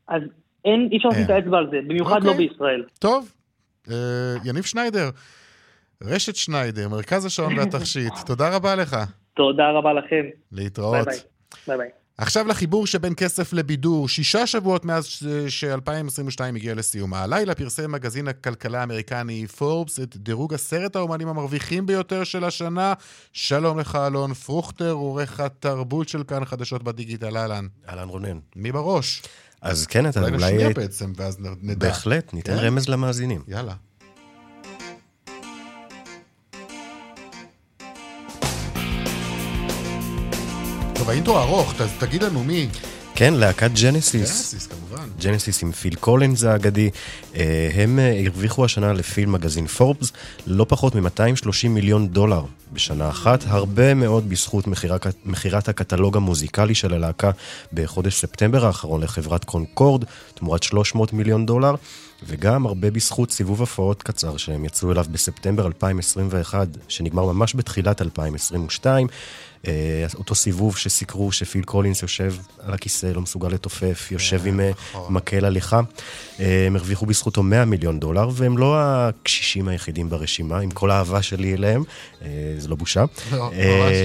אז 0.09 0.23
אין, 0.65 0.89
אי 0.93 0.97
אפשר 0.97 1.09
לשים 1.09 1.25
את 1.25 1.31
האצבע 1.31 1.59
על 1.59 1.71
זה, 1.71 1.77
במיוחד 1.89 2.21
okay. 2.21 2.25
לא 2.25 2.31
אוקיי. 2.31 2.49
בישראל. 2.49 2.85
טוב, 2.99 3.33
uh, 3.87 3.91
יניב 4.45 4.65
שניידר, 4.65 5.11
רשת 6.03 6.37
שניידר, 6.37 6.89
מרכז 6.89 7.25
השעון 7.25 7.59
והתכשיט, 7.59 8.15
תודה 8.27 8.57
רבה 8.57 8.77
לך. 8.77 8.97
תודה 9.41 9.71
רבה 9.71 9.93
לכם. 9.93 10.25
להתראות. 10.53 10.95
ביי 10.95 11.05
ביי. 11.05 11.19
ביי 11.67 11.77
ביי. 11.79 11.89
עכשיו 12.19 12.47
לחיבור 12.47 12.87
שבין 12.87 13.13
כסף 13.17 13.53
לבידור, 13.53 14.09
שישה 14.09 14.47
שבועות 14.47 14.85
מאז 14.85 15.07
ש-2022 15.49 16.45
הגיע 16.45 16.75
לסיומה. 16.75 17.23
הלילה 17.23 17.55
פרסם 17.55 17.93
מגזין 17.93 18.29
הכלכלה 18.29 18.81
האמריקני 18.81 19.47
פורבס 19.47 20.01
את 20.01 20.17
דירוג 20.17 20.55
עשרת 20.55 20.97
האומנים 20.97 21.29
המרוויחים 21.29 21.87
ביותר 21.87 22.25
של 22.25 22.45
השנה. 22.45 22.95
שלום 23.33 23.79
לך, 23.79 23.99
אלון 24.07 24.35
פרוכטר, 24.35 24.93
עורך 24.93 25.41
התרבות 25.41 26.09
של 26.09 26.23
כאן 26.23 26.45
חדשות 26.45 26.83
בדיגיטל, 26.83 27.37
אהלן. 27.37 27.67
אהלן 27.89 28.09
רונן. 28.09 28.39
מי 28.57 28.73
בראש? 28.73 29.23
אז 29.63 29.87
כן, 29.87 30.09
אתה 30.09 30.21
אולי... 30.21 30.33
אולי 30.33 30.53
נשמיע 30.53 30.69
בעצם, 30.69 31.13
ואז 31.17 31.39
נדע. 31.63 31.87
בהחלט, 31.87 32.35
ניתן? 32.35 32.55
רמז 32.55 32.89
למאזינים. 32.89 33.43
יאללה. 33.49 33.75
טוב, 41.11 41.15
האינטרו 41.15 41.39
ארוך, 41.39 41.81
אז 41.81 41.91
תגיד 41.99 42.23
לנו 42.23 42.45
מי. 42.45 42.69
כן, 43.15 43.35
להקת 43.35 43.71
ג'נסיס. 43.83 44.15
ג'נסיס, 44.15 44.67
כמובן. 44.67 45.09
ג'נסיס 45.21 45.63
עם 45.63 45.73
פיל 45.73 45.95
קולינס 45.95 46.45
האגדי. 46.45 46.91
אה, 47.37 47.71
הם 47.75 47.99
אה, 47.99 48.23
הרוויחו 48.27 48.65
השנה 48.65 48.93
לפי 48.93 49.27
מגזין 49.27 49.67
פורבס 49.67 50.13
לא 50.47 50.67
פחות 50.69 50.95
מ-230 50.95 51.69
מיליון 51.69 52.09
דולר 52.09 52.43
בשנה 52.73 53.09
אחת, 53.09 53.45
הרבה 53.47 53.95
מאוד 53.95 54.29
בזכות 54.29 54.65
מכירת 55.25 55.69
הקטלוג 55.69 56.17
המוזיקלי 56.17 56.75
של 56.75 56.95
הלהקה 56.95 57.31
בחודש 57.73 58.15
ספטמבר 58.15 58.67
האחרון 58.67 59.03
לחברת 59.03 59.45
קונקורד, 59.45 60.05
תמורת 60.35 60.63
300 60.63 61.13
מיליון 61.13 61.47
דולר. 61.47 61.75
וגם 62.27 62.67
הרבה 62.67 62.91
בזכות 62.91 63.31
סיבוב 63.31 63.63
הופעות 63.63 64.03
קצר 64.03 64.37
שהם 64.37 64.65
יצאו 64.65 64.93
אליו 64.93 65.05
בספטמבר 65.13 65.67
2021, 65.67 66.69
שנגמר 66.89 67.33
ממש 67.33 67.55
בתחילת 67.57 68.03
2022. 68.03 69.07
אה, 69.67 70.07
אותו 70.15 70.35
סיבוב 70.35 70.77
שסיקרו 70.77 71.33
שפיל 71.33 71.65
קולינס 71.65 72.03
יושב 72.03 72.35
על 72.59 72.75
הכיסא, 72.75 73.07
לא 73.07 73.21
מסוגל 73.21 73.49
לתופף, 73.49 74.09
יושב 74.11 74.47
עם 74.47 74.61
אה, 74.61 74.71
נכון. 74.71 75.15
מקל 75.15 75.45
הליכה. 75.45 75.81
הם 76.39 76.77
הרוויחו 76.77 77.07
בזכותו 77.07 77.43
100 77.43 77.65
מיליון 77.65 78.01
דולר, 78.01 78.31
והם 78.33 78.59
לא 78.59 78.77
הקשישים 78.79 79.69
היחידים 79.69 80.11
ברשימה, 80.11 80.59
עם 80.59 80.71
כל 80.71 80.91
האהבה 80.91 81.23
שלי 81.23 81.55
אליהם, 81.55 81.85
זה 82.59 82.69
לא 82.69 82.77
בושה. 82.77 83.05
לא, 83.33 83.51
ממש 83.51 83.57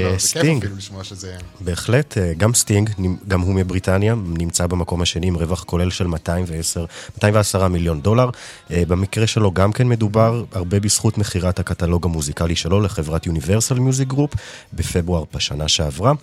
לא, 0.04 0.18
זה 0.18 0.42
כיף 0.42 0.58
אפילו 0.58 0.76
לשמוע 0.78 1.04
שזה... 1.04 1.36
בהחלט, 1.62 2.18
גם 2.38 2.54
סטינג, 2.54 2.90
גם 3.28 3.42
הוא 3.42 3.56
מבריטניה, 3.56 4.16
נמצא 4.28 4.68
במקום 4.68 5.02
השני 5.02 5.28
עם 5.28 5.36
רווח 5.36 5.64
כולל 5.64 5.90
של 5.90 6.08
210, 6.08 6.86
210 7.16 7.68
מיליון 7.68 8.00
דולר. 8.06 8.30
במקרה 8.70 9.28
שלו 9.28 9.52
גם 9.52 9.72
כן 9.72 9.88
מדובר 9.88 10.44
הרבה 10.52 10.80
בזכות 10.80 11.18
מכירת 11.18 11.60
הקטלוג 11.60 12.06
המוזיקלי 12.06 12.56
שלו 12.56 12.82
לחברת 12.82 13.26
יוניברסל 13.26 13.80
מיוזיק 13.80 14.08
גרופ 14.08 14.32
בפברואר 14.74 15.24
בשנה 15.34 15.68
שעברה. 15.68 16.14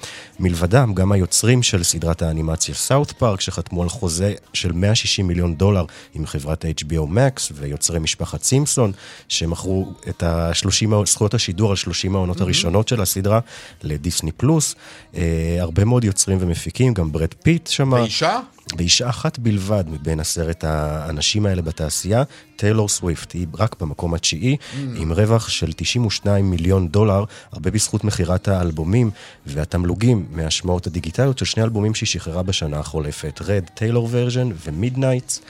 מלבדם, 0.41 0.95
גם 0.95 1.12
היוצרים 1.12 1.62
של 1.62 1.83
סדרת 1.83 2.22
האנימציה 2.22 2.74
סאוט 2.74 3.12
פארק, 3.12 3.41
שחתמו 3.41 3.83
על 3.83 3.89
חוזה 3.89 4.35
של 4.53 4.72
160 4.72 5.26
מיליון 5.26 5.55
דולר 5.55 5.85
עם 6.14 6.26
חברת 6.26 6.64
HBO 6.64 7.14
Max, 7.14 7.53
ויוצרי 7.55 7.99
משפחת 7.99 8.43
סימפסון, 8.43 8.93
שמכרו 9.28 9.93
את 10.09 10.22
ה-30, 10.22 11.07
זכויות 11.07 11.35
השידור 11.35 11.70
על 11.70 11.76
30 11.76 12.16
העונות 12.16 12.37
mm-hmm. 12.37 12.43
הראשונות 12.43 12.89
של 12.89 13.01
הסדרה 13.03 13.41
לדיסני 13.83 14.33
פלוס. 14.33 14.74
אה, 15.14 15.57
הרבה 15.61 15.85
מאוד 15.85 16.05
יוצרים 16.05 16.39
ומפיקים, 16.41 16.95
גם 16.95 17.12
ברד 17.12 17.35
פיט 17.43 17.66
שמע. 17.66 17.97
ואישה? 17.97 18.41
ואישה 18.76 19.08
אחת 19.08 19.38
בלבד 19.38 19.84
מבין 19.90 20.20
עשרת 20.20 20.64
האנשים 20.64 21.46
האלה 21.46 21.62
בתעשייה, 21.62 22.22
טיילור 22.56 22.88
סוויפט, 22.88 23.32
היא 23.32 23.46
רק 23.58 23.76
במקום 23.80 24.14
התשיעי, 24.14 24.56
mm. 24.56 24.76
עם 24.96 25.12
רווח 25.12 25.48
של 25.48 25.72
92 25.72 26.50
מיליון 26.50 26.88
דולר, 26.88 27.24
הרבה 27.52 27.70
בזכות 27.70 28.04
מכירת 28.04 28.48
האלבומים 28.48 29.10
והתמלוגים 29.46 30.26
מהשמעות 30.30 30.86
הדיגיטליות 30.86 31.38
של 31.38 31.44
שני 31.44 31.62
אלבומים 31.62 31.94
שהיא 31.94 32.06
שחררה 32.06 32.42
בשנה 32.42 32.78
החולפת, 32.78 33.40
Red 33.45 33.64
Taylor's 33.74 34.09
Version 34.11 34.49
ו 34.66 34.73
Midnights. 34.73 35.40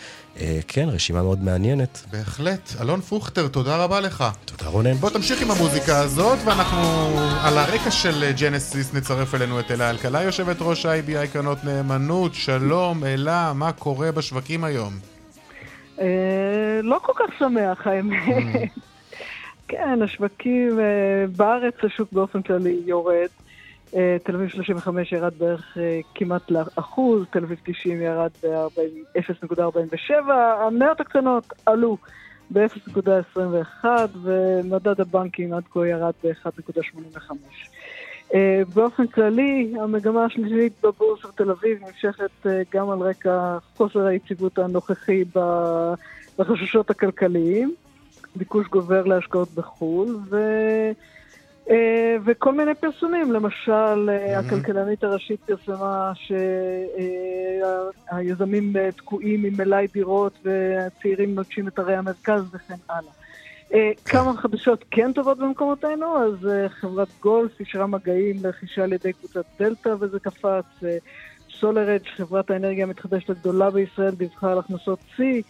אה, 0.41 0.61
כן, 0.69 0.89
רשימה 0.89 1.23
מאוד 1.23 1.45
מעניינת. 1.45 2.05
בהחלט. 2.11 2.73
אלון 2.81 3.01
פרוכטר, 3.01 3.49
תודה 3.49 3.85
רבה 3.85 4.01
לך. 4.01 4.25
תודה 4.45 4.71
רונן. 4.71 4.93
בוא 4.93 5.11
תמשיך 5.11 5.43
עם 5.43 5.51
המוזיקה 5.51 5.99
הזאת, 5.99 6.39
ואנחנו 6.45 6.81
על 7.43 7.59
הרקע 7.59 7.91
של 7.91 8.33
ג'נסיס 8.41 8.95
נצרף 8.95 9.35
אלינו 9.35 9.61
את 9.61 9.71
אלה 9.71 9.91
אלקלעי, 9.91 10.23
יושבת 10.23 10.57
ראש 10.61 10.87
IBI 10.87 11.27
קרנות 11.33 11.65
נאמנות. 11.65 12.35
שלום, 12.35 13.05
אלה, 13.05 13.53
מה 13.53 13.73
קורה 13.73 14.13
בשווקים 14.13 14.65
היום? 14.65 14.93
אה, 16.01 16.81
לא 16.83 16.99
כל 17.03 17.13
כך 17.17 17.39
שמח, 17.39 17.87
האמת. 17.87 18.23
Mm. 18.27 18.81
כן, 19.69 20.03
השווקים 20.03 20.81
אה, 20.81 20.85
בארץ, 21.37 21.75
השוק 21.83 22.13
באופן 22.13 22.43
כללי 22.43 22.81
יורד. 22.87 23.29
אה, 23.97 24.17
תל 24.25 24.35
אביב 24.35 24.49
35 24.49 25.13
ירד 25.13 25.33
בערך 25.39 25.79
אה, 25.81 26.01
כמעט 26.15 26.51
לאחוז, 26.51 27.27
תל 27.31 27.45
אביב 27.45 27.59
90 27.65 28.03
ירד 28.03 28.31
ב-0.47, 28.43 30.33
המניות 30.67 31.01
הקטנות 31.01 31.53
עלו 31.67 31.97
ב-0.21 32.51 33.85
ומדד 34.23 35.01
הבנקים 35.01 35.53
עד 35.53 35.63
כה 35.71 35.87
ירד 35.87 36.13
ב-1.85. 36.25 37.33
אה, 38.35 38.63
באופן 38.75 39.07
כללי, 39.07 39.75
המגמה 39.81 40.25
השלישית 40.25 40.73
בבורסה 40.83 41.29
תל 41.35 41.51
אביב 41.51 41.79
נמשכת 41.87 42.47
גם 42.73 42.91
על 42.91 42.99
רקע 42.99 43.59
חוסר 43.77 44.07
היציבות 44.07 44.59
הנוכחי 44.59 45.25
בחששות 46.39 46.91
הכלכליים, 46.91 47.75
ביקוש 48.37 48.67
גובר 48.69 49.05
להשקעות 49.05 49.49
בחו"ל, 49.55 50.19
ו... 50.31 50.37
אה, 51.71 52.17
וכל 52.25 52.55
מיני 52.55 52.75
פרסומים, 52.75 53.33
למשל, 53.33 54.09
mm-hmm. 54.09 54.39
הכלכלנית 54.39 55.05
הראשית 55.05 55.41
פרסמה 55.41 56.13
שהיזמים 58.11 58.77
אה, 58.77 58.93
תקועים 58.93 59.45
עם 59.45 59.53
מלאי 59.59 59.87
דירות 59.93 60.39
והצעירים 60.45 61.35
נוטשים 61.35 61.69
את 61.69 61.79
ערי 61.79 61.97
המרכז 61.97 62.43
וכן 62.55 62.75
הלאה. 62.89 63.13
כמה 64.09 64.37
חדשות 64.37 64.85
כן 64.91 65.13
טובות 65.13 65.39
במקומותינו, 65.39 66.25
אז 66.25 66.49
חברת 66.69 67.09
גולף 67.21 67.61
אישרה 67.61 67.87
מגעים 67.87 68.37
לרכישה 68.43 68.85
על 68.85 68.93
ידי 68.93 69.13
קבוצת 69.13 69.45
דלתא 69.59 69.95
וזה 70.01 70.21
קפץ. 70.21 70.65
סולרג', 71.51 72.07
חברת 72.17 72.51
האנרגיה 72.51 72.85
המתחדשת 72.85 73.31
הגדולה 73.31 73.71
בישראל, 73.71 74.11
דיווחה 74.11 74.53
על 74.53 74.59
הכנסות 74.59 74.99
שיא. 75.17 75.43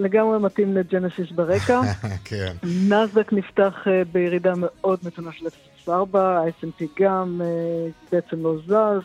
לגמרי 0.00 0.38
מתאים 0.38 0.76
לג'נסיס 0.76 1.30
ברקע. 1.34 1.80
כן. 2.24 2.52
נסדק 2.62 3.32
נפתח 3.32 3.74
uh, 3.84 3.88
בירידה 4.12 4.52
מאוד 4.56 4.98
מתונה 5.04 5.30
של 5.32 5.46
0.4, 5.86 6.18
ה-S&P 6.18 6.84
גם 7.00 7.40
uh, 7.40 8.12
בעצם 8.12 8.42
לא 8.42 8.56
זז, 8.66 9.02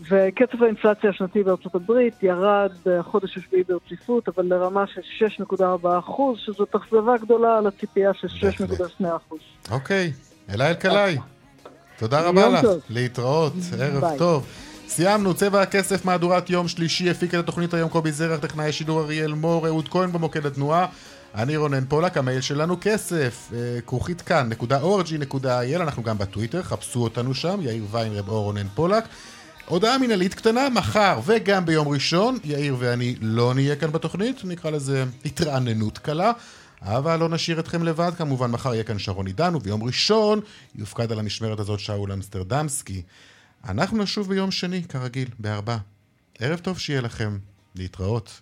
וקצב 0.00 0.62
האינפלציה 0.62 1.10
השנתי 1.10 1.42
בארצות 1.42 1.74
הברית 1.74 2.22
ירד 2.22 2.70
בחודש 2.86 3.36
השביעי 3.36 3.64
ברציפות, 3.68 4.28
אבל 4.28 4.44
לרמה 4.46 4.84
של 4.86 5.26
6.4 5.54 5.88
אחוז, 5.98 6.38
שזאת 6.38 6.74
אכזבה 6.74 7.16
גדולה 7.22 7.58
על 7.58 7.66
הציפייה 7.66 8.10
של 8.14 8.28
6.2 8.28 9.04
אחוז. 9.16 9.40
אוקיי, 9.70 10.12
אלה 10.50 10.68
אלקלעי. 10.70 11.18
תודה 11.98 12.28
רבה 12.28 12.48
לך, 12.48 12.66
להתראות, 12.90 13.52
ערב 13.78 14.18
טוב. 14.18 14.65
סיימנו, 14.88 15.34
צבע 15.34 15.62
הכסף, 15.62 16.04
מהדורת 16.04 16.50
יום 16.50 16.68
שלישי, 16.68 17.10
הפיק 17.10 17.34
את 17.34 17.38
התוכנית 17.38 17.74
היום 17.74 17.88
קובי 17.88 18.12
זרח, 18.12 18.40
טכנאי 18.40 18.72
שידור 18.72 19.00
אריאל 19.00 19.32
מור, 19.32 19.66
אהוד 19.66 19.88
כהן 19.88 20.12
במוקד 20.12 20.46
התנועה. 20.46 20.86
אני 21.34 21.56
רונן 21.56 21.84
פולק, 21.84 22.16
המייל 22.16 22.40
שלנו 22.40 22.76
כסף, 22.80 23.50
אה, 23.54 23.80
כרוכית 23.86 24.22
כאן, 24.22 24.48
נקודה 24.48 24.80
אורג'י, 24.80 25.18
נקודה 25.18 25.60
אייל, 25.60 25.82
אנחנו 25.82 26.02
גם 26.02 26.18
בטוויטר, 26.18 26.62
חפשו 26.62 27.02
אותנו 27.02 27.34
שם, 27.34 27.60
יאיר 27.62 27.84
ויינרב 27.90 28.28
או 28.28 28.42
רונן 28.42 28.68
פולק. 28.74 29.04
הודעה 29.66 29.98
מנהלית 29.98 30.34
קטנה, 30.34 30.68
מחר 30.68 31.20
וגם 31.24 31.66
ביום 31.66 31.88
ראשון, 31.88 32.38
יאיר 32.44 32.76
ואני 32.78 33.14
לא 33.20 33.54
נהיה 33.54 33.76
כאן 33.76 33.92
בתוכנית, 33.92 34.44
נקרא 34.44 34.70
לזה 34.70 35.04
התרעננות 35.24 35.98
קלה. 35.98 36.32
אבל 36.82 37.16
לא 37.16 37.28
נשאיר 37.28 37.60
אתכם 37.60 37.82
לבד, 37.82 38.12
כמובן 38.18 38.50
מחר 38.50 38.74
יהיה 38.74 38.84
כאן 38.84 38.98
שרון 38.98 39.26
עידן, 39.26 39.54
וביום 39.54 39.82
ראשון 39.82 40.40
יופקד 40.74 41.12
על 41.12 41.18
המשמרת 41.18 41.60
הזאת 41.60 41.80
שאול 41.80 42.12
אמסטרדמסקי. 42.12 43.02
אנחנו 43.68 44.02
נשוב 44.02 44.28
ביום 44.28 44.50
שני, 44.50 44.84
כרגיל, 44.84 45.28
בארבע. 45.38 45.76
ערב 46.38 46.58
טוב 46.58 46.78
שיהיה 46.78 47.00
לכם. 47.00 47.38
להתראות. 47.74 48.40